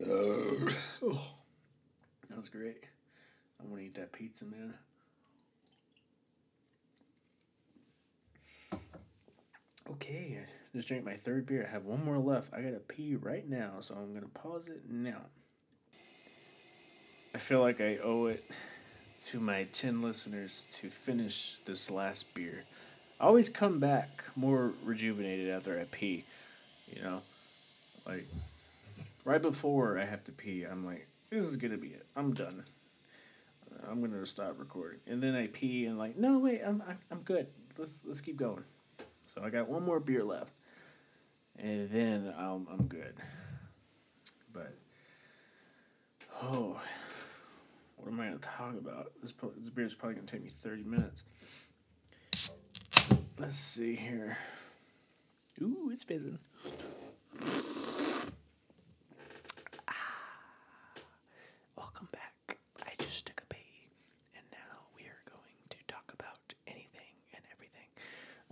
oh. 1.02 1.41
Was 2.42 2.48
great. 2.48 2.82
I 3.60 3.64
want 3.68 3.78
to 3.78 3.86
eat 3.86 3.94
that 3.94 4.10
pizza, 4.10 4.44
man. 4.44 4.74
Okay, 9.88 10.40
just 10.74 10.88
drank 10.88 11.04
my 11.04 11.14
third 11.14 11.46
beer. 11.46 11.64
I 11.64 11.70
have 11.70 11.84
one 11.84 12.04
more 12.04 12.18
left. 12.18 12.52
I 12.52 12.62
gotta 12.62 12.80
pee 12.80 13.14
right 13.14 13.48
now, 13.48 13.74
so 13.78 13.94
I'm 13.94 14.12
gonna 14.12 14.26
pause 14.26 14.66
it 14.66 14.90
now. 14.90 15.20
I 17.32 17.38
feel 17.38 17.60
like 17.60 17.80
I 17.80 17.98
owe 17.98 18.26
it 18.26 18.44
to 19.26 19.38
my 19.38 19.68
10 19.72 20.02
listeners 20.02 20.66
to 20.72 20.90
finish 20.90 21.58
this 21.64 21.92
last 21.92 22.34
beer. 22.34 22.64
I 23.20 23.26
always 23.26 23.48
come 23.48 23.78
back 23.78 24.24
more 24.34 24.72
rejuvenated 24.82 25.48
after 25.48 25.78
I 25.78 25.84
pee, 25.84 26.24
you 26.92 27.02
know? 27.02 27.22
Like, 28.04 28.26
right 29.24 29.40
before 29.40 29.96
I 29.96 30.06
have 30.06 30.24
to 30.24 30.32
pee, 30.32 30.64
I'm 30.64 30.84
like, 30.84 31.06
this 31.32 31.44
is 31.44 31.56
gonna 31.56 31.78
be 31.78 31.88
it. 31.88 32.06
I'm 32.14 32.34
done. 32.34 32.64
Uh, 33.72 33.90
I'm 33.90 34.02
gonna 34.02 34.24
stop 34.26 34.56
recording, 34.58 35.00
and 35.06 35.22
then 35.22 35.34
I 35.34 35.46
pee 35.46 35.86
and 35.86 35.98
like, 35.98 36.16
no 36.16 36.38
wait, 36.38 36.60
I'm 36.64 36.82
I'm 37.10 37.22
good. 37.22 37.46
Let's 37.78 38.02
let's 38.04 38.20
keep 38.20 38.36
going. 38.36 38.64
So 39.26 39.42
I 39.42 39.48
got 39.48 39.68
one 39.68 39.82
more 39.82 39.98
beer 39.98 40.24
left, 40.24 40.52
and 41.58 41.90
then 41.90 42.32
I'm 42.36 42.68
I'm 42.70 42.86
good. 42.86 43.14
But 44.52 44.74
oh, 46.42 46.78
what 47.96 48.12
am 48.12 48.20
I 48.20 48.26
gonna 48.26 48.38
talk 48.38 48.76
about? 48.76 49.12
This 49.22 49.32
this 49.56 49.70
beer 49.70 49.86
is 49.86 49.94
probably 49.94 50.16
gonna 50.16 50.26
take 50.26 50.44
me 50.44 50.50
thirty 50.50 50.84
minutes. 50.84 51.24
Let's 53.38 53.56
see 53.56 53.96
here. 53.96 54.36
Ooh, 55.62 55.90
it's 55.90 56.04
fizzing. 56.04 56.38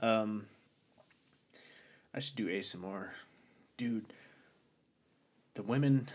Um, 0.00 0.46
I 2.14 2.18
should 2.18 2.36
do 2.36 2.48
ASMR, 2.48 3.08
dude. 3.76 4.06
the 5.54 5.62
women, 5.62 6.08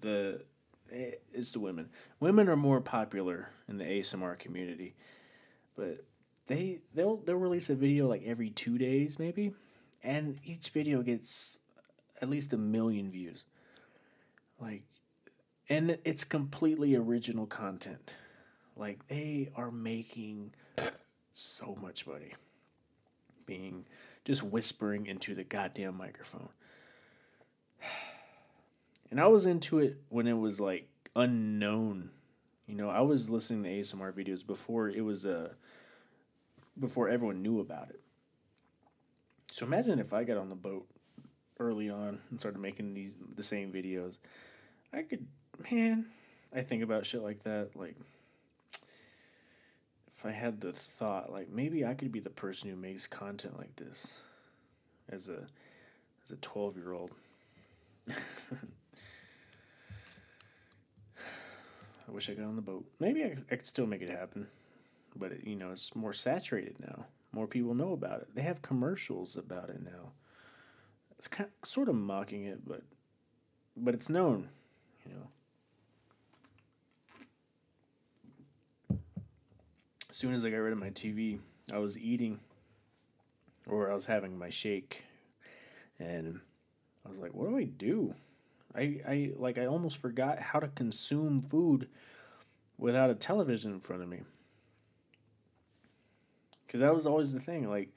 the 0.00 0.42
eh, 0.90 1.12
it's 1.32 1.52
the 1.52 1.60
women. 1.60 1.90
Women 2.18 2.48
are 2.48 2.56
more 2.56 2.80
popular 2.80 3.50
in 3.68 3.76
the 3.76 3.84
ASMR 3.84 4.38
community, 4.38 4.94
but 5.76 6.04
they 6.46 6.78
they'll 6.94 7.18
they'll 7.18 7.36
release 7.36 7.68
a 7.68 7.74
video 7.74 8.08
like 8.08 8.22
every 8.24 8.50
two 8.50 8.78
days 8.78 9.18
maybe, 9.18 9.52
and 10.02 10.38
each 10.42 10.70
video 10.70 11.02
gets 11.02 11.58
at 12.22 12.30
least 12.30 12.52
a 12.52 12.58
million 12.58 13.10
views. 13.10 13.44
Like, 14.58 14.82
and 15.68 15.98
it's 16.04 16.24
completely 16.24 16.96
original 16.96 17.46
content. 17.46 18.14
Like 18.74 19.06
they 19.08 19.50
are 19.54 19.70
making 19.70 20.54
so 21.32 21.76
much 21.80 22.06
money 22.06 22.32
being 23.48 23.86
just 24.24 24.42
whispering 24.42 25.06
into 25.06 25.34
the 25.34 25.42
goddamn 25.42 25.96
microphone. 25.96 26.50
And 29.10 29.18
I 29.18 29.26
was 29.26 29.46
into 29.46 29.78
it 29.78 30.02
when 30.10 30.26
it 30.26 30.36
was 30.36 30.60
like 30.60 30.86
unknown. 31.16 32.10
You 32.66 32.74
know, 32.74 32.90
I 32.90 33.00
was 33.00 33.30
listening 33.30 33.62
to 33.62 33.70
ASMR 33.70 34.12
videos 34.12 34.46
before 34.46 34.90
it 34.90 35.00
was 35.00 35.24
uh 35.24 35.54
before 36.78 37.08
everyone 37.08 37.40
knew 37.40 37.58
about 37.58 37.88
it. 37.88 38.00
So 39.50 39.64
imagine 39.64 39.98
if 39.98 40.12
I 40.12 40.24
got 40.24 40.36
on 40.36 40.50
the 40.50 40.54
boat 40.54 40.86
early 41.58 41.88
on 41.88 42.18
and 42.28 42.38
started 42.38 42.58
making 42.58 42.92
these 42.92 43.12
the 43.34 43.42
same 43.42 43.72
videos. 43.72 44.18
I 44.92 45.00
could 45.00 45.26
man, 45.70 46.04
I 46.54 46.60
think 46.60 46.82
about 46.82 47.06
shit 47.06 47.22
like 47.22 47.44
that 47.44 47.70
like 47.76 47.96
if 50.18 50.26
I 50.26 50.32
had 50.32 50.60
the 50.60 50.72
thought 50.72 51.32
like 51.32 51.48
maybe 51.48 51.86
I 51.86 51.94
could 51.94 52.10
be 52.10 52.18
the 52.18 52.28
person 52.28 52.68
who 52.68 52.76
makes 52.76 53.06
content 53.06 53.56
like 53.56 53.76
this 53.76 54.20
as 55.08 55.28
a 55.28 55.46
as 56.24 56.32
a 56.32 56.36
12-year-old. 56.36 57.12
I 62.08 62.12
wish 62.12 62.28
I 62.28 62.34
got 62.34 62.46
on 62.46 62.56
the 62.56 62.62
boat. 62.62 62.84
Maybe 62.98 63.22
I, 63.22 63.36
I 63.50 63.56
could 63.56 63.66
still 63.66 63.86
make 63.86 64.02
it 64.02 64.10
happen. 64.10 64.48
But, 65.14 65.32
it, 65.32 65.44
you 65.44 65.56
know, 65.56 65.70
it's 65.70 65.94
more 65.94 66.12
saturated 66.12 66.76
now. 66.80 67.06
More 67.32 67.46
people 67.46 67.74
know 67.74 67.92
about 67.92 68.20
it. 68.22 68.28
They 68.34 68.42
have 68.42 68.62
commercials 68.62 69.36
about 69.36 69.68
it 69.68 69.82
now. 69.82 70.12
It's 71.18 71.28
kind 71.28 71.50
of, 71.62 71.68
sort 71.68 71.88
of 71.88 71.94
mocking 71.94 72.44
it, 72.44 72.66
but 72.66 72.82
but 73.76 73.94
it's 73.94 74.08
known, 74.08 74.48
you 75.04 75.12
know. 75.12 75.28
Soon 80.18 80.34
as 80.34 80.44
I 80.44 80.50
got 80.50 80.56
rid 80.56 80.72
of 80.72 80.80
my 80.80 80.90
TV, 80.90 81.38
I 81.72 81.78
was 81.78 81.96
eating 81.96 82.40
or 83.68 83.88
I 83.88 83.94
was 83.94 84.06
having 84.06 84.36
my 84.36 84.48
shake 84.50 85.04
and 86.00 86.40
I 87.06 87.08
was 87.08 87.18
like, 87.18 87.34
what 87.34 87.48
do 87.48 87.56
I 87.56 87.62
do? 87.62 88.16
I, 88.74 89.00
I 89.06 89.32
like 89.36 89.58
I 89.58 89.66
almost 89.66 89.98
forgot 89.98 90.40
how 90.40 90.58
to 90.58 90.66
consume 90.66 91.38
food 91.38 91.88
without 92.76 93.10
a 93.10 93.14
television 93.14 93.72
in 93.72 93.78
front 93.78 94.02
of 94.02 94.08
me. 94.08 94.22
Cause 96.66 96.80
that 96.80 96.92
was 96.92 97.06
always 97.06 97.32
the 97.32 97.38
thing. 97.38 97.70
Like 97.70 97.90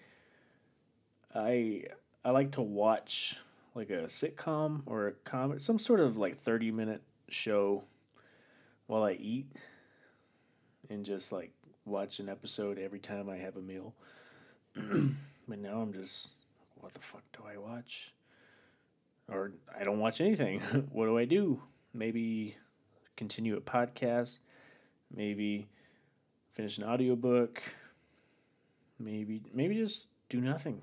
I 1.33 1.85
I 2.23 2.29
like 2.29 2.51
to 2.51 2.61
watch 2.61 3.37
like 3.73 3.89
a 3.89 4.03
sitcom 4.03 4.83
or 4.85 5.07
a 5.07 5.13
comic, 5.13 5.59
some 5.59 5.79
sort 5.79 5.99
of 5.99 6.17
like 6.17 6.37
thirty 6.37 6.69
minute 6.69 7.01
show 7.29 7.85
while 8.85 9.01
I 9.01 9.13
eat 9.13 9.47
and 10.87 11.03
just 11.03 11.31
like 11.31 11.51
watch 11.85 12.19
an 12.19 12.29
episode 12.29 12.77
every 12.77 12.99
time 12.99 13.29
I 13.29 13.37
have 13.37 13.55
a 13.55 13.61
meal. 13.61 13.93
but 14.75 15.59
now 15.59 15.81
I'm 15.81 15.93
just, 15.93 16.29
what 16.75 16.93
the 16.93 16.99
fuck 16.99 17.23
do 17.33 17.43
I 17.47 17.57
watch? 17.57 18.13
Or 19.27 19.51
I 19.77 19.83
don't 19.83 19.99
watch 19.99 20.21
anything. 20.21 20.59
what 20.91 21.05
do 21.05 21.17
I 21.17 21.25
do? 21.25 21.61
Maybe 21.93 22.57
continue 23.15 23.55
a 23.55 23.61
podcast, 23.61 24.39
maybe 25.13 25.67
finish 26.51 26.77
an 26.77 26.83
audiobook, 26.83 27.61
maybe 28.99 29.41
maybe 29.53 29.75
just 29.75 30.07
do 30.29 30.39
nothing. 30.39 30.81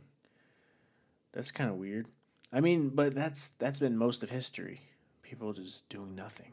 That's 1.33 1.51
kind 1.51 1.71
of 1.71 1.77
weird. 1.77 2.07
I 2.53 2.61
mean, 2.61 2.91
but 2.91 3.15
that's 3.15 3.53
that's 3.59 3.79
been 3.79 3.97
most 3.97 4.23
of 4.23 4.31
history. 4.31 4.83
People 5.23 5.53
just 5.53 5.89
doing 5.89 6.15
nothing 6.15 6.53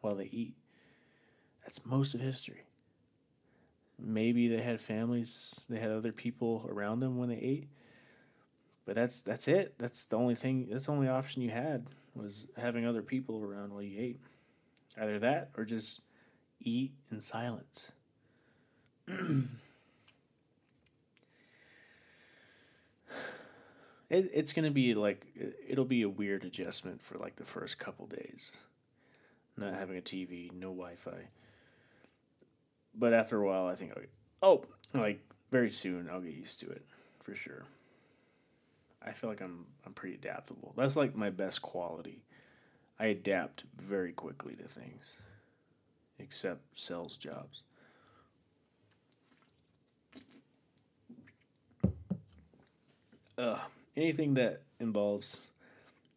while 0.00 0.14
they 0.14 0.28
eat. 0.32 0.54
That's 1.62 1.84
most 1.86 2.14
of 2.14 2.20
history 2.20 2.64
maybe 3.98 4.48
they 4.48 4.62
had 4.62 4.80
families, 4.80 5.64
they 5.68 5.78
had 5.78 5.90
other 5.90 6.12
people 6.12 6.66
around 6.68 7.00
them 7.00 7.18
when 7.18 7.28
they 7.28 7.36
ate. 7.36 7.68
But 8.84 8.94
that's 8.96 9.22
that's 9.22 9.46
it. 9.48 9.74
That's 9.78 10.06
the 10.06 10.16
only 10.16 10.34
thing. 10.34 10.68
That's 10.70 10.86
the 10.86 10.92
only 10.92 11.08
option 11.08 11.42
you 11.42 11.50
had 11.50 11.86
was 12.14 12.46
having 12.56 12.84
other 12.84 13.02
people 13.02 13.40
around 13.40 13.72
while 13.72 13.82
you 13.82 14.00
ate. 14.00 14.20
Either 15.00 15.18
that 15.20 15.50
or 15.56 15.64
just 15.64 16.00
eat 16.60 16.92
in 17.10 17.20
silence. 17.20 17.92
it, 19.08 19.48
it's 24.10 24.52
gonna 24.52 24.70
be 24.70 24.94
like 24.94 25.26
it'll 25.68 25.84
be 25.84 26.02
a 26.02 26.08
weird 26.08 26.44
adjustment 26.44 27.02
for 27.02 27.18
like 27.18 27.36
the 27.36 27.44
first 27.44 27.78
couple 27.78 28.06
days. 28.06 28.52
Not 29.56 29.74
having 29.74 29.96
a 29.96 30.02
TV, 30.02 30.50
no 30.52 30.68
Wi 30.68 30.96
Fi 30.96 31.28
but 32.94 33.12
after 33.12 33.40
a 33.40 33.46
while, 33.46 33.66
I 33.66 33.74
think 33.74 33.92
oh, 34.42 34.64
like 34.94 35.20
very 35.50 35.70
soon, 35.70 36.08
I'll 36.10 36.20
get 36.20 36.34
used 36.34 36.60
to 36.60 36.70
it 36.70 36.84
for 37.20 37.34
sure. 37.34 37.64
I 39.04 39.12
feel 39.12 39.30
like 39.30 39.40
I'm 39.40 39.66
I'm 39.86 39.92
pretty 39.92 40.14
adaptable. 40.14 40.74
That's 40.76 40.96
like 40.96 41.16
my 41.16 41.30
best 41.30 41.62
quality. 41.62 42.22
I 42.98 43.06
adapt 43.06 43.64
very 43.76 44.12
quickly 44.12 44.54
to 44.54 44.68
things, 44.68 45.16
except 46.18 46.78
sales 46.78 47.16
jobs. 47.16 47.62
Uh, 53.36 53.58
anything 53.96 54.34
that 54.34 54.62
involves 54.78 55.48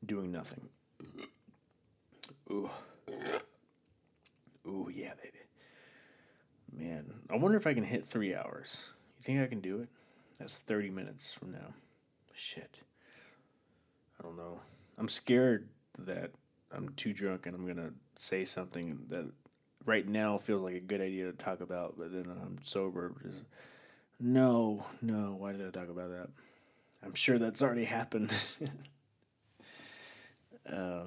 doing 0.05 0.31
nothing. 0.31 0.69
Ooh. 2.51 2.69
Ooh, 4.67 4.91
yeah, 4.93 5.13
baby. 5.21 5.44
Man, 6.77 7.13
I 7.29 7.37
wonder 7.37 7.57
if 7.57 7.67
I 7.67 7.73
can 7.73 7.83
hit 7.83 8.05
three 8.05 8.35
hours. 8.35 8.89
You 9.17 9.23
think 9.23 9.41
I 9.41 9.47
can 9.47 9.61
do 9.61 9.79
it? 9.79 9.89
That's 10.39 10.57
30 10.57 10.89
minutes 10.89 11.33
from 11.33 11.51
now. 11.51 11.73
Shit. 12.33 12.81
I 14.19 14.23
don't 14.23 14.35
know. 14.35 14.59
I'm 14.97 15.07
scared 15.07 15.69
that 15.99 16.31
I'm 16.75 16.89
too 16.89 17.13
drunk 17.13 17.45
and 17.45 17.55
I'm 17.55 17.63
going 17.63 17.77
to 17.77 17.93
say 18.17 18.43
something 18.43 19.05
that 19.07 19.31
right 19.85 20.07
now 20.07 20.37
feels 20.37 20.63
like 20.63 20.75
a 20.75 20.81
good 20.81 20.99
idea 20.99 21.25
to 21.25 21.31
talk 21.31 21.61
about, 21.61 21.97
but 21.97 22.11
then 22.11 22.25
I'm 22.29 22.57
sober. 22.63 23.13
Just, 23.21 23.43
no, 24.19 24.85
no, 25.01 25.35
why 25.37 25.53
did 25.53 25.65
I 25.65 25.69
talk 25.69 25.89
about 25.89 26.09
that? 26.09 26.27
I'm 27.03 27.13
sure 27.13 27.37
that's 27.37 27.61
already 27.61 27.85
happened. 27.85 28.33
uh, 30.71 31.03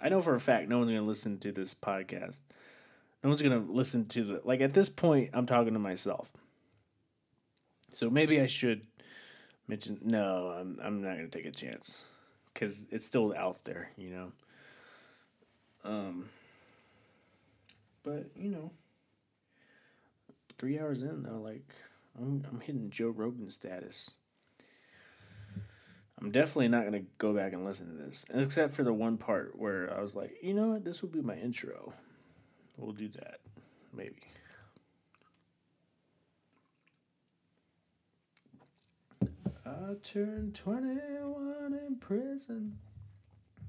I 0.00 0.08
know 0.08 0.22
for 0.22 0.34
a 0.34 0.40
fact 0.40 0.68
no 0.68 0.78
one's 0.78 0.90
going 0.90 1.02
to 1.02 1.08
listen 1.08 1.38
to 1.38 1.50
this 1.50 1.74
podcast 1.74 2.40
no 3.22 3.28
one's 3.28 3.42
gonna 3.42 3.64
listen 3.68 4.06
to 4.06 4.24
the 4.24 4.40
like 4.44 4.60
at 4.60 4.74
this 4.74 4.88
point 4.88 5.30
i'm 5.32 5.46
talking 5.46 5.72
to 5.72 5.78
myself. 5.78 6.32
So 7.92 8.08
maybe 8.08 8.40
i 8.40 8.46
should 8.46 8.86
mention 9.68 9.98
no 10.02 10.54
i'm, 10.58 10.78
I'm 10.82 11.02
not 11.02 11.16
gonna 11.16 11.28
take 11.28 11.46
a 11.46 11.50
chance. 11.50 12.04
Because 12.52 12.86
it's 12.90 13.06
still 13.06 13.34
out 13.36 13.64
there 13.64 13.90
you 13.96 14.10
know? 14.10 14.32
Um 15.84 16.28
but 18.02 18.30
you 18.36 18.50
know 18.50 18.70
three 20.58 20.78
hours 20.78 21.02
in 21.02 21.22
though 21.22 21.38
like 21.38 21.74
i'm, 22.18 22.44
I'm 22.50 22.60
hitting 22.60 22.90
joe 22.90 23.08
rogan 23.08 23.50
status. 23.50 24.12
I'm 26.20 26.30
definitely 26.30 26.68
not 26.68 26.84
gonna 26.84 27.04
go 27.16 27.32
back 27.32 27.54
and 27.54 27.64
listen 27.64 27.96
to 27.96 28.04
this, 28.04 28.26
except 28.28 28.74
for 28.74 28.82
the 28.82 28.92
one 28.92 29.16
part 29.16 29.58
where 29.58 29.96
I 29.96 30.02
was 30.02 30.14
like, 30.14 30.36
you 30.42 30.52
know 30.52 30.68
what, 30.68 30.84
this 30.84 31.00
will 31.00 31.08
be 31.08 31.22
my 31.22 31.34
intro. 31.34 31.94
We'll 32.80 32.92
do 32.92 33.08
that, 33.08 33.40
maybe. 33.92 34.22
I 39.66 39.94
turned 40.02 40.54
21 40.54 41.74
in 41.74 41.96
prison, 42.00 42.78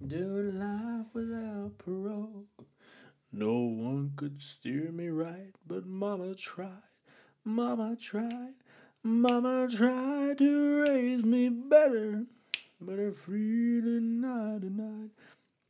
doing 0.08 0.58
life 0.58 1.08
without 1.14 1.78
parole. 1.78 2.46
No 3.34 3.54
one 3.60 4.14
could 4.16 4.42
steer 4.42 4.94
me 4.94 5.10
right, 5.10 5.54
but 5.68 5.86
Mama 5.86 6.34
tried. 6.34 6.70
Mama 7.44 7.98
tried. 8.00 8.54
Mama 9.04 9.68
tried 9.70 10.38
to 10.38 10.86
raise 10.88 11.24
me 11.24 11.50
better, 11.50 12.28
but 12.80 12.98
her 12.98 13.12
freedom 13.12 14.24
I 14.24 14.60
denied. 14.60 15.10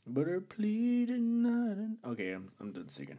But 0.05 0.27
her 0.27 0.41
pleading 0.41 1.41
not. 1.41 2.11
Okay, 2.11 2.33
I'm 2.33 2.51
I'm 2.59 2.71
done 2.71 2.89
singing. 2.89 3.17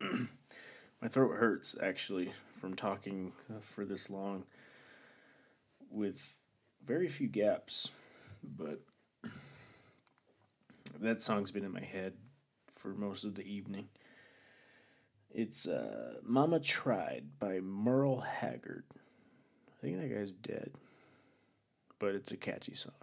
My 1.02 1.08
throat 1.08 1.36
hurts 1.36 1.76
actually 1.82 2.32
from 2.58 2.74
talking 2.74 3.32
uh, 3.50 3.60
for 3.60 3.84
this 3.84 4.08
long 4.08 4.44
with 5.90 6.38
very 6.84 7.08
few 7.08 7.28
gaps, 7.28 7.90
but 8.42 8.80
that 11.00 11.20
song's 11.20 11.50
been 11.50 11.64
in 11.64 11.72
my 11.72 11.80
head 11.84 12.14
for 12.72 12.88
most 12.88 13.24
of 13.24 13.34
the 13.34 13.44
evening. 13.44 13.88
It's 15.30 15.66
uh, 15.66 16.14
Mama 16.22 16.60
Tried 16.60 17.38
by 17.38 17.60
Merle 17.60 18.20
Haggard. 18.20 18.84
I 18.92 19.80
think 19.80 20.00
that 20.00 20.14
guy's 20.14 20.30
dead, 20.30 20.70
but 21.98 22.14
it's 22.14 22.30
a 22.32 22.36
catchy 22.36 22.74
song. 22.74 22.94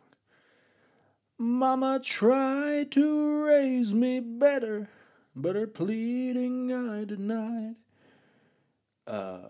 Mama 1.37 1.99
tried 1.99 2.91
to 2.91 3.43
raise 3.43 3.93
me 3.93 4.19
better, 4.19 4.89
but 5.35 5.55
her 5.55 5.67
pleading 5.67 6.71
I 6.73 7.05
denied. 7.05 7.75
Uh, 9.07 9.49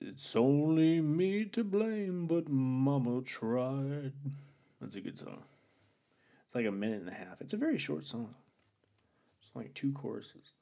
it's 0.00 0.36
only 0.36 1.00
me 1.00 1.44
to 1.46 1.64
blame, 1.64 2.26
but 2.26 2.48
Mama 2.48 3.22
tried. 3.22 4.12
That's 4.80 4.94
a 4.94 5.00
good 5.00 5.18
song. 5.18 5.42
It's 6.44 6.54
like 6.54 6.66
a 6.66 6.72
minute 6.72 7.00
and 7.00 7.08
a 7.08 7.14
half. 7.14 7.40
It's 7.40 7.52
a 7.52 7.56
very 7.58 7.78
short 7.78 8.06
song. 8.06 8.34
It's 9.40 9.50
like 9.54 9.74
two 9.74 9.92
choruses. 9.92 10.52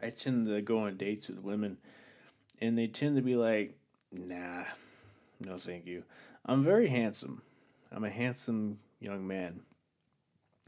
I 0.00 0.10
tend 0.10 0.46
to 0.46 0.62
go 0.62 0.80
on 0.80 0.96
dates 0.96 1.28
with 1.28 1.40
women, 1.40 1.78
and 2.60 2.78
they 2.78 2.86
tend 2.86 3.16
to 3.16 3.22
be 3.22 3.36
like, 3.36 3.76
nah, 4.12 4.64
no 5.40 5.58
thank 5.58 5.86
you. 5.86 6.04
I'm 6.46 6.62
very 6.62 6.88
handsome. 6.88 7.42
I'm 7.92 8.04
a 8.04 8.10
handsome 8.10 8.78
young 9.00 9.26
man. 9.26 9.60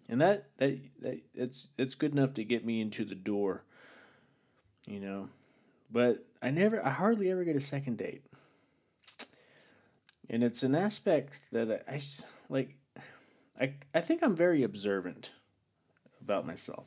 And 0.08 0.20
that, 0.20 0.48
that, 0.58 0.78
that 1.00 1.20
it's, 1.34 1.68
it's 1.78 1.94
good 1.94 2.12
enough 2.12 2.34
to 2.34 2.44
get 2.44 2.64
me 2.64 2.80
into 2.80 3.04
the 3.04 3.14
door, 3.14 3.64
you 4.86 4.98
know. 4.98 5.28
But 5.90 6.24
I 6.42 6.50
never, 6.50 6.84
I 6.84 6.90
hardly 6.90 7.30
ever 7.30 7.44
get 7.44 7.56
a 7.56 7.60
second 7.60 7.98
date. 7.98 8.24
And 10.28 10.42
it's 10.44 10.62
an 10.62 10.74
aspect 10.74 11.50
that 11.52 11.84
I, 11.88 11.94
I 11.94 12.00
like, 12.48 12.76
I, 13.60 13.74
I 13.94 14.00
think 14.00 14.22
I'm 14.22 14.36
very 14.36 14.62
observant 14.62 15.30
about 16.20 16.46
myself. 16.46 16.86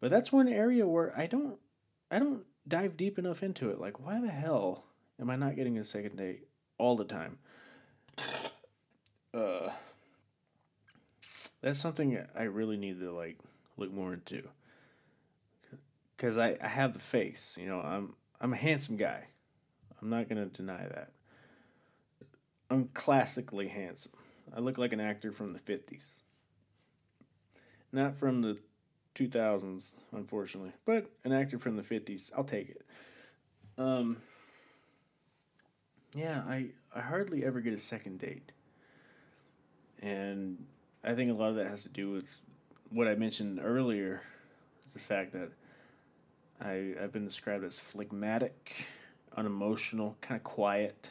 But 0.00 0.10
that's 0.10 0.32
one 0.32 0.48
area 0.48 0.86
where 0.86 1.16
I 1.18 1.26
don't 1.26 1.58
I 2.10 2.18
don't 2.18 2.44
dive 2.66 2.96
deep 2.96 3.18
enough 3.18 3.42
into 3.42 3.70
it. 3.70 3.80
Like 3.80 4.04
why 4.04 4.20
the 4.20 4.28
hell 4.28 4.84
am 5.20 5.30
I 5.30 5.36
not 5.36 5.56
getting 5.56 5.78
a 5.78 5.84
second 5.84 6.16
date 6.16 6.46
all 6.78 6.96
the 6.96 7.04
time? 7.04 7.38
Uh 9.34 9.70
that's 11.60 11.80
something 11.80 12.18
I 12.36 12.44
really 12.44 12.76
need 12.76 13.00
to 13.00 13.12
like 13.12 13.38
look 13.76 13.92
more 13.92 14.12
into. 14.14 14.48
Cuz 16.16 16.38
I 16.38 16.56
I 16.62 16.68
have 16.68 16.92
the 16.92 16.98
face, 16.98 17.56
you 17.60 17.66
know, 17.66 17.80
I'm 17.80 18.14
I'm 18.40 18.52
a 18.52 18.56
handsome 18.56 18.96
guy. 18.96 19.28
I'm 20.00 20.10
not 20.10 20.28
to 20.28 20.46
deny 20.46 20.86
that. 20.86 21.10
I'm 22.70 22.88
classically 22.94 23.68
handsome. 23.68 24.12
I 24.54 24.60
look 24.60 24.78
like 24.78 24.92
an 24.92 25.00
actor 25.00 25.32
from 25.32 25.52
the 25.52 25.58
50s. 25.58 26.20
Not 27.92 28.16
from 28.16 28.42
the 28.42 28.58
2000s, 29.14 29.92
unfortunately, 30.12 30.72
but 30.84 31.10
an 31.24 31.32
actor 31.32 31.58
from 31.58 31.76
the 31.76 31.82
50s. 31.82 32.30
I'll 32.36 32.44
take 32.44 32.68
it. 32.68 32.86
Um, 33.78 34.18
yeah, 36.14 36.42
I, 36.46 36.68
I 36.94 37.00
hardly 37.00 37.44
ever 37.44 37.60
get 37.60 37.72
a 37.72 37.78
second 37.78 38.18
date. 38.18 38.52
And 40.02 40.66
I 41.04 41.14
think 41.14 41.30
a 41.30 41.34
lot 41.34 41.50
of 41.50 41.56
that 41.56 41.66
has 41.66 41.82
to 41.84 41.88
do 41.88 42.10
with 42.10 42.40
what 42.90 43.08
I 43.08 43.14
mentioned 43.14 43.60
earlier 43.62 44.22
is 44.86 44.92
the 44.94 44.98
fact 44.98 45.32
that 45.32 45.50
I, 46.60 46.94
I've 47.00 47.12
been 47.12 47.24
described 47.24 47.64
as 47.64 47.78
phlegmatic, 47.78 48.86
unemotional, 49.36 50.16
kind 50.20 50.38
of 50.38 50.44
quiet, 50.44 51.10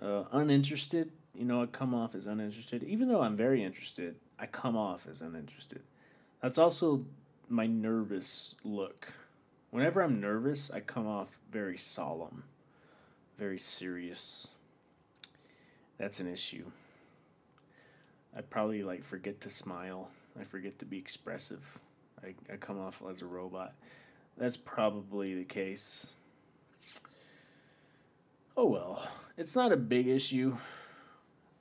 uh, 0.00 0.24
uninterested. 0.32 1.12
You 1.34 1.44
know, 1.44 1.62
I 1.62 1.66
come 1.66 1.94
off 1.94 2.14
as 2.14 2.26
uninterested. 2.26 2.82
Even 2.82 3.08
though 3.08 3.22
I'm 3.22 3.36
very 3.36 3.62
interested, 3.62 4.16
I 4.38 4.46
come 4.46 4.76
off 4.76 5.06
as 5.10 5.20
uninterested. 5.20 5.82
That's 6.42 6.58
also 6.58 7.04
my 7.48 7.66
nervous 7.66 8.54
look. 8.64 9.12
Whenever 9.70 10.02
I'm 10.02 10.20
nervous, 10.20 10.70
I 10.70 10.80
come 10.80 11.06
off 11.06 11.40
very 11.50 11.76
solemn, 11.76 12.44
very 13.38 13.58
serious. 13.58 14.48
That's 15.98 16.18
an 16.18 16.26
issue. 16.26 16.64
I 18.36 18.42
probably 18.42 18.82
like 18.82 19.02
forget 19.02 19.40
to 19.42 19.50
smile. 19.50 20.10
I 20.38 20.44
forget 20.44 20.78
to 20.78 20.84
be 20.84 20.98
expressive. 20.98 21.80
I, 22.22 22.34
I 22.52 22.56
come 22.56 22.78
off 22.78 23.02
as 23.08 23.22
a 23.22 23.26
robot. 23.26 23.74
That's 24.36 24.56
probably 24.56 25.34
the 25.34 25.44
case. 25.44 26.14
Oh 28.56 28.66
well, 28.66 29.08
it's 29.36 29.54
not 29.54 29.72
a 29.72 29.76
big 29.76 30.06
issue. 30.06 30.56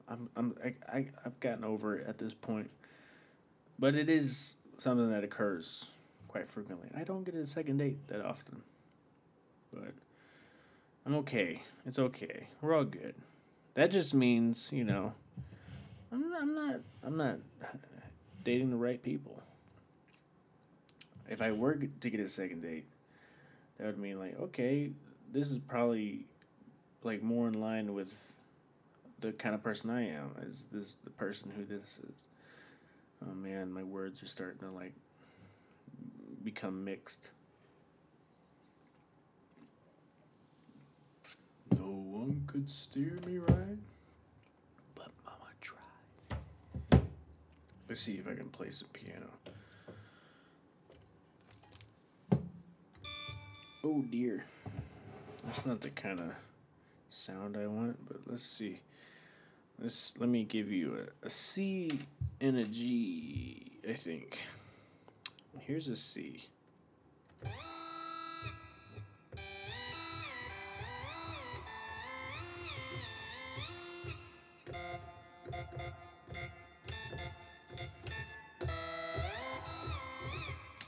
I'm 0.07 0.30
I'm 0.36 0.55
I, 0.63 0.76
I 0.91 1.07
I've 1.26 1.39
gotten 1.39 1.63
over 1.63 1.97
it 1.97 2.07
at 2.07 2.17
this 2.17 2.34
point. 2.34 2.70
But 3.78 3.95
it 3.95 4.09
is 4.09 4.55
something 4.78 5.09
that 5.11 5.24
occurs 5.24 5.88
quite 6.28 6.47
frequently. 6.47 6.89
I 6.95 7.03
don't 7.03 7.24
get 7.24 7.36
a 7.36 7.47
second 7.47 7.78
date 7.78 8.07
that 8.07 8.22
often. 8.22 8.63
But 9.74 9.93
I'm 11.05 11.15
okay. 11.15 11.63
It's 11.86 11.99
okay. 11.99 12.47
We're 12.61 12.76
all 12.76 12.84
good. 12.84 13.15
That 13.76 13.91
just 13.91 14.13
means, 14.13 14.70
you 14.74 14.84
know, 14.84 15.13
I'm 16.12 16.30
not, 16.30 16.41
I'm 16.41 16.55
not 16.55 16.76
I'm 17.03 17.18
not 17.18 17.39
dating 18.43 18.72
the 18.72 18.78
right 18.78 19.01
people. 19.01 19.43
If 21.30 21.41
I 21.41 21.51
were 21.51 21.76
to 21.76 22.10
get 22.10 22.20
a 22.20 22.28
second 22.28 22.62
date, 22.62 22.86
that 23.78 23.86
would 23.86 23.99
mean 23.99 24.18
like, 24.20 24.39
okay, 24.39 24.91
this 25.32 25.51
is 25.51 25.60
probably 25.60 26.26
like 27.03 27.22
more 27.22 27.47
in 27.47 27.53
line 27.60 27.93
with 27.93 28.12
the 29.20 29.32
kind 29.32 29.53
of 29.53 29.62
person 29.62 29.89
I 29.89 30.07
am. 30.07 30.32
Is 30.41 30.66
this 30.72 30.95
the 31.03 31.12
person 31.12 31.51
who 31.55 31.66
this 31.66 31.99
is? 31.99 32.24
Oh 33.24 33.34
man, 33.34 33.72
my 33.72 33.84
words 33.84 34.24
are 34.24 34.28
starting 34.28 34.60
to 34.68 34.74
like 34.74 34.93
become 36.43 36.84
mixed. 36.84 37.30
No 41.78 41.86
one 41.86 42.43
could 42.47 42.70
steer 42.70 43.20
me 43.26 43.38
right, 43.38 43.78
but 44.95 45.10
Mama 45.26 45.51
tried. 45.62 47.01
Let's 47.89 48.01
see 48.01 48.19
if 48.19 48.27
I 48.27 48.35
can 48.35 48.49
play 48.49 48.69
some 48.69 48.89
piano. 48.93 49.31
Oh 53.83 54.03
dear. 54.03 54.45
That's 55.43 55.65
not 55.65 55.81
the 55.81 55.89
kind 55.89 56.19
of 56.19 56.33
sound 57.09 57.57
I 57.57 57.65
want, 57.65 58.07
but 58.07 58.17
let's 58.27 58.45
see. 58.45 58.81
Let's 59.81 60.13
let 60.19 60.29
me 60.29 60.43
give 60.43 60.71
you 60.71 60.99
a, 61.23 61.25
a 61.25 61.29
C 61.31 62.01
and 62.39 62.57
a 62.57 62.65
G, 62.65 63.71
I 63.89 63.93
think. 63.93 64.43
Here's 65.57 65.87
a 65.87 65.95
C. 65.95 66.45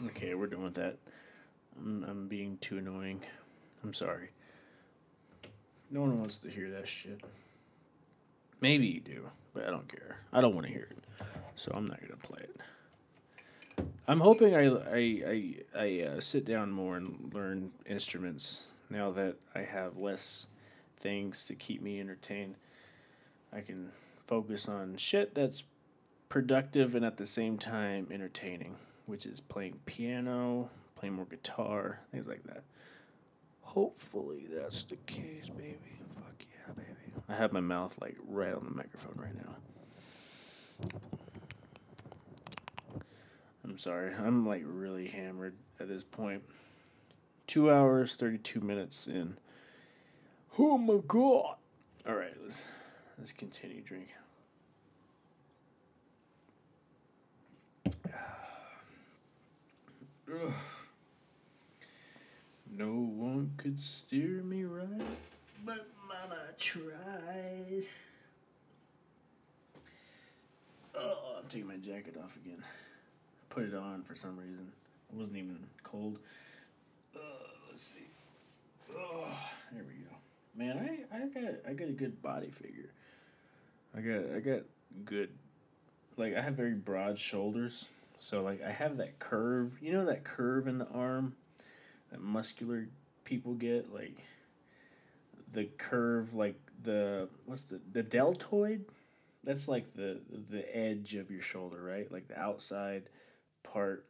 Okay, 0.07 0.33
we're 0.33 0.47
done 0.47 0.63
with 0.63 0.73
that. 0.75 0.97
I'm, 1.77 2.03
I'm 2.03 2.27
being 2.27 2.57
too 2.57 2.77
annoying. 2.77 3.21
I'm 3.83 3.93
sorry. 3.93 4.29
No 5.91 6.01
one 6.01 6.19
wants 6.19 6.37
to 6.39 6.49
hear 6.49 6.71
that 6.71 6.87
shit. 6.87 7.21
Maybe 8.61 8.87
you 8.87 8.99
do, 8.99 9.29
but 9.53 9.67
I 9.67 9.69
don't 9.69 9.87
care. 9.87 10.17
I 10.33 10.41
don't 10.41 10.55
want 10.55 10.67
to 10.67 10.73
hear 10.73 10.87
it, 10.89 11.25
so 11.55 11.71
I'm 11.75 11.85
not 11.85 11.99
gonna 12.01 12.15
play 12.15 12.41
it. 12.41 13.85
I'm 14.07 14.19
hoping 14.19 14.55
I 14.55 14.67
I 14.67 15.21
I, 15.27 15.55
I 15.77 16.01
uh, 16.01 16.19
sit 16.19 16.45
down 16.45 16.71
more 16.71 16.97
and 16.97 17.31
learn 17.33 17.71
instruments 17.85 18.63
now 18.89 19.11
that 19.11 19.35
I 19.53 19.59
have 19.59 19.97
less 19.97 20.47
things 20.99 21.43
to 21.45 21.55
keep 21.55 21.81
me 21.81 21.99
entertained. 21.99 22.55
I 23.51 23.61
can 23.61 23.91
focus 24.27 24.67
on 24.67 24.95
shit 24.97 25.35
that's 25.35 25.63
productive 26.29 26.95
and 26.95 27.03
at 27.03 27.17
the 27.17 27.25
same 27.25 27.57
time 27.57 28.07
entertaining, 28.11 28.75
which 29.11 29.25
is 29.25 29.41
playing 29.41 29.77
piano, 29.85 30.69
playing 30.95 31.13
more 31.13 31.25
guitar, 31.25 31.99
things 32.13 32.25
like 32.25 32.43
that. 32.43 32.63
Hopefully 33.59 34.47
that's 34.49 34.85
the 34.85 34.95
case, 35.05 35.49
baby. 35.49 35.97
Fuck 36.15 36.45
yeah, 36.49 36.73
baby. 36.73 37.21
I 37.27 37.35
have 37.35 37.51
my 37.51 37.59
mouth 37.59 37.97
like 37.99 38.15
right 38.25 38.53
on 38.53 38.63
the 38.63 38.71
microphone 38.71 39.17
right 39.17 39.35
now. 39.35 40.89
I'm 43.65 43.77
sorry. 43.77 44.13
I'm 44.13 44.47
like 44.47 44.63
really 44.65 45.07
hammered 45.07 45.55
at 45.77 45.89
this 45.89 46.05
point. 46.05 46.43
Two 47.47 47.69
hours, 47.69 48.15
32 48.15 48.61
minutes 48.61 49.07
in. 49.07 49.37
Oh 50.57 50.77
my 50.77 51.01
god. 51.05 51.55
All 52.07 52.15
right, 52.15 52.33
let's 52.41 52.63
let's 53.19 53.33
continue 53.33 53.81
drinking. 53.81 54.15
No 62.73 62.87
one 62.87 63.51
could 63.57 63.79
steer 63.81 64.41
me 64.43 64.63
right, 64.63 64.87
but 65.65 65.87
Mama 66.07 66.39
tried. 66.57 67.83
Oh, 70.97 71.35
I'm 71.39 71.49
taking 71.49 71.67
my 71.67 71.75
jacket 71.75 72.15
off 72.23 72.37
again. 72.37 72.63
I 72.63 73.53
put 73.53 73.63
it 73.65 73.73
on 73.73 74.03
for 74.03 74.15
some 74.15 74.37
reason. 74.37 74.71
It 75.11 75.17
wasn't 75.17 75.37
even 75.37 75.59
cold. 75.83 76.19
Uh, 77.13 77.19
let's 77.69 77.81
see. 77.81 78.07
Oh, 78.95 79.27
there 79.73 79.83
we 79.83 80.03
go. 80.05 80.15
Man, 80.55 81.05
I, 81.11 81.17
I 81.17 81.19
got 81.27 81.53
I 81.67 81.73
got 81.73 81.89
a 81.89 81.93
good 81.93 82.21
body 82.21 82.47
figure. 82.47 82.89
I 83.95 83.99
got 83.99 84.33
I 84.33 84.39
got 84.39 84.61
good 85.03 85.29
like 86.15 86.35
I 86.35 86.41
have 86.41 86.53
very 86.55 86.73
broad 86.73 87.17
shoulders. 87.19 87.87
So 88.21 88.43
like 88.43 88.61
I 88.61 88.69
have 88.69 88.97
that 88.97 89.17
curve, 89.17 89.79
you 89.81 89.91
know 89.91 90.05
that 90.05 90.23
curve 90.23 90.67
in 90.67 90.77
the 90.77 90.87
arm 90.87 91.33
that 92.11 92.21
muscular 92.21 92.87
people 93.23 93.55
get 93.55 93.91
like 93.91 94.15
the 95.51 95.65
curve 95.65 96.35
like 96.35 96.59
the 96.83 97.29
what's 97.45 97.63
the 97.63 97.81
the 97.91 98.03
deltoid 98.03 98.85
that's 99.43 99.67
like 99.67 99.95
the 99.95 100.19
the 100.51 100.63
edge 100.77 101.15
of 101.15 101.31
your 101.31 101.41
shoulder, 101.41 101.81
right? 101.81 102.11
Like 102.11 102.27
the 102.27 102.39
outside 102.39 103.09
part, 103.63 104.05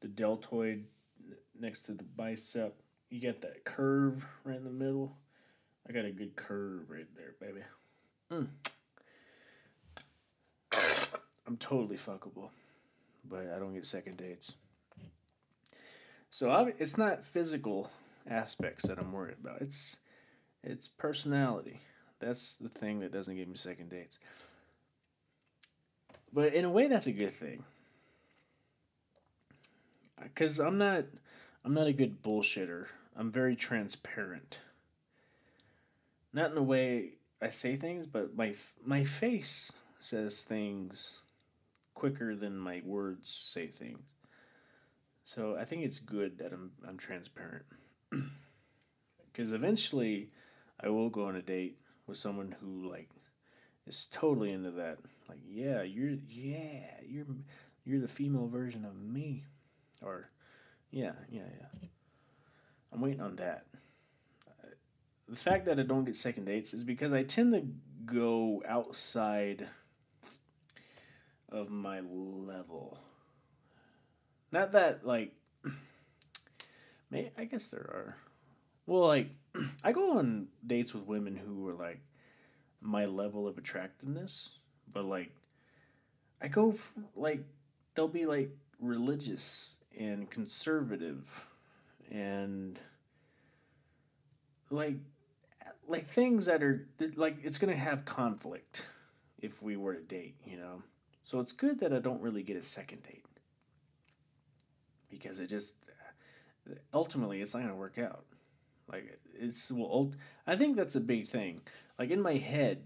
the 0.00 0.06
deltoid 0.06 0.84
next 1.58 1.82
to 1.86 1.92
the 1.92 2.04
bicep. 2.04 2.76
You 3.10 3.18
get 3.18 3.42
that 3.42 3.64
curve 3.64 4.24
right 4.44 4.56
in 4.56 4.64
the 4.64 4.70
middle. 4.70 5.16
I 5.88 5.92
got 5.92 6.04
a 6.04 6.12
good 6.12 6.36
curve 6.36 6.88
right 6.88 7.08
there, 7.16 7.34
baby. 7.40 7.64
Mm. 8.30 8.46
I'm 11.48 11.56
totally 11.56 11.96
fuckable, 11.96 12.50
but 13.28 13.50
I 13.54 13.58
don't 13.58 13.74
get 13.74 13.86
second 13.86 14.16
dates. 14.16 14.54
So 16.30 16.50
I, 16.50 16.72
it's 16.78 16.98
not 16.98 17.24
physical 17.24 17.90
aspects 18.28 18.86
that 18.86 18.98
I'm 18.98 19.12
worried 19.12 19.36
about. 19.42 19.60
It's 19.60 19.98
it's 20.62 20.88
personality. 20.88 21.80
That's 22.18 22.54
the 22.54 22.68
thing 22.68 23.00
that 23.00 23.12
doesn't 23.12 23.36
give 23.36 23.48
me 23.48 23.56
second 23.56 23.90
dates. 23.90 24.18
But 26.32 26.54
in 26.54 26.64
a 26.64 26.70
way, 26.70 26.88
that's 26.88 27.06
a 27.06 27.12
good 27.12 27.32
thing. 27.32 27.64
Cause 30.34 30.58
I'm 30.58 30.78
not, 30.78 31.04
I'm 31.64 31.74
not 31.74 31.86
a 31.86 31.92
good 31.92 32.22
bullshitter. 32.22 32.86
I'm 33.14 33.30
very 33.30 33.54
transparent. 33.54 34.58
Not 36.32 36.48
in 36.48 36.54
the 36.54 36.62
way 36.62 37.10
I 37.40 37.50
say 37.50 37.76
things, 37.76 38.06
but 38.06 38.34
my 38.36 38.54
my 38.84 39.04
face 39.04 39.70
says 40.00 40.42
things 40.42 41.20
quicker 41.94 42.34
than 42.34 42.58
my 42.58 42.82
words 42.84 43.30
say 43.30 43.68
things. 43.68 44.00
So 45.24 45.56
I 45.58 45.64
think 45.64 45.84
it's 45.84 45.98
good 45.98 46.38
that 46.38 46.52
I'm 46.52 46.72
I'm 46.86 46.98
transparent. 46.98 47.64
Because 49.32 49.50
eventually, 49.50 50.30
I 50.78 50.90
will 50.90 51.10
go 51.10 51.24
on 51.24 51.34
a 51.34 51.42
date 51.42 51.80
with 52.06 52.16
someone 52.16 52.54
who 52.60 52.88
like 52.88 53.10
is 53.84 54.06
totally 54.10 54.52
into 54.52 54.70
that. 54.70 54.98
Like, 55.28 55.40
yeah, 55.44 55.82
you're 55.82 56.16
yeah, 56.28 57.00
you're 57.04 57.26
you're 57.84 58.00
the 58.00 58.06
female 58.06 58.46
version 58.46 58.84
of 58.84 58.94
me. 58.96 59.44
Or 60.02 60.30
yeah, 60.92 61.12
yeah, 61.28 61.42
yeah. 61.60 61.88
I'm 62.92 63.00
waiting 63.00 63.20
on 63.20 63.34
that. 63.36 63.66
Uh, 64.46 64.68
the 65.28 65.36
fact 65.36 65.64
that 65.66 65.80
I 65.80 65.82
don't 65.82 66.04
get 66.04 66.14
second 66.14 66.44
dates 66.44 66.72
is 66.72 66.84
because 66.84 67.12
I 67.12 67.24
tend 67.24 67.52
to 67.54 67.66
go 68.06 68.62
outside 68.68 69.66
of 71.54 71.70
my 71.70 72.00
level. 72.00 72.98
Not 74.50 74.72
that 74.72 75.06
like 75.06 75.34
may 77.10 77.30
I 77.38 77.44
guess 77.44 77.66
there 77.68 77.80
are. 77.80 78.16
Well, 78.86 79.06
like 79.06 79.30
I 79.84 79.92
go 79.92 80.18
on 80.18 80.48
dates 80.66 80.92
with 80.92 81.04
women 81.04 81.36
who 81.36 81.68
are 81.68 81.74
like 81.74 82.00
my 82.80 83.06
level 83.06 83.46
of 83.46 83.56
attractiveness, 83.56 84.58
but 84.92 85.04
like 85.04 85.30
I 86.42 86.48
go 86.48 86.70
f- 86.70 86.92
like 87.14 87.44
they'll 87.94 88.08
be 88.08 88.26
like 88.26 88.50
religious 88.80 89.78
and 89.98 90.28
conservative 90.28 91.46
and 92.10 92.80
like 94.70 94.96
like 95.86 96.06
things 96.06 96.46
that 96.46 96.62
are 96.62 96.86
like 97.14 97.38
it's 97.42 97.58
going 97.58 97.72
to 97.72 97.78
have 97.78 98.04
conflict 98.04 98.86
if 99.40 99.62
we 99.62 99.76
were 99.76 99.94
to 99.94 100.02
date, 100.02 100.34
you 100.44 100.56
know. 100.56 100.82
So 101.24 101.40
it's 101.40 101.52
good 101.52 101.80
that 101.80 101.92
I 101.92 101.98
don't 101.98 102.20
really 102.20 102.42
get 102.42 102.56
a 102.56 102.62
second 102.62 103.02
date. 103.02 103.24
Because 105.10 105.40
it 105.40 105.48
just 105.48 105.74
ultimately 106.92 107.40
it's 107.40 107.54
not 107.54 107.60
going 107.60 107.72
to 107.72 107.78
work 107.78 107.98
out. 107.98 108.24
Like 108.90 109.18
it's 109.32 109.72
well 109.72 110.12
I 110.46 110.56
think 110.56 110.76
that's 110.76 110.94
a 110.94 111.00
big 111.00 111.26
thing. 111.26 111.62
Like 111.98 112.10
in 112.10 112.20
my 112.20 112.34
head 112.34 112.84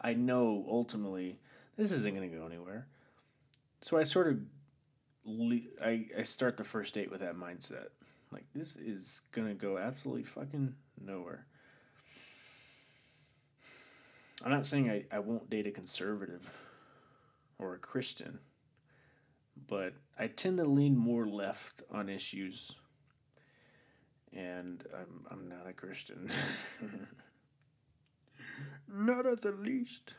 I 0.00 0.14
know 0.14 0.64
ultimately 0.68 1.38
this 1.76 1.92
isn't 1.92 2.14
going 2.14 2.30
to 2.30 2.36
go 2.36 2.46
anywhere. 2.46 2.86
So 3.82 3.98
I 3.98 4.04
sort 4.04 4.28
of 4.28 4.40
le- 5.24 5.60
I 5.84 6.06
I 6.18 6.22
start 6.22 6.56
the 6.56 6.64
first 6.64 6.94
date 6.94 7.10
with 7.10 7.20
that 7.20 7.36
mindset. 7.36 7.88
Like 8.32 8.46
this 8.54 8.76
is 8.76 9.20
going 9.32 9.48
to 9.48 9.54
go 9.54 9.76
absolutely 9.76 10.24
fucking 10.24 10.74
nowhere. 11.00 11.46
I'm 14.42 14.50
not 14.50 14.66
saying 14.66 14.90
I, 14.90 15.04
I 15.10 15.18
won't 15.18 15.48
date 15.50 15.66
a 15.66 15.70
conservative 15.70 16.52
or 17.58 17.74
a 17.74 17.78
Christian, 17.78 18.40
but 19.66 19.94
I 20.18 20.26
tend 20.28 20.58
to 20.58 20.64
lean 20.64 20.96
more 20.96 21.26
left 21.26 21.82
on 21.90 22.08
issues, 22.08 22.72
and 24.32 24.84
I'm, 24.94 25.26
I'm 25.30 25.48
not 25.48 25.66
a 25.68 25.72
Christian. 25.72 26.30
not 28.88 29.26
at 29.26 29.42
the 29.42 29.52
least. 29.52 30.14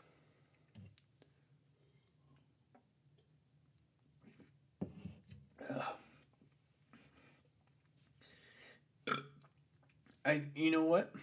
I 10.25 10.41
you 10.55 10.71
know 10.71 10.83
what? 10.83 11.13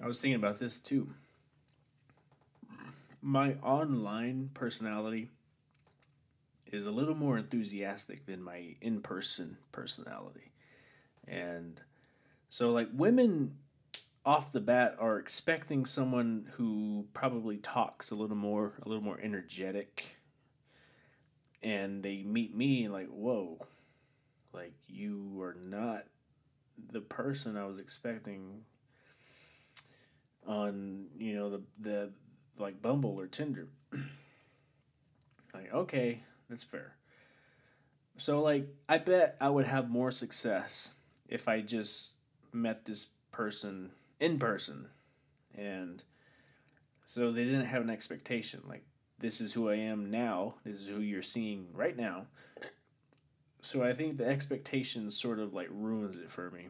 I 0.00 0.06
was 0.06 0.20
thinking 0.20 0.36
about 0.36 0.58
this 0.58 0.78
too. 0.78 1.08
My 3.20 3.54
online 3.62 4.50
personality 4.54 5.28
is 6.72 6.86
a 6.86 6.90
little 6.90 7.14
more 7.14 7.38
enthusiastic 7.38 8.26
than 8.26 8.42
my 8.42 8.74
in-person 8.80 9.58
personality. 9.70 10.52
And 11.28 11.80
so 12.48 12.72
like 12.72 12.88
women 12.92 13.56
off 14.24 14.52
the 14.52 14.60
bat 14.60 14.96
are 14.98 15.18
expecting 15.18 15.84
someone 15.84 16.48
who 16.54 17.06
probably 17.12 17.58
talks 17.58 18.10
a 18.10 18.14
little 18.14 18.36
more 18.36 18.74
a 18.82 18.88
little 18.88 19.02
more 19.02 19.18
energetic 19.20 20.16
and 21.62 22.02
they 22.02 22.22
meet 22.22 22.54
me 22.54 22.84
and 22.84 22.92
like 22.92 23.08
whoa 23.08 23.58
like 24.52 24.74
you 24.86 25.40
are 25.40 25.56
not 25.60 26.04
the 26.92 27.00
person 27.00 27.56
I 27.56 27.66
was 27.66 27.78
expecting 27.78 28.62
on 30.46 31.06
you 31.18 31.34
know 31.34 31.50
the 31.50 31.62
the 31.80 32.10
like 32.58 32.82
Bumble 32.82 33.18
or 33.18 33.26
Tinder. 33.26 33.68
like 35.54 35.72
okay, 35.72 36.22
that's 36.52 36.62
fair. 36.62 36.96
So 38.18 38.42
like 38.42 38.68
I 38.86 38.98
bet 38.98 39.36
I 39.40 39.48
would 39.48 39.64
have 39.64 39.88
more 39.88 40.10
success 40.10 40.92
if 41.26 41.48
I 41.48 41.62
just 41.62 42.14
met 42.52 42.84
this 42.84 43.06
person 43.32 43.92
in 44.20 44.38
person 44.38 44.88
and 45.54 46.04
so 47.06 47.32
they 47.32 47.44
didn't 47.44 47.64
have 47.64 47.80
an 47.80 47.88
expectation 47.88 48.60
like 48.68 48.84
this 49.18 49.40
is 49.40 49.54
who 49.54 49.70
I 49.70 49.76
am 49.76 50.10
now, 50.10 50.56
this 50.62 50.76
is 50.76 50.88
who 50.88 51.00
you're 51.00 51.22
seeing 51.22 51.68
right 51.72 51.96
now. 51.96 52.26
So 53.60 53.82
I 53.82 53.94
think 53.94 54.18
the 54.18 54.26
expectation 54.26 55.10
sort 55.10 55.38
of 55.38 55.54
like 55.54 55.68
ruins 55.70 56.16
it 56.16 56.30
for 56.30 56.50
me. 56.50 56.68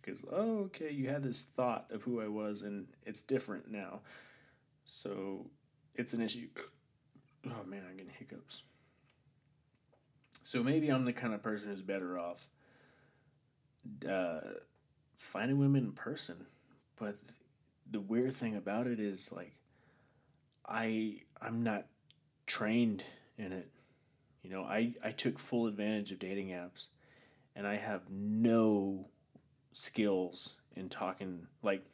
Because 0.00 0.24
oh 0.32 0.60
okay, 0.64 0.90
you 0.90 1.10
had 1.10 1.22
this 1.22 1.42
thought 1.42 1.86
of 1.90 2.04
who 2.04 2.22
I 2.22 2.28
was 2.28 2.62
and 2.62 2.86
it's 3.04 3.20
different 3.20 3.70
now. 3.70 4.00
So 4.86 5.50
it's 5.94 6.14
an 6.14 6.22
issue. 6.22 6.48
Oh 7.46 7.64
man, 7.66 7.82
I'm 7.86 7.98
getting 7.98 8.12
hiccups. 8.18 8.62
So 10.44 10.62
maybe 10.62 10.90
I'm 10.90 11.06
the 11.06 11.12
kind 11.12 11.34
of 11.34 11.42
person 11.42 11.70
who's 11.70 11.82
better 11.82 12.18
off 12.18 12.48
uh, 14.08 14.40
finding 15.16 15.58
women 15.58 15.84
in 15.86 15.92
person. 15.92 16.46
But 16.96 17.16
the 17.90 18.00
weird 18.00 18.34
thing 18.34 18.54
about 18.54 18.86
it 18.86 19.00
is 19.00 19.32
like 19.32 19.56
I 20.68 21.22
I'm 21.40 21.62
not 21.62 21.86
trained 22.46 23.04
in 23.38 23.52
it. 23.52 23.70
You 24.42 24.50
know, 24.50 24.64
I, 24.64 24.92
I 25.02 25.10
took 25.10 25.38
full 25.38 25.66
advantage 25.66 26.12
of 26.12 26.18
dating 26.18 26.48
apps 26.48 26.88
and 27.56 27.66
I 27.66 27.76
have 27.76 28.10
no 28.10 29.06
skills 29.72 30.56
in 30.76 30.90
talking 30.90 31.46
like 31.62 31.84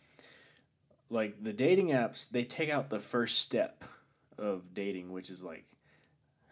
like 1.09 1.42
the 1.42 1.53
dating 1.53 1.88
apps 1.88 2.28
they 2.28 2.44
take 2.44 2.68
out 2.68 2.90
the 2.90 3.01
first 3.01 3.38
step 3.38 3.84
of 4.36 4.74
dating 4.74 5.11
which 5.11 5.30
is 5.30 5.42
like 5.42 5.64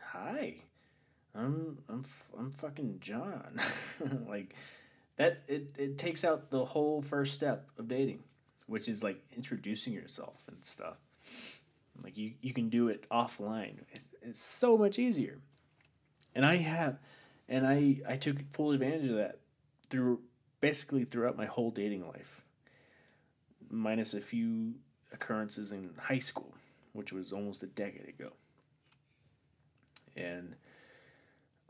hi 0.01 0.63
i'm 1.39 1.79
i'm 1.89 2.05
i'm 2.39 2.51
fucking 2.51 2.99
john 3.01 3.61
like 4.29 4.55
that 5.17 5.43
it, 5.49 5.75
it 5.79 5.99
takes 5.99 6.25
out 6.25 6.51
the 6.51 6.65
whole 6.65 7.01
first 7.03 7.35
step 7.35 7.69
of 7.79 7.89
dating 7.89 8.23
which 8.69 8.87
is 8.87 9.03
like 9.03 9.21
introducing 9.35 9.95
yourself 9.95 10.45
and 10.47 10.65
stuff. 10.65 10.99
Like 12.01 12.17
you, 12.17 12.35
you 12.41 12.53
can 12.53 12.69
do 12.69 12.89
it 12.89 13.09
offline. 13.11 13.79
It, 13.91 14.03
it's 14.23 14.41
so 14.41 14.77
much 14.77 14.99
easier. 14.99 15.39
And 16.35 16.47
I 16.47 16.57
have, 16.57 16.99
and 17.49 17.67
I 17.67 17.97
I 18.07 18.17
took 18.17 18.37
full 18.53 18.71
advantage 18.71 19.09
of 19.09 19.17
that 19.17 19.41
through 19.91 20.21
basically 20.61 21.05
throughout 21.05 21.37
my 21.37 21.47
whole 21.47 21.71
dating 21.71 22.07
life, 22.07 22.45
minus 23.71 24.13
a 24.13 24.21
few 24.21 24.75
occurrences 25.13 25.73
in 25.73 25.95
high 25.99 26.19
school, 26.19 26.55
which 26.93 27.11
was 27.13 27.33
almost 27.33 27.63
a 27.63 27.67
decade 27.67 28.09
ago. 28.09 28.33
And 30.15 30.57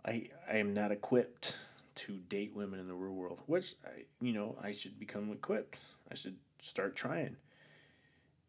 I 0.09 0.29
I 0.51 0.57
am 0.57 0.73
not 0.73 0.91
equipped 0.91 1.57
to 1.97 2.19
date 2.29 2.55
women 2.55 2.81
in 2.81 2.89
the 2.89 2.95
real 2.95 3.13
world, 3.13 3.41
which 3.47 3.75
I 3.85 4.05
you 4.21 4.33
know 4.33 4.57
I 4.63 4.73
should 4.73 4.99
become 4.99 5.31
equipped. 5.31 5.79
I 6.11 6.15
should 6.15 6.37
start 6.61 6.97
trying. 6.97 7.37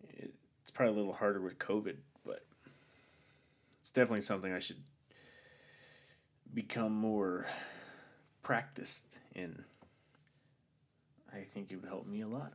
It's 0.07 0.71
probably 0.73 0.93
a 0.93 0.97
little 0.97 1.13
harder 1.13 1.41
with 1.41 1.59
COVID, 1.59 1.97
but 2.25 2.45
it's 3.79 3.91
definitely 3.91 4.21
something 4.21 4.53
I 4.53 4.59
should 4.59 4.81
become 6.53 6.93
more 6.93 7.47
practiced 8.41 9.17
in. 9.35 9.65
I 11.33 11.41
think 11.41 11.71
it 11.71 11.75
would 11.75 11.89
help 11.89 12.07
me 12.07 12.21
a 12.21 12.27
lot. 12.27 12.53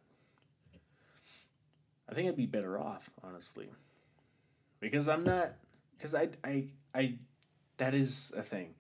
I 2.08 2.14
think 2.14 2.28
I'd 2.28 2.36
be 2.36 2.46
better 2.46 2.78
off, 2.80 3.10
honestly. 3.22 3.68
Because 4.80 5.08
I'm 5.08 5.24
not 5.24 5.52
because 5.96 6.14
I 6.14 6.30
I 6.42 6.68
I 6.94 7.14
that 7.76 7.94
is 7.94 8.32
a 8.34 8.42
thing. 8.42 8.74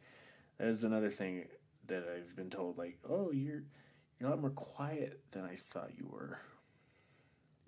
That 0.58 0.68
is 0.68 0.84
another 0.84 1.10
thing 1.10 1.46
that 1.86 2.04
I've 2.08 2.36
been 2.36 2.50
told 2.50 2.78
like, 2.78 2.98
"Oh, 3.08 3.30
you're 3.32 3.64
you're 4.18 4.28
a 4.28 4.30
lot 4.30 4.40
more 4.40 4.50
quiet 4.50 5.20
than 5.32 5.44
I 5.44 5.56
thought 5.56 5.98
you 5.98 6.06
were." 6.06 6.38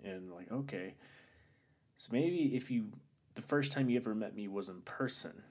And 0.03 0.31
like, 0.31 0.51
okay. 0.51 0.95
So 1.97 2.09
maybe 2.11 2.55
if 2.55 2.69
you 2.71 2.91
the 3.35 3.41
first 3.41 3.71
time 3.71 3.89
you 3.89 3.97
ever 3.97 4.15
met 4.15 4.35
me 4.35 4.47
was 4.47 4.69
in 4.69 4.81
person 4.81 5.43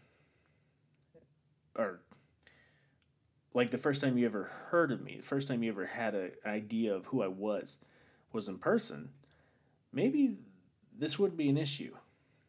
or 1.74 2.00
like 3.54 3.70
the 3.70 3.78
first 3.78 4.00
time 4.00 4.18
you 4.18 4.26
ever 4.26 4.44
heard 4.68 4.92
of 4.92 5.02
me, 5.02 5.16
the 5.16 5.26
first 5.26 5.48
time 5.48 5.62
you 5.62 5.70
ever 5.70 5.86
had 5.86 6.14
an 6.14 6.32
idea 6.44 6.94
of 6.94 7.06
who 7.06 7.22
I 7.22 7.28
was 7.28 7.78
was 8.32 8.48
in 8.48 8.58
person, 8.58 9.10
maybe 9.92 10.36
this 10.96 11.18
wouldn't 11.18 11.38
be 11.38 11.48
an 11.48 11.56
issue. 11.56 11.96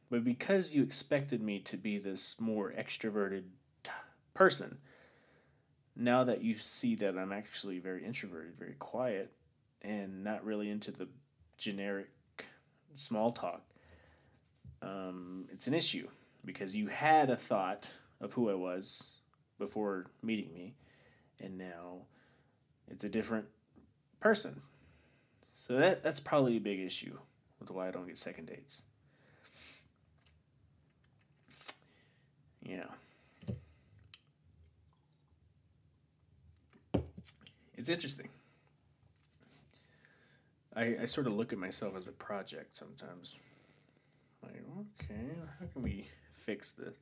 But 0.09 0.23
because 0.23 0.73
you 0.73 0.83
expected 0.83 1.41
me 1.41 1.59
to 1.59 1.77
be 1.77 1.97
this 1.97 2.39
more 2.39 2.71
extroverted 2.71 3.43
person, 4.37 4.77
now 5.95 6.23
that 6.23 6.43
you 6.43 6.53
see 6.53 6.93
that 6.95 7.17
I'm 7.17 7.31
actually 7.31 7.79
very 7.79 8.05
introverted, 8.05 8.55
very 8.55 8.75
quiet, 8.77 9.31
and 9.81 10.23
not 10.23 10.45
really 10.45 10.69
into 10.69 10.91
the 10.91 11.07
generic 11.57 12.09
small 12.95 13.31
talk, 13.31 13.63
um, 14.83 15.45
it's 15.51 15.65
an 15.65 15.73
issue 15.73 16.07
because 16.45 16.75
you 16.75 16.87
had 16.87 17.31
a 17.31 17.35
thought 17.35 17.87
of 18.21 18.33
who 18.33 18.49
I 18.49 18.53
was 18.53 19.07
before 19.57 20.05
meeting 20.21 20.53
me, 20.53 20.75
and 21.41 21.57
now 21.57 22.05
it's 22.87 23.03
a 23.03 23.09
different 23.09 23.47
person. 24.19 24.61
So 25.55 25.77
that 25.77 26.03
that's 26.03 26.19
probably 26.19 26.57
a 26.57 26.61
big 26.61 26.79
issue 26.79 27.17
with 27.59 27.71
why 27.71 27.87
I 27.87 27.91
don't 27.91 28.05
get 28.05 28.17
second 28.17 28.45
dates. 28.45 28.83
Yeah. 32.61 32.85
It's 37.77 37.89
interesting. 37.89 38.29
I, 40.75 40.97
I 41.01 41.05
sort 41.05 41.27
of 41.27 41.33
look 41.33 41.53
at 41.53 41.59
myself 41.59 41.95
as 41.95 42.07
a 42.07 42.11
project 42.11 42.75
sometimes. 42.75 43.35
Like, 44.43 44.63
okay, 44.79 45.35
how 45.59 45.67
can 45.71 45.83
we 45.83 46.09
fix 46.31 46.73
this? 46.73 46.95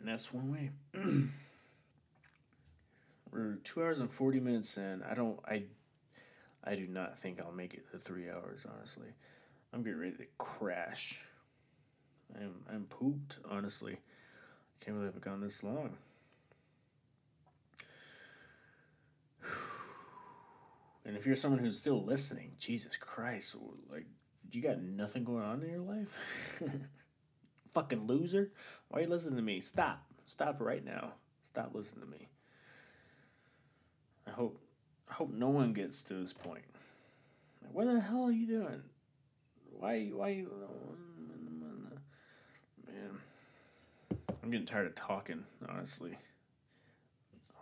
And 0.00 0.08
that's 0.08 0.32
one 0.32 0.52
way. 0.52 0.70
We're 3.32 3.56
two 3.62 3.82
hours 3.82 4.00
and 4.00 4.10
forty 4.10 4.40
minutes 4.40 4.76
in. 4.76 5.02
I 5.08 5.14
don't 5.14 5.38
I 5.46 5.64
I 6.64 6.74
do 6.74 6.86
not 6.86 7.18
think 7.18 7.40
I'll 7.40 7.52
make 7.52 7.74
it 7.74 7.90
to 7.90 7.98
three 7.98 8.28
hours, 8.30 8.66
honestly. 8.72 9.08
I'm 9.72 9.82
getting 9.82 9.98
ready 9.98 10.16
to 10.16 10.26
crash. 10.38 11.20
I'm 12.34 12.54
I'm 12.72 12.84
pooped, 12.84 13.38
honestly. 13.48 13.94
I 13.94 14.84
can't 14.84 14.96
believe 14.96 15.12
I've 15.14 15.20
gone 15.20 15.40
this 15.40 15.62
long. 15.62 15.96
And 21.08 21.16
if 21.16 21.24
you're 21.24 21.36
someone 21.36 21.60
who's 21.60 21.78
still 21.78 22.04
listening, 22.04 22.52
Jesus 22.58 22.98
Christ, 22.98 23.56
like 23.90 24.04
you 24.52 24.60
got 24.60 24.82
nothing 24.82 25.24
going 25.24 25.42
on 25.42 25.62
in 25.62 25.70
your 25.70 25.80
life? 25.80 26.14
Fucking 27.72 28.06
loser. 28.06 28.50
Why 28.88 28.98
are 28.98 29.02
you 29.04 29.08
listening 29.08 29.36
to 29.36 29.42
me? 29.42 29.62
Stop. 29.62 30.04
Stop 30.26 30.60
right 30.60 30.84
now. 30.84 31.14
Stop 31.44 31.70
listening 31.74 32.04
to 32.04 32.10
me. 32.10 32.28
I 34.26 34.32
hope 34.32 34.60
I 35.10 35.14
hope 35.14 35.32
no 35.32 35.48
one 35.48 35.72
gets 35.72 36.02
to 36.04 36.14
this 36.14 36.34
point. 36.34 36.66
Like, 37.62 37.72
what 37.72 37.86
the 37.86 38.00
hell 38.00 38.24
are 38.24 38.30
you 38.30 38.46
doing? 38.46 38.82
Why 39.78 40.10
why 40.12 40.28
you 40.28 40.52
Man. 42.86 43.18
I'm 44.42 44.50
getting 44.50 44.66
tired 44.66 44.86
of 44.86 44.94
talking, 44.94 45.44
honestly. 45.66 46.18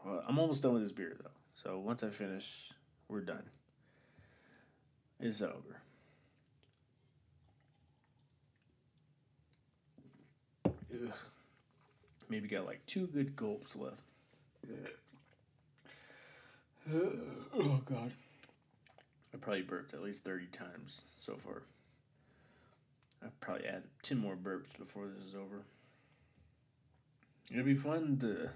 I'm 0.05 0.37
almost 0.37 0.65
done 0.65 0.73
with 0.73 0.83
this 0.83 0.91
beer 0.91 1.17
though. 1.23 1.31
So 1.55 1.79
once 1.79 2.03
I 2.03 2.11
finish, 2.11 2.73
we're 3.09 3.21
done. 3.21 3.45
It's 5.21 5.41
over. 5.41 5.81
Ugh. 10.67 11.13
Maybe 12.29 12.49
got 12.49 12.67
like 12.67 12.85
two 12.87 13.07
good 13.07 13.37
gulps 13.37 13.77
left. 13.77 14.03
Oh 16.91 17.81
god. 17.85 18.13
I 19.35 19.39
probably 19.39 19.63
burped 19.63 19.95
at 19.95 20.03
least 20.03 20.25
30 20.25 20.47
times 20.47 21.03
so 21.17 21.37
far. 21.37 21.63
I'll 23.23 23.33
probably 23.41 23.67
add 23.67 23.85
10 24.03 24.19
more 24.19 24.37
burps 24.37 24.77
before 24.79 25.07
this 25.07 25.25
is 25.27 25.35
over. 25.35 25.63
It'll 27.51 27.65
be 27.65 27.75
fun 27.75 28.19
to 28.21 28.51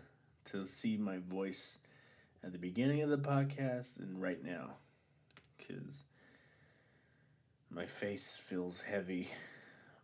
to 0.53 0.67
see 0.67 0.97
my 0.97 1.19
voice 1.19 1.79
at 2.43 2.53
the 2.53 2.59
beginning 2.59 3.03
of 3.03 3.11
the 3.11 3.19
podcast 3.19 3.99
and 3.99 4.21
right 4.21 4.43
now 4.43 4.77
cuz 5.59 6.05
my 7.71 7.87
face 7.87 8.37
feels 8.43 8.83
heavy. 8.83 9.29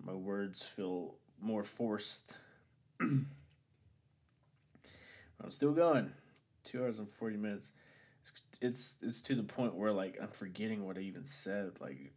My 0.02 0.14
words 0.14 0.62
feel 0.62 1.16
more 1.40 1.64
forced. 1.64 2.36
I'm 3.00 3.26
still 5.48 5.72
going. 5.72 6.12
Two 6.62 6.82
hours 6.82 6.98
and 6.98 7.10
forty 7.10 7.36
minutes. 7.36 7.72
It's, 8.22 8.32
it's 8.60 8.96
it's 9.02 9.20
to 9.22 9.34
the 9.34 9.42
point 9.42 9.74
where 9.74 9.92
like 9.92 10.16
I'm 10.20 10.28
forgetting 10.28 10.84
what 10.86 10.96
I 10.96 11.00
even 11.00 11.24
said 11.24 11.72
like 11.80 12.12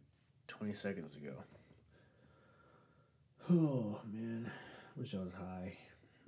twenty 0.46 0.72
seconds 0.72 1.16
ago. 1.16 1.34
Oh 3.52 3.98
man, 4.12 4.48
wish 4.96 5.14
I 5.14 5.18
was 5.18 5.32
high, 5.32 5.78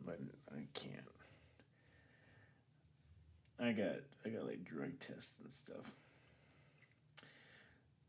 but 0.04 0.18
I 0.50 0.62
can't. 0.74 1.11
I 3.62 3.70
got 3.72 3.94
I 4.26 4.30
got 4.30 4.46
like 4.46 4.64
drug 4.64 4.98
tests 4.98 5.36
and 5.42 5.52
stuff. 5.52 5.92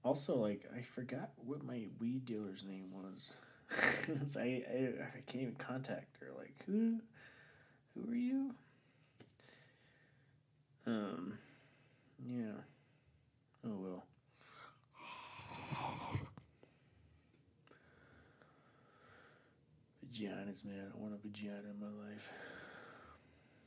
Also, 0.04 0.36
like 0.36 0.66
I 0.76 0.82
forgot 0.82 1.32
what 1.38 1.64
my 1.64 1.86
weed 2.00 2.26
dealer's 2.26 2.66
name 2.66 2.90
was. 2.92 3.34
I, 4.38 4.42
I 4.42 4.92
I 5.18 5.22
can't 5.28 5.44
even 5.44 5.56
contact 5.56 6.18
her. 6.20 6.32
Like 6.38 6.56
who, 6.66 7.00
who 7.94 8.12
are 8.12 8.16
you? 8.16 8.56
Um, 10.88 11.38
yeah. 12.26 12.62
Oh 13.66 13.78
well. 13.78 14.04
Vaginas, 20.06 20.66
man. 20.66 20.92
I 20.94 21.02
want 21.02 21.14
a 21.14 21.18
vagina 21.18 21.70
in 21.74 21.80
my 21.80 21.88
life. 22.08 22.32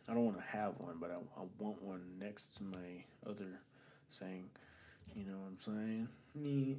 I 0.08 0.14
don't 0.14 0.24
want 0.24 0.38
to 0.38 0.56
have 0.56 0.74
one, 0.78 0.96
but 1.00 1.10
I, 1.10 1.40
I 1.40 1.44
want 1.58 1.82
one 1.82 2.02
next 2.18 2.56
to 2.58 2.62
my 2.62 3.04
other 3.28 3.60
saying, 4.08 4.50
you 5.14 5.24
know 5.24 5.38
what 5.38 5.48
I'm 5.48 5.58
saying? 5.58 6.08
Me. 6.34 6.76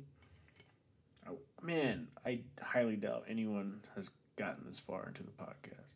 Oh, 1.30 1.40
man, 1.62 2.08
I 2.26 2.40
highly 2.62 2.96
doubt 2.96 3.26
anyone 3.28 3.82
has 3.96 4.12
gotten 4.38 4.66
this 4.66 4.80
far 4.80 5.08
into 5.08 5.24
the 5.24 5.32
podcast. 5.32 5.96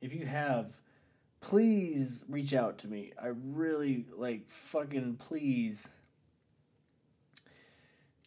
If 0.00 0.12
you 0.12 0.26
have, 0.26 0.72
please 1.40 2.24
reach 2.28 2.52
out 2.52 2.78
to 2.78 2.88
me. 2.88 3.12
I 3.22 3.28
really 3.28 4.06
like 4.16 4.48
fucking 4.48 5.16
please 5.16 5.88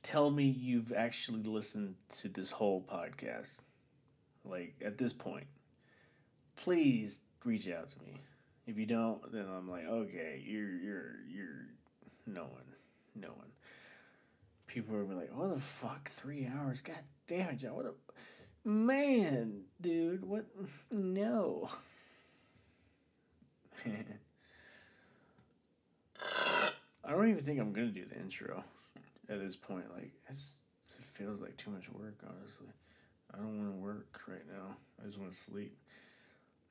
tell 0.04 0.32
me 0.32 0.46
you've 0.46 0.94
actually 0.94 1.44
listened 1.44 1.96
to 2.20 2.30
this 2.30 2.52
whole 2.52 2.82
podcast. 2.82 3.60
Like 4.46 4.76
at 4.84 4.98
this 4.98 5.14
point, 5.14 5.48
please 6.56 7.20
reach 7.44 7.68
out 7.70 7.90
to 7.90 8.00
me. 8.00 8.22
If 8.68 8.78
you 8.78 8.86
don't, 8.86 9.32
then 9.32 9.46
I'm 9.46 9.70
like, 9.70 9.86
okay, 9.86 10.42
you're 10.46 10.70
you're 10.78 11.16
you're 11.28 11.66
no 12.26 12.44
one, 12.44 12.76
no 13.16 13.30
one. 13.30 13.48
people 14.68 14.96
are 14.96 15.04
like, 15.04 15.36
"What 15.36 15.54
the 15.54 15.60
fuck? 15.60 16.10
Three 16.10 16.48
hours? 16.48 16.82
God 16.82 17.04
damn 17.28 17.50
it, 17.50 17.58
John! 17.58 17.76
What 17.76 17.86
a 17.86 17.94
man, 18.68 19.64
dude! 19.80 20.26
What? 20.26 20.46
No." 20.92 21.70
I 27.04 27.12
don't 27.12 27.30
even 27.30 27.44
think 27.44 27.60
I'm 27.60 27.74
gonna 27.74 27.88
do 27.88 28.06
the 28.06 28.20
intro 28.20 28.64
at 29.28 29.40
this 29.40 29.56
point. 29.56 29.86
Like, 29.94 30.12
it 30.30 30.36
feels 31.04 31.42
like 31.42 31.58
too 31.58 31.72
much 31.72 31.90
work, 31.90 32.24
honestly. 32.28 32.68
I 33.34 33.38
don't 33.38 33.58
want 33.58 33.72
to 33.74 33.80
work 33.82 34.22
right 34.28 34.46
now. 34.48 34.76
I 35.02 35.06
just 35.08 35.18
want 35.18 35.32
to 35.32 35.38
sleep. 35.38 35.78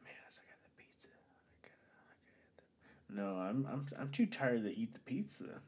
Man, 0.05 0.13
I 0.15 0.29
got 0.47 0.61
the 0.63 0.71
pizza. 0.77 1.09
I 1.09 1.67
gotta, 1.67 1.91
I 2.09 2.15
gotta 2.21 3.00
No, 3.13 3.37
I'm, 3.37 3.67
I'm, 3.71 3.87
I'm 3.99 4.11
too 4.11 4.27
tired 4.27 4.65
to 4.65 4.77
eat 4.77 4.95
the 4.95 5.01
pizza. 5.01 5.61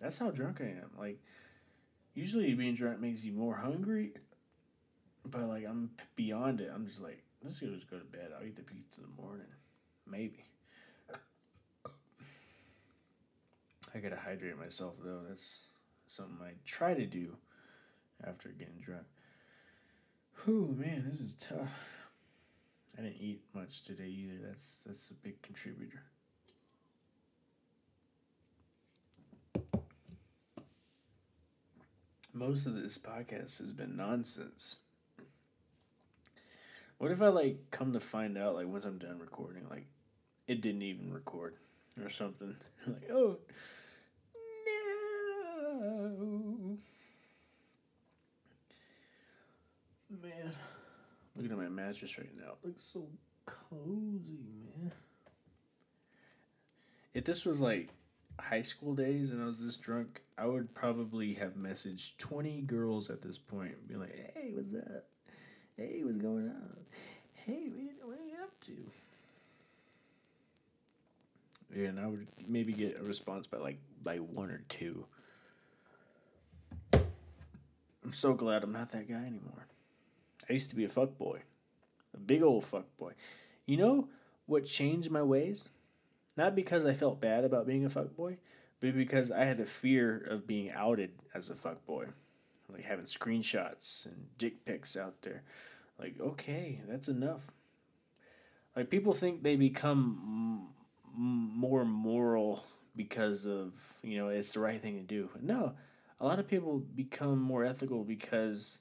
That's 0.00 0.18
how 0.18 0.30
drunk 0.30 0.60
I 0.60 0.64
am. 0.64 0.90
Like, 0.98 1.20
usually 2.14 2.54
being 2.54 2.74
drunk 2.74 3.00
makes 3.00 3.24
you 3.24 3.32
more 3.32 3.56
hungry, 3.56 4.12
but 5.24 5.42
like 5.42 5.64
I'm 5.66 5.90
beyond 6.16 6.60
it. 6.60 6.70
I'm 6.74 6.86
just 6.86 7.02
like, 7.02 7.22
let's 7.42 7.60
just 7.60 7.90
go 7.90 7.98
to 7.98 8.04
bed. 8.04 8.30
I'll 8.36 8.46
eat 8.46 8.56
the 8.56 8.62
pizza 8.62 9.00
in 9.02 9.08
the 9.14 9.22
morning, 9.22 9.46
maybe. 10.06 10.44
I 13.94 13.98
gotta 13.98 14.16
hydrate 14.16 14.58
myself 14.58 14.96
though. 15.02 15.20
That's 15.26 15.60
something 16.06 16.36
I 16.42 16.52
try 16.66 16.94
to 16.94 17.06
do 17.06 17.36
after 18.26 18.50
getting 18.50 18.80
drunk. 18.82 19.06
Whew, 20.44 20.74
man, 20.78 21.08
this 21.10 21.20
is 21.20 21.34
tough. 21.34 21.72
I 22.98 23.02
didn't 23.02 23.20
eat 23.20 23.42
much 23.54 23.84
today 23.84 24.08
either. 24.08 24.38
That's 24.46 24.84
that's 24.84 25.10
a 25.10 25.14
big 25.14 25.40
contributor. 25.42 26.02
Most 32.36 32.66
of 32.66 32.74
this 32.74 32.98
podcast 32.98 33.60
has 33.60 33.72
been 33.72 33.96
nonsense. 33.96 34.76
What 36.98 37.10
if 37.10 37.22
I 37.22 37.28
like 37.28 37.70
come 37.70 37.94
to 37.94 38.00
find 38.00 38.36
out 38.36 38.56
like 38.56 38.66
once 38.66 38.84
I'm 38.84 38.98
done 38.98 39.18
recording, 39.18 39.62
like 39.70 39.86
it 40.46 40.60
didn't 40.60 40.82
even 40.82 41.14
record 41.14 41.54
or 41.98 42.10
something? 42.10 42.56
like, 42.86 43.10
oh 43.10 43.38
no. 44.66 46.76
Man, 50.10 50.52
looking 51.34 51.52
at 51.52 51.56
my 51.56 51.70
mattress 51.70 52.18
right 52.18 52.36
now. 52.36 52.52
It 52.62 52.66
looks 52.66 52.84
so 52.84 53.06
cozy, 53.46 54.44
man. 54.76 54.92
If 57.14 57.24
this 57.24 57.46
was 57.46 57.62
like 57.62 57.94
high 58.40 58.62
school 58.62 58.94
days 58.94 59.30
and 59.30 59.42
I 59.42 59.46
was 59.46 59.64
this 59.64 59.76
drunk, 59.76 60.22
I 60.38 60.46
would 60.46 60.74
probably 60.74 61.34
have 61.34 61.54
messaged 61.54 62.18
20 62.18 62.62
girls 62.62 63.10
at 63.10 63.22
this 63.22 63.38
point. 63.38 63.88
Be 63.88 63.96
like, 63.96 64.14
hey, 64.34 64.52
what's 64.54 64.74
up? 64.74 65.04
Hey, 65.76 66.00
what's 66.02 66.18
going 66.18 66.48
on? 66.48 66.76
Hey, 67.34 67.68
what 68.02 68.18
are 68.18 68.24
you 68.24 68.36
up 68.42 68.60
to? 68.62 68.72
Yeah, 71.74 71.88
And 71.88 72.00
I 72.00 72.06
would 72.06 72.26
maybe 72.46 72.72
get 72.72 72.98
a 72.98 73.02
response 73.02 73.46
by 73.46 73.58
like 73.58 73.78
by 74.02 74.16
one 74.16 74.50
or 74.50 74.62
two. 74.68 75.06
I'm 76.92 78.12
so 78.12 78.34
glad 78.34 78.62
I'm 78.62 78.72
not 78.72 78.92
that 78.92 79.08
guy 79.08 79.26
anymore. 79.26 79.66
I 80.48 80.52
used 80.52 80.70
to 80.70 80.76
be 80.76 80.84
a 80.84 80.88
fuck 80.88 81.18
boy, 81.18 81.40
a 82.14 82.18
big 82.18 82.42
old 82.42 82.64
fuck 82.64 82.86
boy. 82.96 83.12
You 83.66 83.76
know 83.76 84.08
what 84.46 84.64
changed 84.64 85.10
my 85.10 85.22
ways? 85.22 85.68
Not 86.36 86.54
because 86.54 86.84
I 86.84 86.92
felt 86.92 87.20
bad 87.20 87.44
about 87.44 87.66
being 87.66 87.84
a 87.84 87.90
fuck 87.90 88.14
boy, 88.16 88.38
but 88.80 88.94
because 88.94 89.30
I 89.30 89.44
had 89.44 89.60
a 89.60 89.66
fear 89.66 90.16
of 90.18 90.46
being 90.46 90.70
outed 90.70 91.12
as 91.34 91.48
a 91.48 91.54
fuck 91.54 91.84
boy, 91.86 92.06
like 92.68 92.84
having 92.84 93.06
screenshots 93.06 94.04
and 94.06 94.26
dick 94.36 94.64
pics 94.64 94.96
out 94.96 95.22
there. 95.22 95.42
Like, 95.98 96.16
okay, 96.20 96.82
that's 96.86 97.08
enough. 97.08 97.52
Like 98.74 98.90
people 98.90 99.14
think 99.14 99.42
they 99.42 99.56
become 99.56 100.74
m- 101.16 101.50
more 101.58 101.84
moral 101.84 102.64
because 102.94 103.46
of 103.46 103.94
you 104.02 104.18
know 104.18 104.28
it's 104.28 104.52
the 104.52 104.60
right 104.60 104.80
thing 104.80 104.96
to 104.96 105.02
do. 105.02 105.30
No, 105.40 105.72
a 106.20 106.26
lot 106.26 106.38
of 106.38 106.46
people 106.46 106.78
become 106.78 107.40
more 107.40 107.64
ethical 107.64 108.04
because 108.04 108.78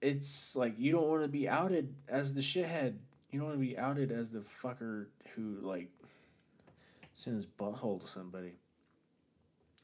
it's 0.00 0.56
like 0.56 0.74
you 0.78 0.90
don't 0.90 1.08
want 1.08 1.22
to 1.22 1.28
be 1.28 1.48
outed 1.48 1.94
as 2.08 2.34
the 2.34 2.40
shithead. 2.40 2.96
You 3.32 3.38
don't 3.38 3.48
want 3.48 3.60
to 3.60 3.66
be 3.66 3.78
outed 3.78 4.12
as 4.12 4.30
the 4.30 4.40
fucker 4.40 5.06
who 5.34 5.56
like 5.62 5.88
sends 7.14 7.46
butthole 7.46 8.00
to 8.02 8.06
somebody. 8.06 8.52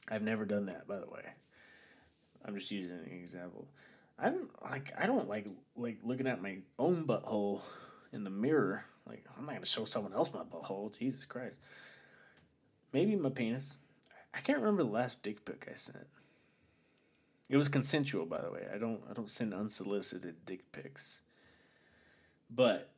I've 0.07 0.23
never 0.23 0.45
done 0.45 0.67
that, 0.67 0.87
by 0.87 0.99
the 0.99 1.09
way. 1.09 1.23
I'm 2.45 2.55
just 2.55 2.71
using 2.71 2.93
an 2.93 3.11
example. 3.11 3.67
I'm 4.19 4.51
like 4.63 4.93
I 4.99 5.07
don't 5.07 5.29
like 5.29 5.47
like 5.77 6.01
looking 6.05 6.27
at 6.27 6.43
my 6.43 6.59
own 6.79 7.07
butthole 7.07 7.63
in 8.13 8.25
the 8.25 8.31
mirror. 8.31 8.85
Like 9.07 9.25
I'm 9.37 9.47
not 9.47 9.55
gonna 9.55 9.67
show 9.67 9.87
someone 9.87 10.13
else 10.13 10.31
my 10.33 10.43
butthole. 10.43 10.97
Jesus 10.97 11.25
Christ. 11.25 11.59
Maybe 12.93 13.17
my 13.17 13.31
penis. 13.31 13.79
I 14.35 14.41
can't 14.41 14.59
remember 14.59 14.83
the 14.83 14.91
last 14.91 15.23
dick 15.23 15.45
pic 15.47 15.69
I 15.71 15.75
sent. 15.75 16.07
It 17.49 17.57
was 17.57 17.69
consensual, 17.69 18.27
by 18.27 18.43
the 18.43 18.51
way. 18.51 18.67
I 18.73 18.77
don't 18.77 19.01
I 19.09 19.15
don't 19.15 19.31
send 19.31 19.55
unsolicited 19.55 20.45
dick 20.45 20.71
pics. 20.71 21.21
But 22.51 22.91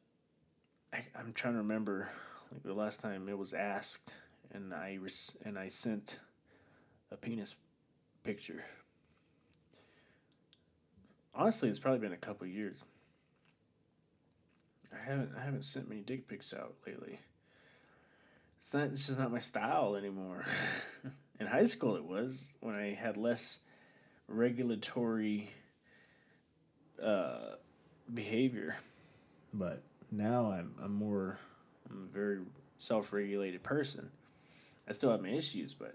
I, 0.92 1.04
I'm 1.18 1.32
trying 1.32 1.54
to 1.54 1.58
remember 1.58 2.08
like 2.52 2.62
the 2.62 2.74
last 2.74 3.00
time 3.00 3.28
it 3.28 3.38
was 3.38 3.52
asked, 3.52 4.14
and 4.52 4.74
I 4.74 4.98
res- 5.00 5.36
and 5.44 5.58
I 5.58 5.68
sent 5.68 6.18
a 7.10 7.16
penis 7.16 7.56
picture. 8.24 8.64
Honestly, 11.34 11.68
it's 11.68 11.78
probably 11.78 12.00
been 12.00 12.12
a 12.12 12.16
couple 12.16 12.46
years. 12.46 12.78
I 14.92 15.08
haven't 15.08 15.32
I 15.36 15.44
haven't 15.44 15.64
sent 15.64 15.88
many 15.88 16.00
dick 16.00 16.26
pics 16.26 16.52
out 16.52 16.74
lately. 16.86 17.20
It's 18.60 18.74
not 18.74 18.88
it's 18.88 19.06
just 19.06 19.18
not 19.18 19.30
my 19.30 19.38
style 19.38 19.94
anymore. 19.96 20.44
In 21.40 21.46
high 21.46 21.64
school 21.64 21.96
it 21.96 22.04
was 22.04 22.52
when 22.60 22.74
I 22.74 22.94
had 22.94 23.16
less 23.16 23.60
regulatory 24.28 25.50
uh, 27.02 27.54
behavior. 28.12 28.76
But 29.54 29.82
now 30.11 30.53
I'm 30.53 30.74
I'm 30.82 30.95
more 30.95 31.39
I'm 31.89 32.09
a 32.09 32.12
very 32.12 32.41
self 32.78 33.12
regulated 33.12 33.62
person. 33.62 34.11
I 34.89 34.93
still 34.93 35.11
have 35.11 35.20
my 35.20 35.28
issues, 35.28 35.74
but 35.74 35.95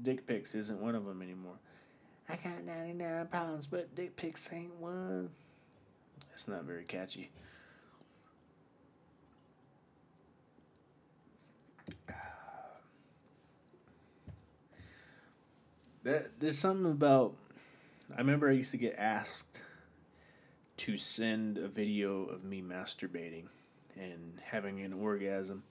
dick 0.00 0.26
pics 0.26 0.54
isn't 0.54 0.80
one 0.80 0.94
of 0.94 1.04
them 1.04 1.22
anymore. 1.22 1.58
I 2.28 2.36
got 2.36 2.64
ninety 2.64 2.92
nine 2.92 3.26
problems, 3.28 3.66
but 3.66 3.94
dick 3.94 4.16
pics 4.16 4.48
ain't 4.52 4.74
one. 4.76 5.30
That's 6.30 6.48
not 6.48 6.64
very 6.64 6.84
catchy. 6.84 7.30
That 16.04 16.38
there's 16.38 16.56
something 16.56 16.88
about 16.88 17.34
I 18.14 18.18
remember 18.18 18.48
I 18.48 18.52
used 18.52 18.70
to 18.70 18.76
get 18.76 18.94
asked 18.96 19.60
to 20.86 20.96
send 20.96 21.58
a 21.58 21.66
video 21.66 22.26
of 22.26 22.44
me 22.44 22.62
masturbating 22.62 23.46
and 23.96 24.38
having 24.40 24.80
an 24.80 24.92
orgasm. 24.92 25.64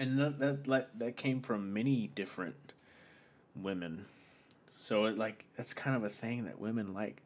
And 0.00 0.18
that 0.18 0.40
that 0.40 0.98
that, 0.98 1.16
came 1.16 1.40
from 1.40 1.72
many 1.72 2.08
different 2.08 2.72
women. 3.54 4.06
So 4.80 5.04
it 5.04 5.16
like 5.16 5.44
that's 5.56 5.72
kind 5.72 5.94
of 5.96 6.02
a 6.02 6.08
thing 6.08 6.44
that 6.46 6.58
women 6.58 6.92
like. 6.92 7.22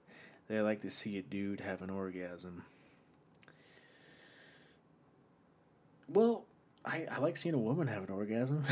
They 0.49 0.61
like 0.61 0.83
to 0.83 0.91
see 0.91 1.17
a 1.17 1.23
dude 1.23 1.61
have 1.61 1.81
an 1.81 1.89
orgasm. 1.89 2.65
Well, 6.07 6.45
I, 6.85 7.07
I 7.11 7.19
like 7.19 7.39
seeing 7.39 7.55
a 7.55 7.59
woman 7.59 7.87
have 7.87 8.05
an 8.05 8.11
orgasm. 8.11 8.65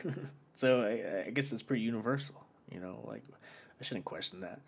so 0.54 0.82
I, 0.82 1.28
I 1.28 1.30
guess 1.30 1.50
it's 1.50 1.62
pretty 1.62 1.82
universal, 1.82 2.44
you 2.70 2.78
know, 2.78 3.00
like 3.06 3.22
I 3.80 3.84
shouldn't 3.84 4.04
question 4.04 4.40
that. 4.40 4.60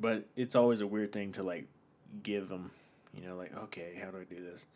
But 0.00 0.24
it's 0.34 0.56
always 0.56 0.80
a 0.80 0.86
weird 0.86 1.12
thing 1.12 1.32
to 1.32 1.42
like 1.42 1.66
give 2.22 2.48
them, 2.48 2.70
you 3.14 3.26
know, 3.26 3.36
like, 3.36 3.54
okay, 3.64 4.00
how 4.02 4.10
do 4.10 4.18
I 4.18 4.24
do 4.24 4.42
this? 4.42 4.66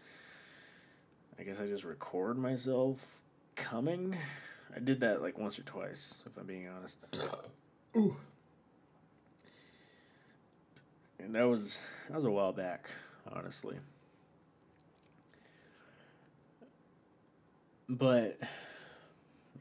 I 1.38 1.42
guess 1.42 1.60
I 1.60 1.66
just 1.66 1.84
record 1.84 2.38
myself 2.38 3.22
coming. 3.56 4.16
I 4.74 4.80
did 4.80 5.00
that 5.00 5.22
like 5.22 5.38
once 5.38 5.58
or 5.58 5.62
twice, 5.62 6.22
if 6.26 6.36
I'm 6.36 6.46
being 6.46 6.68
honest. 6.68 6.98
Ooh. 7.96 8.16
And 11.18 11.34
that 11.34 11.48
was 11.48 11.80
that 12.08 12.16
was 12.16 12.26
a 12.26 12.30
while 12.30 12.52
back, 12.52 12.90
honestly. 13.32 13.76
But 17.88 18.38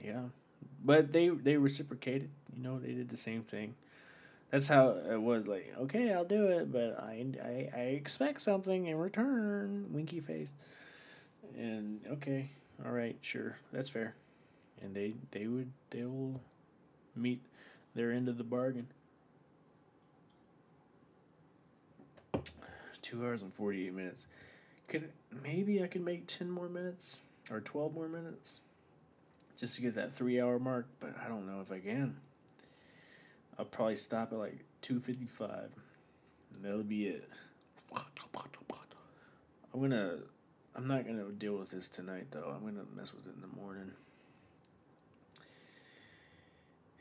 yeah, 0.03 0.23
but 0.83 1.13
they 1.13 1.29
they 1.29 1.55
reciprocated. 1.55 2.29
You 2.55 2.63
know, 2.63 2.79
they 2.79 2.91
did 2.91 3.09
the 3.09 3.17
same 3.17 3.43
thing. 3.43 3.75
That's 4.53 4.67
how 4.67 4.91
it 5.11 5.21
was. 5.21 5.47
Like, 5.47 5.73
okay, 5.79 6.13
I'll 6.13 6.25
do 6.25 6.47
it, 6.47 6.71
but 6.71 6.99
I 7.01 7.25
I, 7.43 7.69
I 7.75 7.81
expect 7.99 8.41
something 8.41 8.87
in 8.87 8.97
return. 8.97 9.87
Winky 9.91 10.21
face. 10.21 10.53
And 11.57 12.01
okay, 12.11 12.51
all 12.85 12.91
right, 12.91 13.17
sure, 13.21 13.57
that's 13.73 13.89
fair. 13.89 14.15
and 14.81 14.95
they 14.95 15.15
they 15.31 15.47
would 15.47 15.71
they 15.91 16.05
will 16.05 16.41
meet 17.15 17.41
their 17.95 18.11
end 18.11 18.29
of 18.29 18.37
the 18.37 18.45
bargain. 18.45 18.87
Two 23.01 23.25
hours 23.25 23.41
and 23.41 23.53
forty 23.53 23.87
eight 23.87 23.93
minutes. 23.93 24.27
Could 24.87 25.11
maybe 25.43 25.83
I 25.83 25.87
could 25.87 26.03
make 26.05 26.27
ten 26.27 26.49
more 26.51 26.69
minutes 26.69 27.21
or 27.51 27.61
twelve 27.61 27.93
more 27.93 28.07
minutes, 28.07 28.55
just 29.57 29.75
to 29.75 29.81
get 29.81 29.95
that 29.95 30.13
three 30.13 30.39
hour 30.41 30.59
mark. 30.59 30.87
But 30.99 31.15
I 31.23 31.27
don't 31.27 31.47
know 31.47 31.61
if 31.61 31.71
I 31.71 31.79
can. 31.79 32.17
I'll 33.57 33.65
probably 33.65 33.95
stop 33.95 34.31
at 34.31 34.39
like 34.39 34.65
two 34.81 34.99
fifty 34.99 35.25
five. 35.25 35.73
That'll 36.61 36.83
be 36.83 37.07
it. 37.07 37.29
I'm 39.73 39.79
gonna. 39.81 40.17
I'm 40.75 40.87
not 40.87 41.05
gonna 41.05 41.29
deal 41.29 41.55
with 41.57 41.71
this 41.71 41.89
tonight 41.89 42.27
though. 42.31 42.53
I'm 42.55 42.63
gonna 42.63 42.85
mess 42.95 43.13
with 43.13 43.25
it 43.27 43.33
in 43.35 43.41
the 43.41 43.47
morning. 43.47 43.91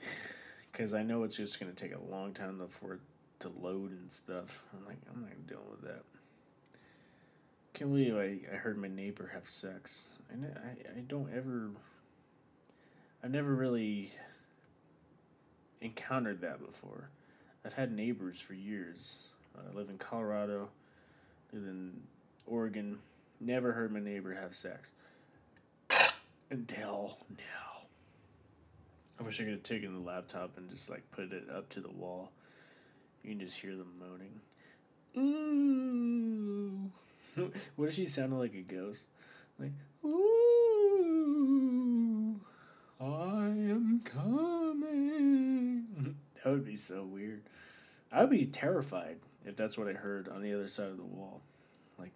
Cause 0.72 0.94
I 0.94 1.02
know 1.02 1.22
it's 1.24 1.36
just 1.36 1.60
gonna 1.60 1.72
take 1.72 1.94
a 1.94 2.00
long 2.00 2.32
time 2.32 2.60
for 2.68 2.94
it 2.94 3.00
to 3.40 3.48
load 3.48 3.90
and 3.90 4.10
stuff. 4.10 4.64
I'm 4.72 4.86
like, 4.86 4.98
I'm 5.12 5.20
not 5.22 5.46
dealing 5.46 5.70
with 5.70 5.82
that. 5.82 6.04
Can't 7.74 7.90
believe 7.90 8.16
I, 8.16 8.38
I 8.52 8.56
heard 8.56 8.78
my 8.78 8.88
neighbor 8.88 9.30
have 9.34 9.48
sex. 9.48 10.16
And 10.30 10.44
I, 10.44 10.98
I 10.98 11.00
don't 11.00 11.30
ever. 11.34 11.70
I've 13.24 13.30
never 13.30 13.54
really 13.54 14.12
encountered 15.82 16.40
that 16.40 16.64
before. 16.64 17.10
I've 17.64 17.74
had 17.74 17.92
neighbors 17.92 18.40
for 18.40 18.54
years. 18.54 19.26
Uh, 19.54 19.62
I 19.70 19.76
live 19.76 19.90
in 19.90 19.98
Colorado, 19.98 20.70
live 21.52 21.64
in 21.64 22.02
Oregon. 22.46 23.00
Never 23.40 23.72
heard 23.72 23.92
my 23.92 24.00
neighbor 24.00 24.34
have 24.34 24.54
sex. 24.54 24.92
Until 26.50 27.18
now. 27.30 27.86
I 29.18 29.22
wish 29.24 29.40
I 29.40 29.44
could 29.44 29.52
have 29.52 29.62
taken 29.62 29.94
the 29.94 30.00
laptop 30.00 30.56
and 30.56 30.70
just 30.70 30.88
like 30.88 31.10
put 31.10 31.32
it 31.32 31.48
up 31.54 31.68
to 31.70 31.80
the 31.80 31.90
wall. 31.90 32.32
You 33.22 33.30
can 33.30 33.40
just 33.40 33.60
hear 33.60 33.76
them 33.76 33.92
moaning. 34.00 34.40
Ooh. 35.16 36.90
what 37.76 37.88
if 37.88 37.94
she 37.94 38.06
sounded 38.06 38.36
like 38.36 38.54
a 38.54 38.62
ghost? 38.62 39.08
Like, 39.58 39.72
ooh, 40.04 41.81
I 43.02 43.46
am 43.46 44.00
coming. 44.04 45.86
that 46.44 46.50
would 46.50 46.64
be 46.64 46.76
so 46.76 47.02
weird. 47.02 47.42
I 48.12 48.20
would 48.20 48.30
be 48.30 48.46
terrified 48.46 49.18
if 49.44 49.56
that's 49.56 49.76
what 49.76 49.88
I 49.88 49.94
heard 49.94 50.28
on 50.28 50.40
the 50.42 50.54
other 50.54 50.68
side 50.68 50.86
of 50.86 50.98
the 50.98 51.02
wall. 51.02 51.42
Like, 51.98 52.12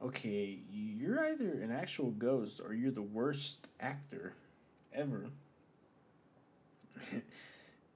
okay, 0.00 0.60
you're 0.70 1.18
either 1.32 1.60
an 1.60 1.72
actual 1.72 2.12
ghost 2.12 2.60
or 2.64 2.72
you're 2.72 2.92
the 2.92 3.02
worst 3.02 3.66
actor 3.80 4.34
ever. 4.94 5.26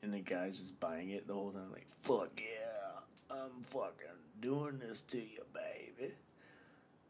and 0.02 0.12
the 0.12 0.18
guy's 0.18 0.58
just 0.58 0.80
buying 0.80 1.10
it 1.10 1.28
the 1.28 1.34
whole 1.34 1.52
time, 1.52 1.70
like, 1.70 1.86
fuck 2.02 2.40
yeah, 2.40 3.02
I'm 3.30 3.62
fucking 3.62 4.08
doing 4.40 4.78
this 4.78 5.00
to 5.02 5.18
you, 5.18 5.44
baby. 5.52 6.14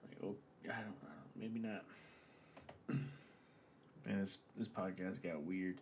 Like, 0.02 0.18
oh, 0.22 0.36
I 0.64 0.82
don't, 0.82 1.00
don't 1.00 1.14
maybe 1.36 1.58
not. 1.58 1.84
And 4.06 4.22
this 4.22 4.38
this 4.56 4.68
podcast 4.68 5.22
got 5.22 5.42
weird. 5.42 5.80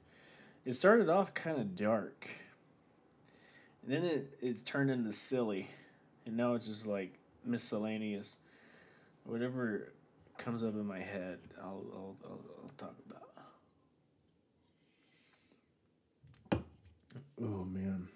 It 0.65 0.75
started 0.75 1.09
off 1.09 1.35
kind 1.35 1.59
of 1.59 1.75
dark 1.75 2.29
and 3.83 3.93
then 3.93 4.05
it, 4.05 4.39
it's 4.41 4.63
turned 4.63 4.91
into 4.91 5.13
silly. 5.13 5.69
And 6.25 6.37
now 6.37 6.55
it's 6.55 6.67
just 6.67 6.87
like 6.87 7.19
miscellaneous. 7.45 8.37
Whatever 9.25 9.93
comes 10.39 10.63
up 10.63 10.75
in 10.75 10.87
my 10.87 11.01
head, 11.01 11.39
I'll, 11.61 11.85
I'll, 11.95 12.17
I'll, 12.25 12.41
I'll 12.63 12.71
talk 12.77 12.95
about. 13.07 13.23
Oh, 17.41 17.65
man. 17.65 18.09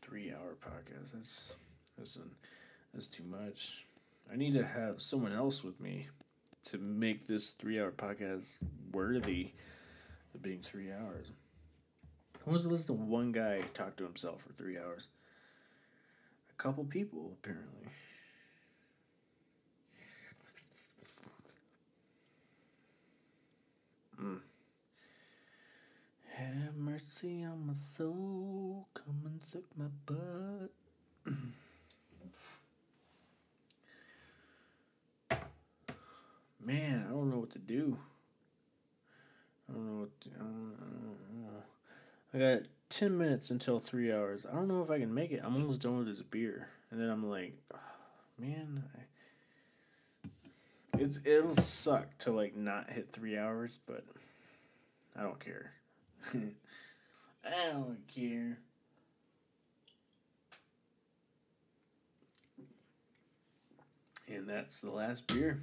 Three 0.00 0.32
hour 0.32 0.56
podcast. 0.64 1.12
That's, 1.14 1.52
that's, 1.96 2.16
an, 2.16 2.30
that's 2.94 3.06
too 3.06 3.24
much. 3.24 3.86
I 4.32 4.36
need 4.36 4.52
to 4.52 4.64
have 4.64 5.00
someone 5.00 5.32
else 5.32 5.64
with 5.64 5.80
me 5.80 6.08
to 6.70 6.78
make 6.78 7.26
this 7.26 7.52
three 7.52 7.80
hour 7.80 7.90
podcast 7.90 8.58
worthy 8.92 9.52
of 10.34 10.42
being 10.42 10.60
three 10.60 10.92
hours. 10.92 11.32
Who 12.44 12.50
wants 12.50 12.64
to 12.64 12.70
listen 12.70 13.08
one 13.08 13.32
guy 13.32 13.62
talk 13.72 13.96
to 13.96 14.04
himself 14.04 14.42
for 14.42 14.52
three 14.52 14.78
hours? 14.78 15.08
A 16.50 16.54
couple 16.54 16.84
people, 16.84 17.32
apparently. 17.42 17.88
Mm. 24.22 24.40
Have 26.34 26.76
mercy 26.76 27.44
on 27.44 27.66
my 27.66 27.74
soul, 27.96 28.88
come 28.92 29.22
and 29.24 29.40
suck 29.42 29.62
my 29.76 29.86
butt. 30.04 30.70
Man, 36.68 37.06
I 37.08 37.12
don't 37.12 37.30
know 37.30 37.38
what 37.38 37.52
to 37.52 37.58
do. 37.58 37.96
I 39.66 39.72
don't 39.72 39.86
know 39.86 40.00
what 40.00 40.20
to, 40.20 40.28
I 40.28 40.38
don't, 40.42 40.74
I 40.78 40.84
don't 40.84 41.42
know. 41.42 41.62
I 42.34 42.56
got 42.56 42.68
10 42.90 43.16
minutes 43.16 43.48
until 43.48 43.80
three 43.80 44.12
hours. 44.12 44.44
I 44.44 44.54
don't 44.54 44.68
know 44.68 44.82
if 44.82 44.90
I 44.90 44.98
can 44.98 45.14
make 45.14 45.30
it. 45.30 45.40
I'm 45.42 45.56
almost 45.56 45.80
done 45.80 45.96
with 45.96 46.08
this 46.08 46.20
beer. 46.20 46.68
And 46.90 47.00
then 47.00 47.08
I'm 47.08 47.26
like, 47.26 47.54
oh, 47.72 47.78
man, 48.38 48.84
I, 48.94 50.28
it's 50.98 51.20
it'll 51.24 51.56
suck 51.56 52.18
to 52.18 52.32
like 52.32 52.54
not 52.54 52.90
hit 52.90 53.08
three 53.10 53.38
hours, 53.38 53.78
but 53.86 54.04
I 55.18 55.22
don't 55.22 55.40
care. 55.40 55.72
I 56.34 57.72
don't 57.72 58.06
care. 58.14 58.58
And 64.28 64.46
that's 64.46 64.82
the 64.82 64.90
last 64.90 65.26
beer. 65.28 65.62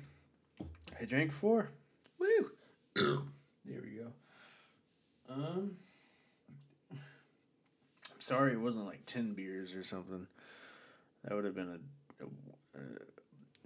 I 0.99 1.05
drank 1.05 1.31
four. 1.31 1.72
Woo! 2.19 2.51
there 3.65 3.81
we 3.81 3.99
go. 3.99 4.11
Um 5.30 5.77
I'm 6.91 8.22
sorry 8.22 8.53
it 8.53 8.61
wasn't 8.61 8.85
like 8.85 9.05
10 9.05 9.34
beers 9.34 9.76
or 9.76 9.84
something. 9.84 10.27
That 11.23 11.35
would 11.35 11.45
have 11.45 11.55
been 11.55 11.80
a, 12.19 12.23
a, 12.23 12.80
a 12.80 12.84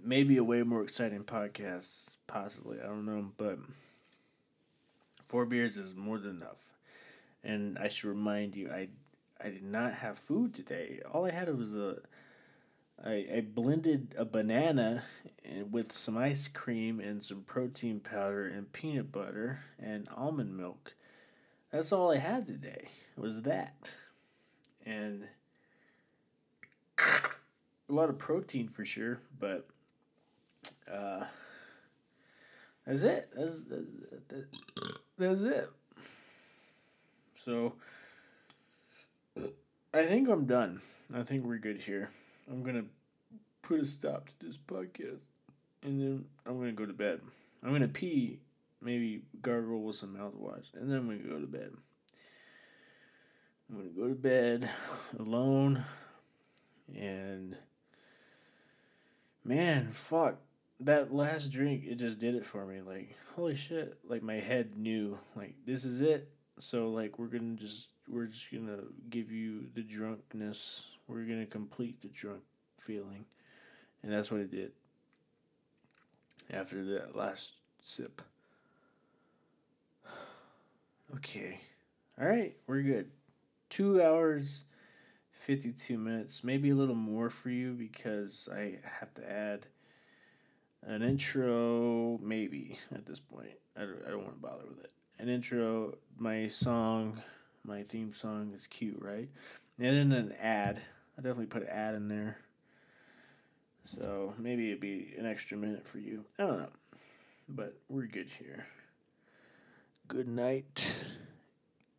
maybe 0.02 0.36
a 0.36 0.44
way 0.44 0.62
more 0.62 0.82
exciting 0.82 1.24
podcast, 1.24 2.16
possibly. 2.26 2.78
I 2.80 2.86
don't 2.86 3.06
know, 3.06 3.30
but 3.36 3.58
four 5.26 5.46
beers 5.46 5.76
is 5.76 5.94
more 5.94 6.18
than 6.18 6.38
enough. 6.38 6.72
And 7.44 7.78
I 7.78 7.88
should 7.88 8.08
remind 8.08 8.56
you, 8.56 8.70
I 8.70 8.88
I 9.42 9.48
did 9.48 9.62
not 9.62 9.94
have 9.94 10.18
food 10.18 10.52
today. 10.52 11.00
All 11.10 11.24
I 11.24 11.30
had 11.30 11.54
was 11.56 11.74
a 11.74 11.98
I, 13.04 13.26
I 13.36 13.40
blended 13.40 14.14
a 14.18 14.24
banana 14.24 15.04
with 15.70 15.92
some 15.92 16.18
ice 16.18 16.48
cream 16.48 17.00
and 17.00 17.24
some 17.24 17.42
protein 17.42 18.00
powder 18.00 18.46
and 18.46 18.72
peanut 18.72 19.10
butter 19.10 19.60
and 19.78 20.08
almond 20.14 20.56
milk. 20.56 20.94
That's 21.72 21.92
all 21.92 22.12
I 22.12 22.18
had 22.18 22.46
today. 22.46 22.88
Was 23.16 23.42
that 23.42 23.90
and 24.84 25.24
a 26.98 27.92
lot 27.92 28.10
of 28.10 28.18
protein 28.18 28.68
for 28.68 28.84
sure, 28.84 29.20
but 29.38 29.66
uh, 30.90 31.24
that's 32.86 33.02
it. 33.04 33.30
That's, 33.36 33.64
that, 33.64 34.46
that's 35.18 35.44
it. 35.44 35.68
So 37.34 37.74
I 39.94 40.04
think 40.04 40.28
I'm 40.28 40.46
done. 40.46 40.80
I 41.14 41.22
think 41.22 41.44
we're 41.44 41.58
good 41.58 41.82
here. 41.82 42.10
I'm 42.50 42.62
gonna 42.62 42.84
put 43.62 43.80
a 43.80 43.84
stop 43.84 44.26
to 44.26 44.46
this 44.46 44.58
podcast, 44.58 45.20
and 45.82 46.00
then 46.00 46.24
I'm 46.44 46.58
gonna 46.58 46.72
go 46.72 46.84
to 46.84 46.92
bed. 46.92 47.20
I'm 47.62 47.70
gonna 47.70 47.86
pee, 47.88 48.40
maybe 48.82 49.22
gargle 49.40 49.82
with 49.82 49.96
some 49.96 50.16
mouthwash, 50.16 50.74
and 50.74 50.90
then 50.90 50.98
I'm 50.98 51.06
gonna 51.06 51.18
go 51.18 51.40
to 51.40 51.46
bed. 51.46 51.72
I'm 53.70 53.76
gonna 53.76 53.90
go 53.90 54.08
to 54.08 54.14
bed 54.14 54.68
alone 55.18 55.84
and 56.92 57.56
man, 59.44 59.90
fuck. 59.92 60.38
That 60.80 61.14
last 61.14 61.52
drink, 61.52 61.84
it 61.86 61.96
just 61.96 62.18
did 62.18 62.34
it 62.34 62.46
for 62.46 62.64
me. 62.66 62.80
Like, 62.80 63.14
holy 63.36 63.54
shit. 63.54 63.98
Like 64.02 64.22
my 64.22 64.40
head 64.40 64.76
knew, 64.76 65.18
like, 65.36 65.54
this 65.66 65.84
is 65.84 66.00
it. 66.00 66.30
So 66.58 66.88
like 66.88 67.18
we're 67.18 67.26
gonna 67.26 67.54
just 67.54 67.92
we're 68.10 68.26
just 68.26 68.50
gonna 68.52 68.82
give 69.08 69.30
you 69.30 69.66
the 69.74 69.82
drunkenness. 69.82 70.86
We're 71.06 71.24
gonna 71.24 71.46
complete 71.46 72.00
the 72.02 72.08
drunk 72.08 72.42
feeling. 72.76 73.24
And 74.02 74.12
that's 74.12 74.30
what 74.30 74.40
it 74.40 74.50
did. 74.50 74.72
After 76.52 76.84
that 76.84 77.16
last 77.16 77.54
sip. 77.80 78.22
Okay. 81.16 81.58
Alright, 82.16 82.56
we're 82.68 82.82
good 82.82 83.10
two 83.70 84.02
hours, 84.02 84.64
52 85.30 85.96
minutes, 85.96 86.44
maybe 86.44 86.68
a 86.68 86.74
little 86.74 86.96
more 86.96 87.30
for 87.30 87.48
you 87.48 87.72
because 87.72 88.48
I 88.52 88.80
have 88.98 89.14
to 89.14 89.30
add 89.30 89.66
An 90.82 91.02
intro, 91.02 92.18
maybe 92.22 92.78
at 92.92 93.06
this 93.06 93.20
point. 93.20 93.52
I 93.76 93.80
don't, 93.80 94.02
I 94.06 94.10
don't 94.10 94.24
want 94.24 94.34
to 94.34 94.40
bother 94.40 94.64
with 94.68 94.82
it. 94.82 94.92
An 95.18 95.28
intro, 95.28 95.98
my 96.18 96.48
song, 96.48 97.20
my 97.64 97.82
theme 97.82 98.12
song 98.14 98.52
is 98.54 98.66
cute, 98.66 98.98
right? 99.00 99.28
And 99.78 100.10
then 100.10 100.12
an 100.12 100.32
ad. 100.40 100.80
I 101.18 101.22
definitely 101.22 101.46
put 101.46 101.62
an 101.62 101.68
ad 101.68 101.94
in 101.94 102.08
there. 102.08 102.38
So 103.84 104.34
maybe 104.38 104.68
it'd 104.68 104.80
be 104.80 105.14
an 105.18 105.26
extra 105.26 105.56
minute 105.56 105.86
for 105.86 105.98
you. 105.98 106.24
I 106.38 106.42
don't 106.44 106.58
know. 106.58 106.68
But 107.48 107.76
we're 107.88 108.06
good 108.06 108.28
here. 108.28 108.66
Good 110.06 110.28
night. 110.28 110.96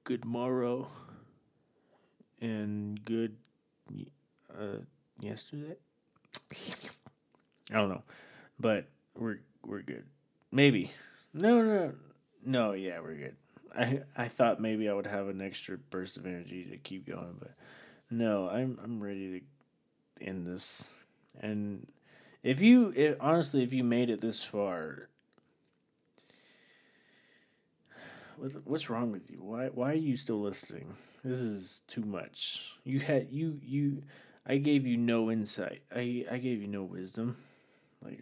Good 0.03 0.25
morrow. 0.25 0.89
And 2.39 3.03
good 3.03 3.35
uh 4.57 4.79
yesterday. 5.19 5.75
I 6.51 7.73
don't 7.73 7.89
know. 7.89 8.03
But 8.59 8.88
we're 9.15 9.39
we're 9.65 9.81
good. 9.81 10.05
Maybe. 10.51 10.91
No 11.33 11.61
no 11.61 11.93
no 12.45 12.73
yeah, 12.73 12.99
we're 12.99 13.15
good. 13.15 13.35
I 13.76 14.02
I 14.15 14.27
thought 14.27 14.60
maybe 14.60 14.89
I 14.89 14.93
would 14.93 15.07
have 15.07 15.27
an 15.27 15.41
extra 15.41 15.77
burst 15.77 16.18
of 16.18 16.26
energy 16.26 16.65
to 16.65 16.77
keep 16.77 17.07
going, 17.07 17.35
but 17.39 17.53
no, 18.10 18.49
I'm 18.49 18.77
I'm 18.84 19.02
ready 19.02 19.41
to 20.19 20.26
end 20.26 20.45
this. 20.45 20.93
And 21.39 21.88
if 22.43 22.61
you 22.61 22.93
if, 22.95 23.18
honestly, 23.19 23.64
if 23.64 23.73
you 23.73 23.84
made 23.84 24.10
it 24.10 24.22
this 24.22 24.43
far, 24.43 25.10
what's 28.38 28.56
what's 28.65 28.89
wrong 28.89 29.11
with 29.11 29.30
you? 29.30 29.38
Why 29.41 29.68
why 29.68 29.91
are 29.91 29.95
you 29.95 30.18
still 30.18 30.41
listening? 30.41 30.95
This 31.23 31.39
is 31.39 31.81
too 31.88 32.02
much. 32.02 32.76
You 32.84 32.99
had 32.99 33.27
you 33.31 33.60
you 33.64 34.03
I 34.45 34.57
gave 34.57 34.85
you 34.85 34.98
no 34.98 35.31
insight. 35.31 35.81
I 35.95 36.26
I 36.30 36.38
gave 36.38 36.61
you 36.61 36.68
no 36.68 36.84
wisdom. 36.84 37.38
Like 38.03 38.19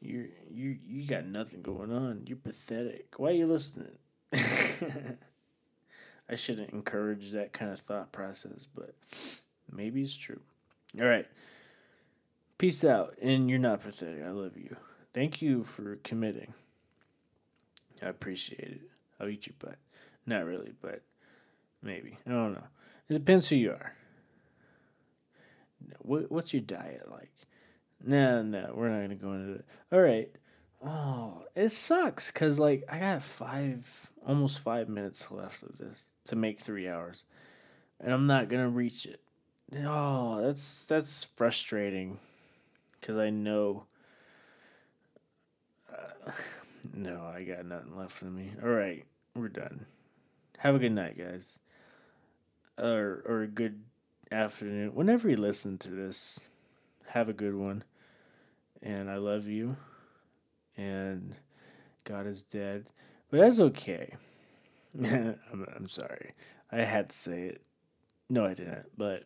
you 0.00 0.30
you 0.50 0.78
you 0.84 1.06
got 1.06 1.26
nothing 1.26 1.62
going 1.62 1.92
on. 1.92 2.24
You're 2.26 2.36
pathetic. 2.36 3.14
Why 3.16 3.30
are 3.30 3.34
you 3.34 3.46
listening? 3.46 3.98
I 6.28 6.34
shouldn't 6.34 6.70
encourage 6.70 7.32
that 7.32 7.52
kind 7.52 7.70
of 7.70 7.80
thought 7.80 8.12
process, 8.12 8.66
but 8.74 8.94
maybe 9.70 10.02
it's 10.02 10.16
true. 10.16 10.40
All 11.00 11.06
right. 11.06 11.26
Peace 12.58 12.84
out. 12.84 13.16
And 13.20 13.50
you're 13.50 13.58
not 13.58 13.82
pathetic. 13.82 14.22
I 14.24 14.30
love 14.30 14.56
you. 14.56 14.76
Thank 15.12 15.42
you 15.42 15.62
for 15.64 15.96
committing. 15.96 16.54
I 18.02 18.06
appreciate 18.06 18.60
it. 18.60 18.80
I'll 19.20 19.28
eat 19.28 19.46
your 19.46 19.54
butt. 19.58 19.76
Not 20.26 20.46
really, 20.46 20.72
but 20.80 21.02
maybe. 21.82 22.18
I 22.26 22.30
don't 22.30 22.54
know. 22.54 22.64
It 23.08 23.14
depends 23.14 23.48
who 23.48 23.56
you 23.56 23.72
are. 23.72 23.94
What 25.98 26.30
What's 26.30 26.52
your 26.52 26.62
diet 26.62 27.10
like? 27.10 27.32
No, 28.04 28.42
no, 28.42 28.72
we're 28.74 28.88
not 28.88 28.98
going 28.98 29.08
to 29.10 29.14
go 29.16 29.32
into 29.32 29.52
it. 29.54 29.64
All 29.92 30.00
right. 30.00 30.30
Oh, 30.84 31.44
it 31.54 31.70
sucks 31.70 32.32
because 32.32 32.58
like 32.58 32.82
I 32.90 32.98
got 32.98 33.22
five, 33.22 34.12
almost 34.26 34.58
five 34.58 34.88
minutes 34.88 35.30
left 35.30 35.62
of 35.62 35.78
this 35.78 36.10
to 36.24 36.34
make 36.34 36.58
three 36.58 36.88
hours, 36.88 37.24
and 38.00 38.12
I'm 38.12 38.26
not 38.26 38.48
gonna 38.48 38.68
reach 38.68 39.06
it. 39.06 39.20
Oh, 39.76 40.40
that's 40.42 40.84
that's 40.86 41.24
frustrating, 41.36 42.18
because 43.00 43.16
I 43.16 43.30
know. 43.30 43.84
Uh, 45.92 46.32
no, 46.92 47.30
I 47.32 47.44
got 47.44 47.64
nothing 47.64 47.96
left 47.96 48.20
in 48.22 48.34
me. 48.34 48.50
All 48.60 48.68
right, 48.68 49.04
we're 49.36 49.48
done. 49.48 49.86
Have 50.58 50.74
a 50.74 50.80
good 50.80 50.92
night, 50.92 51.16
guys. 51.16 51.60
Or 52.76 53.22
or 53.24 53.42
a 53.42 53.46
good 53.48 53.84
afternoon. 54.32 54.96
Whenever 54.96 55.28
you 55.28 55.36
listen 55.36 55.78
to 55.78 55.90
this, 55.90 56.48
have 57.10 57.28
a 57.28 57.34
good 57.34 57.54
one. 57.54 57.84
And 58.84 59.08
I 59.08 59.14
love 59.14 59.46
you 59.46 59.76
and 60.76 61.36
God 62.04 62.26
is 62.26 62.42
dead. 62.42 62.86
But 63.30 63.40
that's 63.40 63.58
okay. 63.58 64.16
I'm, 64.98 65.66
I'm 65.74 65.86
sorry. 65.86 66.32
I 66.70 66.78
had 66.78 67.10
to 67.10 67.16
say 67.16 67.42
it. 67.42 67.62
No, 68.28 68.44
I 68.44 68.54
didn't. 68.54 68.86
But 68.96 69.24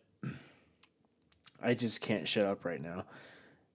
I 1.61 1.73
just 1.73 2.01
can't 2.01 2.27
shut 2.27 2.45
up 2.45 2.65
right 2.65 2.81
now. 2.81 3.05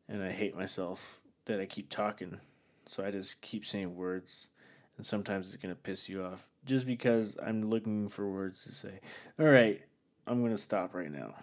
And 0.08 0.22
I 0.22 0.30
hate 0.30 0.56
myself 0.56 1.20
that 1.46 1.60
I 1.60 1.66
keep 1.66 1.88
talking. 1.88 2.38
So 2.86 3.04
I 3.04 3.10
just 3.10 3.40
keep 3.40 3.64
saying 3.64 3.96
words. 3.96 4.48
And 4.96 5.06
sometimes 5.06 5.46
it's 5.46 5.56
going 5.56 5.74
to 5.74 5.80
piss 5.80 6.08
you 6.08 6.22
off 6.22 6.50
just 6.64 6.86
because 6.86 7.36
I'm 7.44 7.70
looking 7.70 8.08
for 8.08 8.30
words 8.30 8.64
to 8.64 8.72
say. 8.72 9.00
All 9.38 9.46
right. 9.46 9.80
I'm 10.26 10.40
going 10.40 10.52
to 10.52 10.58
stop 10.58 10.94
right 10.94 11.10
now. 11.10 11.34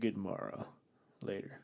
Good 0.00 0.16
morrow. 0.16 0.66
Later. 1.20 1.60